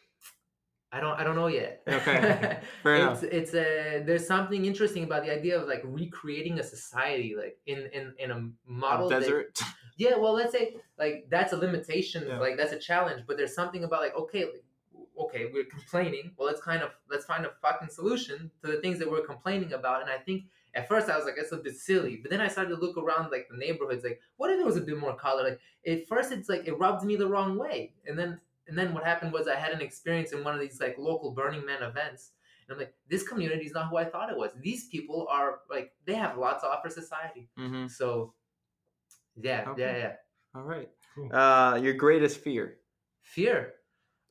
I 0.93 1.01
don't. 1.01 1.19
I 1.21 1.25
don't 1.25 1.37
know 1.37 1.47
yet. 1.49 1.83
Okay, 1.89 2.59
fair 2.83 2.97
enough. 2.97 3.23
it's, 3.23 3.53
It's 3.53 3.55
a. 3.55 4.03
There's 4.05 4.27
something 4.27 4.65
interesting 4.65 5.05
about 5.05 5.25
the 5.25 5.33
idea 5.33 5.59
of 5.61 5.69
like 5.69 5.83
recreating 5.85 6.59
a 6.59 6.63
society, 6.63 7.35
like 7.37 7.59
in 7.67 7.89
in 7.93 8.15
in 8.19 8.31
a 8.31 8.49
model. 8.67 9.09
that- 9.09 9.21
Desert. 9.21 9.61
yeah. 9.99 10.17
Well, 10.17 10.33
let's 10.35 10.53
say 10.53 10.77
like 10.99 11.27
that's 11.31 11.53
a 11.53 11.57
limitation. 11.57 12.25
Yeah. 12.27 12.39
Like 12.39 12.57
that's 12.57 12.73
a 12.73 12.79
challenge. 12.79 13.25
But 13.27 13.37
there's 13.37 13.55
something 13.55 13.85
about 13.85 14.01
like 14.03 14.15
okay. 14.17 14.45
Like, 14.45 14.65
Okay, 15.21 15.51
we're 15.53 15.65
complaining. 15.65 16.31
Well, 16.37 16.47
let's 16.47 16.61
kind 16.61 16.81
of 16.81 16.91
let's 17.11 17.25
find 17.25 17.45
a 17.45 17.51
fucking 17.61 17.89
solution 17.89 18.53
to 18.63 18.71
the 18.71 18.77
things 18.81 19.01
that 19.01 19.11
we're 19.11 19.27
complaining 19.27 19.73
about. 19.73 20.01
And 20.01 20.09
I 20.09 20.17
think 20.19 20.45
at 20.79 20.89
first 20.89 21.09
I 21.09 21.17
was 21.17 21.27
like, 21.27 21.35
it's 21.39 21.53
a 21.53 21.57
bit 21.59 21.77
silly. 21.77 22.17
But 22.23 22.31
then 22.31 22.41
I 22.41 22.49
started 22.49 22.71
to 22.75 22.81
look 22.81 22.97
around 22.97 23.31
like 23.31 23.49
the 23.51 23.57
neighborhoods, 23.57 24.05
like, 24.05 24.21
what 24.37 24.51
if 24.51 24.57
there 24.59 24.67
was 24.67 24.77
a 24.77 24.81
bit 24.83 24.99
more 24.99 25.15
color? 25.17 25.43
Like 25.45 25.61
at 25.87 26.09
first 26.09 26.33
it's 26.33 26.49
like 26.49 26.67
it 26.67 26.79
rubbed 26.79 27.05
me 27.05 27.17
the 27.17 27.29
wrong 27.29 27.59
way. 27.59 27.95
And 28.07 28.19
then 28.19 28.41
and 28.69 28.77
then 28.79 28.93
what 28.95 29.05
happened 29.05 29.33
was 29.33 29.49
I 29.49 29.57
had 29.57 29.73
an 29.73 29.81
experience 29.81 30.33
in 30.33 30.45
one 30.45 30.55
of 30.55 30.61
these 30.61 30.81
like 30.81 30.97
local 30.99 31.31
Burning 31.33 31.65
Man 31.65 31.83
events. 31.83 32.33
And 32.67 32.75
I'm 32.75 32.79
like, 32.79 32.95
this 33.09 33.27
community 33.27 33.65
is 33.65 33.73
not 33.73 33.89
who 33.89 33.97
I 33.97 34.05
thought 34.05 34.31
it 34.31 34.37
was. 34.37 34.51
These 34.61 34.89
people 34.89 35.27
are 35.31 35.61
like 35.71 35.93
they 36.05 36.15
have 36.15 36.37
lots 36.37 36.63
to 36.63 36.69
offer 36.69 36.91
society. 36.91 37.49
hmm 37.57 37.87
So 37.87 38.35
yeah, 39.37 39.65
Okay. 39.69 39.83
yeah, 39.83 39.97
yeah. 39.99 40.13
All 40.55 40.63
right. 40.63 40.89
Cool. 41.15 41.33
Uh, 41.33 41.77
your 41.77 41.95
greatest 41.95 42.41
fear, 42.41 42.79
Fear. 43.23 43.75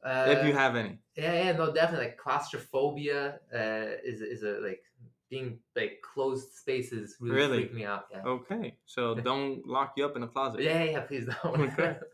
Uh, 0.03 0.25
if 0.27 0.45
you 0.45 0.53
have 0.53 0.75
any. 0.75 0.99
Yeah, 1.15 1.33
yeah, 1.33 1.51
no, 1.53 1.73
definitely. 1.73 2.07
Like 2.07 2.17
claustrophobia 2.17 3.39
uh, 3.53 3.97
is 4.03 4.21
is 4.21 4.43
a 4.43 4.59
like 4.61 4.81
being 5.29 5.59
like 5.75 5.99
closed 6.01 6.53
spaces 6.53 7.17
really, 7.19 7.35
Really? 7.35 7.57
freak 7.59 7.73
me 7.73 7.85
out. 7.85 8.05
Yeah. 8.11 8.21
Okay, 8.25 8.75
so 8.85 9.15
don't 9.29 9.65
lock 9.67 9.93
you 9.97 10.05
up 10.05 10.15
in 10.15 10.23
a 10.23 10.27
closet. 10.27 10.61
Yeah, 10.61 10.83
yeah, 10.83 10.91
yeah, 10.91 10.99
please 11.01 11.25
don't. 11.43 11.61
Okay. 11.73 11.97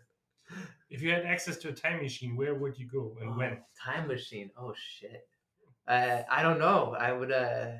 If 0.90 1.02
you 1.02 1.10
had 1.10 1.26
access 1.26 1.58
to 1.58 1.70
a 1.70 1.72
time 1.72 2.04
machine, 2.04 2.36
where 2.36 2.54
would 2.54 2.78
you 2.78 2.86
go 2.88 3.18
and 3.20 3.32
Oh, 3.32 3.34
when? 3.34 3.58
Time 3.84 4.08
machine. 4.08 4.52
Oh 4.56 4.76
shit. 4.78 5.28
Uh, 5.88 6.22
I 6.30 6.44
don't 6.44 6.60
know. 6.60 6.96
I 7.00 7.12
would. 7.12 7.32
uh 7.32 7.72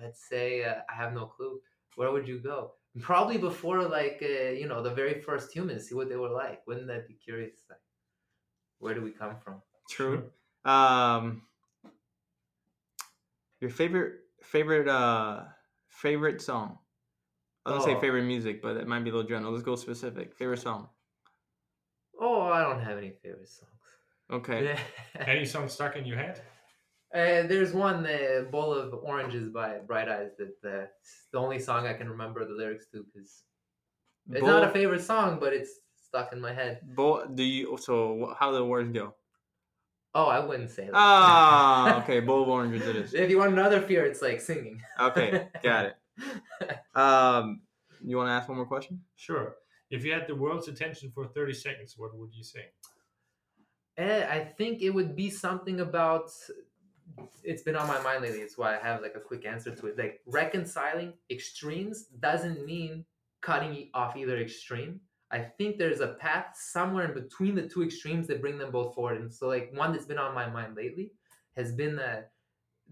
Let's 0.00 0.26
say 0.28 0.64
uh, 0.64 0.76
I 0.90 0.94
have 0.94 1.12
no 1.12 1.26
clue. 1.26 1.60
Where 1.96 2.10
would 2.10 2.26
you 2.26 2.38
go? 2.38 2.72
Probably 3.00 3.38
before 3.38 3.82
like 3.82 4.18
uh, 4.22 4.50
you 4.50 4.66
know 4.66 4.82
the 4.82 4.90
very 4.94 5.20
first 5.20 5.52
humans. 5.52 5.88
See 5.88 5.94
what 5.94 6.08
they 6.08 6.16
were 6.16 6.30
like. 6.30 6.66
Wouldn't 6.66 6.86
that 6.86 7.06
be 7.06 7.14
curious? 7.14 7.58
Like, 7.68 7.78
where 8.78 8.94
do 8.94 9.02
we 9.02 9.10
come 9.10 9.36
from? 9.44 9.60
True. 9.90 10.30
Um, 10.64 11.42
your 13.64 13.70
favorite 13.70 14.12
favorite 14.42 14.88
uh 14.88 15.44
favorite 15.88 16.40
song. 16.42 16.78
I 17.64 17.70
was 17.70 17.78
gonna 17.78 17.92
say 17.92 17.96
Oh. 17.96 18.00
favorite 18.06 18.24
music, 18.34 18.60
but 18.60 18.76
it 18.76 18.86
might 18.86 19.02
be 19.04 19.08
a 19.10 19.14
little 19.14 19.26
general. 19.28 19.52
Let's 19.52 19.64
go 19.64 19.74
specific. 19.74 20.34
Favorite 20.36 20.58
song. 20.60 20.90
Oh, 22.20 22.42
I 22.42 22.60
don't 22.62 22.80
have 22.88 22.98
any 22.98 23.12
favorite 23.22 23.48
songs. 23.48 23.70
Okay. 24.30 24.76
Any 25.34 25.44
song 25.44 25.68
stuck 25.68 25.96
in 25.96 26.04
your 26.06 26.16
head? 26.18 26.36
Uh, 27.14 27.46
there's 27.50 27.72
one 27.72 28.02
the 28.02 28.48
bowl 28.50 28.72
of 28.72 28.92
oranges 28.94 29.48
by 29.48 29.78
Bright 29.78 30.08
Eyes 30.08 30.32
that 30.38 30.56
uh, 30.74 30.86
the 31.32 31.38
only 31.38 31.58
song 31.58 31.86
I 31.86 31.94
can 31.94 32.08
remember 32.08 32.44
the 32.44 32.54
lyrics 32.54 32.86
to 32.92 33.04
because 33.04 33.44
it's 34.30 34.46
not 34.46 34.64
a 34.64 34.70
favorite 34.70 35.02
song, 35.02 35.38
but 35.40 35.52
it's 35.52 35.72
stuck 36.08 36.32
in 36.32 36.40
my 36.40 36.52
head. 36.52 36.80
bowl- 36.96 37.24
do 37.34 37.42
you 37.42 37.76
so 37.78 38.34
how 38.38 38.50
do 38.50 38.56
the 38.58 38.64
words 38.64 38.90
go? 38.92 39.14
Oh, 40.14 40.26
I 40.26 40.38
wouldn't 40.38 40.70
say 40.70 40.84
that. 40.86 40.92
Ah, 40.94 41.98
okay. 42.02 42.20
Bowl 42.20 42.42
of 42.42 42.48
oranges 42.48 42.86
it 42.86 42.96
is. 42.96 43.14
if 43.14 43.30
you 43.30 43.38
want 43.38 43.52
another 43.52 43.80
fear, 43.80 44.04
it's 44.04 44.22
like 44.22 44.40
singing. 44.40 44.80
Okay, 45.00 45.48
got 45.62 45.86
it. 45.86 45.94
Um, 46.94 47.62
you 48.04 48.16
want 48.16 48.28
to 48.28 48.32
ask 48.32 48.48
one 48.48 48.56
more 48.56 48.66
question? 48.66 49.00
Sure. 49.16 49.56
If 49.90 50.04
you 50.04 50.12
had 50.12 50.28
the 50.28 50.34
world's 50.36 50.68
attention 50.68 51.10
for 51.12 51.26
30 51.26 51.52
seconds, 51.54 51.94
what 51.96 52.16
would 52.16 52.32
you 52.32 52.44
say? 52.44 52.66
Eh, 53.96 54.24
I 54.30 54.44
think 54.44 54.80
it 54.82 54.90
would 54.90 55.16
be 55.16 55.28
something 55.30 55.80
about. 55.80 56.30
It's 57.42 57.62
been 57.62 57.76
on 57.76 57.88
my 57.88 58.00
mind 58.00 58.22
lately. 58.22 58.40
It's 58.40 58.56
why 58.56 58.76
I 58.76 58.78
have 58.80 59.02
like 59.02 59.14
a 59.16 59.20
quick 59.20 59.44
answer 59.44 59.74
to 59.74 59.86
it. 59.88 59.98
Like 59.98 60.20
reconciling 60.26 61.14
extremes 61.30 62.04
doesn't 62.04 62.64
mean 62.64 63.04
cutting 63.40 63.90
off 63.92 64.16
either 64.16 64.38
extreme. 64.38 65.00
I 65.34 65.40
think 65.40 65.78
there's 65.78 65.98
a 65.98 66.14
path 66.14 66.54
somewhere 66.54 67.06
in 67.06 67.14
between 67.14 67.56
the 67.56 67.68
two 67.68 67.82
extremes 67.82 68.28
that 68.28 68.40
bring 68.40 68.56
them 68.56 68.70
both 68.70 68.94
forward. 68.94 69.20
And 69.20 69.34
so, 69.34 69.48
like 69.48 69.72
one 69.74 69.92
that's 69.92 70.04
been 70.04 70.16
on 70.16 70.32
my 70.32 70.48
mind 70.48 70.76
lately 70.76 71.10
has 71.56 71.72
been 71.72 71.98
uh, 71.98 72.22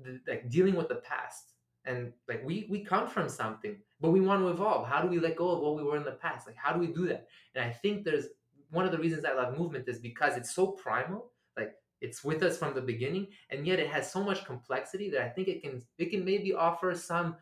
the, 0.03 0.18
like 0.26 0.51
dealing 0.51 0.74
with 0.74 0.88
the 0.88 0.97
past. 0.97 1.53
And 1.84 2.12
like 2.28 2.45
we 2.45 2.66
we 2.68 2.84
come 2.84 3.07
from 3.09 3.28
something, 3.28 3.76
but 4.01 4.11
we 4.11 4.20
want 4.20 4.40
to 4.40 4.49
evolve. 4.49 4.88
How 4.88 5.01
do 5.01 5.09
we 5.09 5.20
let 5.20 5.36
go 5.36 5.51
of 5.51 5.61
what 5.61 5.76
we 5.76 5.84
were 5.84 5.97
in 5.97 6.05
the 6.05 6.18
past? 6.26 6.49
Like 6.49 6.57
how 6.57 6.72
do 6.72 6.80
we 6.80 6.88
do 6.88 7.07
that? 7.07 7.28
And 7.55 7.64
I 7.64 7.70
think 7.70 8.05
there's 8.05 8.26
one 8.70 8.86
of 8.86 8.93
the 8.93 8.99
reasons 8.99 9.24
I 9.24 9.34
love 9.34 9.57
movement 9.57 9.88
is 9.88 10.01
because 10.01 10.36
it's 10.36 10.53
so 10.53 10.66
primal. 10.66 11.30
Like 11.57 11.74
it's 12.01 12.24
with 12.24 12.43
us 12.43 12.59
from 12.59 12.74
the 12.74 12.80
beginning, 12.80 13.28
and 13.51 13.64
yet 13.64 13.78
it 13.78 13.88
has 13.88 14.12
so 14.12 14.22
much 14.22 14.45
complexity 14.45 15.11
that 15.11 15.22
I 15.22 15.28
think 15.28 15.47
it 15.47 15.62
can 15.62 15.82
it 15.99 16.11
can 16.11 16.24
maybe 16.24 16.53
offer 16.53 16.93
some 16.95 17.36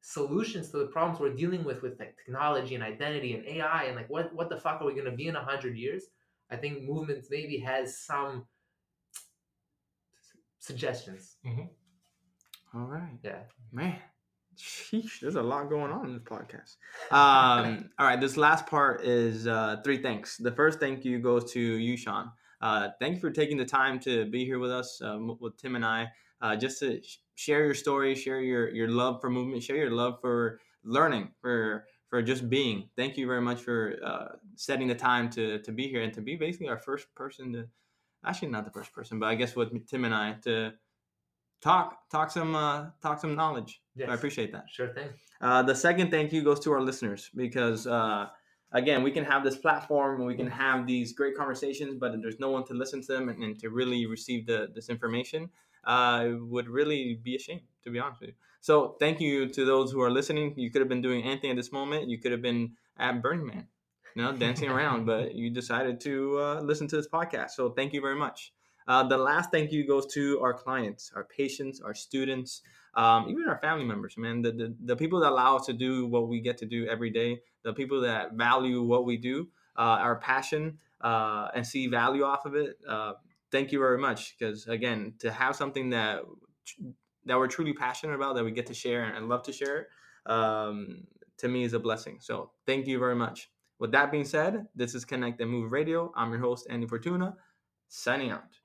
solutions 0.00 0.70
to 0.70 0.78
the 0.78 0.86
problems 0.86 1.20
we're 1.20 1.34
dealing 1.34 1.64
with 1.64 1.82
with 1.82 1.98
like 1.98 2.16
technology 2.16 2.74
and 2.74 2.84
identity 2.84 3.34
and 3.34 3.44
AI 3.46 3.84
and 3.84 3.96
like 3.96 4.08
what 4.08 4.34
what 4.34 4.48
the 4.48 4.56
fuck 4.56 4.80
are 4.80 4.86
we 4.86 4.94
gonna 4.94 5.10
be 5.16 5.28
in 5.28 5.36
a 5.36 5.44
hundred 5.44 5.76
years? 5.76 6.04
I 6.50 6.56
think 6.56 6.82
movements 6.82 7.28
maybe 7.30 7.58
has 7.58 7.98
some 7.98 8.46
suggestions. 10.60 11.36
All 12.74 12.82
right. 12.82 13.18
Yeah. 13.24 13.38
Man, 13.72 13.98
sheesh, 14.56 15.20
there's 15.20 15.36
a 15.36 15.42
lot 15.42 15.68
going 15.68 15.90
on 15.92 16.06
in 16.06 16.12
this 16.14 16.22
podcast. 16.22 16.76
Um, 17.10 17.90
all 17.98 18.06
right, 18.06 18.20
this 18.20 18.36
last 18.36 18.66
part 18.66 19.04
is 19.04 19.46
uh, 19.46 19.78
three 19.84 20.02
thanks. 20.02 20.36
The 20.36 20.52
first 20.52 20.80
thank 20.80 21.04
you 21.04 21.18
goes 21.18 21.52
to 21.52 21.60
you, 21.60 21.96
Sean. 21.96 22.30
Uh, 22.60 22.88
thank 23.00 23.14
you 23.14 23.20
for 23.20 23.30
taking 23.30 23.56
the 23.56 23.64
time 23.64 23.98
to 24.00 24.26
be 24.26 24.44
here 24.44 24.58
with 24.58 24.70
us, 24.70 25.00
um, 25.02 25.36
with 25.40 25.56
Tim 25.56 25.76
and 25.76 25.84
I, 25.84 26.08
uh, 26.40 26.56
just 26.56 26.80
to 26.80 27.02
sh- 27.02 27.18
share 27.36 27.64
your 27.64 27.74
story, 27.74 28.14
share 28.14 28.40
your, 28.40 28.68
your 28.74 28.88
love 28.88 29.20
for 29.20 29.30
movement, 29.30 29.62
share 29.62 29.76
your 29.76 29.92
love 29.92 30.20
for 30.20 30.60
learning, 30.82 31.30
for 31.40 31.84
for 32.08 32.22
just 32.22 32.48
being. 32.48 32.88
Thank 32.96 33.16
you 33.16 33.26
very 33.26 33.40
much 33.40 33.60
for 33.60 33.96
uh, 34.04 34.28
setting 34.56 34.88
the 34.88 34.94
time 34.94 35.30
to 35.30 35.60
to 35.60 35.72
be 35.72 35.86
here 35.86 36.02
and 36.02 36.12
to 36.14 36.20
be 36.20 36.36
basically 36.36 36.68
our 36.68 36.78
first 36.78 37.06
person 37.14 37.52
to, 37.52 37.68
actually 38.24 38.48
not 38.48 38.64
the 38.64 38.70
first 38.70 38.92
person, 38.92 39.18
but 39.18 39.26
I 39.26 39.34
guess 39.34 39.54
with 39.54 39.86
Tim 39.86 40.04
and 40.04 40.14
I 40.14 40.36
to 40.42 40.72
talk 41.60 42.08
talk 42.10 42.30
some 42.30 42.54
uh, 42.54 42.86
talk 43.02 43.20
some 43.20 43.34
knowledge. 43.34 43.82
Yes. 43.94 44.06
So 44.06 44.12
I 44.12 44.14
appreciate 44.14 44.52
that. 44.52 44.64
Sure 44.70 44.88
thing. 44.88 45.10
Uh, 45.40 45.62
the 45.62 45.74
second 45.74 46.10
thank 46.10 46.32
you 46.32 46.42
goes 46.42 46.60
to 46.60 46.72
our 46.72 46.80
listeners 46.80 47.30
because 47.34 47.86
uh, 47.86 48.26
again 48.72 49.02
we 49.02 49.10
can 49.10 49.24
have 49.24 49.44
this 49.44 49.56
platform 49.56 50.20
and 50.20 50.26
we 50.26 50.36
can 50.36 50.46
have 50.46 50.86
these 50.86 51.12
great 51.12 51.36
conversations, 51.36 51.96
but 51.98 52.20
there's 52.22 52.38
no 52.38 52.50
one 52.50 52.64
to 52.64 52.74
listen 52.74 53.00
to 53.02 53.12
them 53.12 53.28
and, 53.28 53.42
and 53.42 53.58
to 53.60 53.70
really 53.70 54.06
receive 54.06 54.46
the 54.46 54.68
this 54.74 54.88
information, 54.88 55.50
uh, 55.86 56.24
it 56.26 56.46
would 56.48 56.68
really 56.68 57.18
be 57.22 57.36
a 57.36 57.38
shame 57.38 57.60
to 57.86 57.90
be 57.90 57.98
honest 57.98 58.20
with 58.20 58.30
you. 58.30 58.34
So 58.60 58.96
thank 58.98 59.20
you 59.20 59.48
to 59.48 59.64
those 59.64 59.92
who 59.92 60.02
are 60.02 60.10
listening. 60.10 60.54
You 60.56 60.70
could 60.70 60.80
have 60.80 60.88
been 60.88 61.00
doing 61.00 61.22
anything 61.22 61.50
at 61.50 61.56
this 61.56 61.72
moment. 61.72 62.08
You 62.08 62.18
could 62.18 62.32
have 62.32 62.42
been 62.42 62.72
at 62.98 63.22
Burning 63.22 63.46
Man, 63.46 63.68
you 64.14 64.22
know, 64.22 64.32
dancing 64.32 64.68
around, 64.68 65.06
but 65.06 65.34
you 65.34 65.50
decided 65.50 66.00
to 66.00 66.38
uh, 66.38 66.60
listen 66.60 66.88
to 66.88 66.96
this 66.96 67.06
podcast. 67.06 67.50
So 67.50 67.70
thank 67.70 67.92
you 67.92 68.00
very 68.00 68.16
much. 68.16 68.52
Uh, 68.88 69.04
the 69.06 69.16
last 69.16 69.50
thank 69.50 69.72
you 69.72 69.86
goes 69.86 70.06
to 70.14 70.40
our 70.40 70.52
clients, 70.52 71.12
our 71.14 71.24
patients, 71.24 71.80
our 71.80 71.94
students, 71.94 72.62
um, 72.94 73.28
even 73.28 73.44
our 73.48 73.58
family 73.58 73.84
members, 73.84 74.16
man. 74.16 74.42
The, 74.42 74.52
the, 74.52 74.74
the 74.84 74.96
people 74.96 75.20
that 75.20 75.30
allow 75.30 75.56
us 75.56 75.66
to 75.66 75.72
do 75.72 76.06
what 76.06 76.28
we 76.28 76.40
get 76.40 76.58
to 76.58 76.66
do 76.66 76.86
every 76.86 77.10
day, 77.10 77.40
the 77.62 77.72
people 77.72 78.00
that 78.02 78.32
value 78.34 78.82
what 78.82 79.04
we 79.04 79.16
do, 79.16 79.48
uh, 79.76 79.98
our 80.06 80.16
passion, 80.16 80.78
uh, 81.00 81.48
and 81.54 81.66
see 81.66 81.88
value 81.88 82.24
off 82.24 82.46
of 82.46 82.54
it. 82.54 82.78
Thank 83.52 83.72
you 83.72 83.78
very 83.78 83.98
much. 83.98 84.36
Because 84.38 84.66
again, 84.66 85.14
to 85.20 85.30
have 85.30 85.56
something 85.56 85.90
that 85.90 86.22
that 87.24 87.38
we're 87.38 87.48
truly 87.48 87.72
passionate 87.72 88.14
about, 88.14 88.36
that 88.36 88.44
we 88.44 88.52
get 88.52 88.66
to 88.66 88.74
share 88.74 89.04
and 89.04 89.28
love 89.28 89.42
to 89.42 89.52
share, 89.52 89.88
um, 90.26 91.04
to 91.38 91.48
me 91.48 91.64
is 91.64 91.72
a 91.72 91.78
blessing. 91.78 92.18
So 92.20 92.50
thank 92.66 92.86
you 92.86 92.98
very 92.98 93.16
much. 93.16 93.50
With 93.78 93.92
that 93.92 94.10
being 94.10 94.24
said, 94.24 94.66
this 94.74 94.94
is 94.94 95.04
Connect 95.04 95.40
and 95.40 95.50
Move 95.50 95.72
Radio. 95.72 96.12
I'm 96.16 96.30
your 96.30 96.40
host, 96.40 96.66
Andy 96.70 96.86
Fortuna, 96.86 97.34
signing 97.88 98.30
out. 98.30 98.58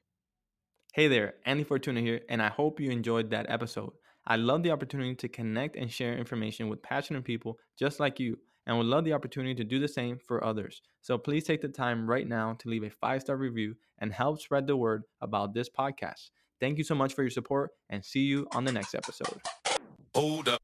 Hey 0.93 1.07
there, 1.07 1.35
Andy 1.45 1.63
Fortuna 1.63 2.01
here, 2.01 2.21
and 2.29 2.41
I 2.41 2.49
hope 2.49 2.79
you 2.79 2.91
enjoyed 2.91 3.29
that 3.31 3.49
episode. 3.49 3.93
I 4.25 4.35
love 4.35 4.61
the 4.61 4.71
opportunity 4.71 5.15
to 5.15 5.27
connect 5.27 5.75
and 5.75 5.91
share 5.91 6.17
information 6.17 6.69
with 6.69 6.81
passionate 6.81 7.23
people 7.23 7.57
just 7.77 7.99
like 7.99 8.19
you, 8.19 8.37
and 8.65 8.77
would 8.77 8.87
love 8.87 9.05
the 9.05 9.13
opportunity 9.13 9.55
to 9.55 9.63
do 9.63 9.79
the 9.79 9.87
same 9.87 10.17
for 10.17 10.43
others. 10.43 10.81
So 11.01 11.17
please 11.17 11.43
take 11.43 11.61
the 11.61 11.67
time 11.67 12.09
right 12.09 12.27
now 12.27 12.53
to 12.59 12.69
leave 12.69 12.83
a 12.83 12.89
five 12.89 13.21
star 13.21 13.37
review 13.37 13.75
and 13.99 14.13
help 14.13 14.41
spread 14.41 14.67
the 14.67 14.77
word 14.77 15.03
about 15.21 15.53
this 15.53 15.69
podcast. 15.69 16.29
Thank 16.59 16.77
you 16.77 16.83
so 16.83 16.95
much 16.95 17.13
for 17.13 17.23
your 17.23 17.31
support, 17.31 17.71
and 17.89 18.05
see 18.05 18.21
you 18.21 18.47
on 18.53 18.65
the 18.65 18.71
next 18.71 18.93
episode. 18.93 19.41
Hold 20.13 20.47
up. 20.49 20.60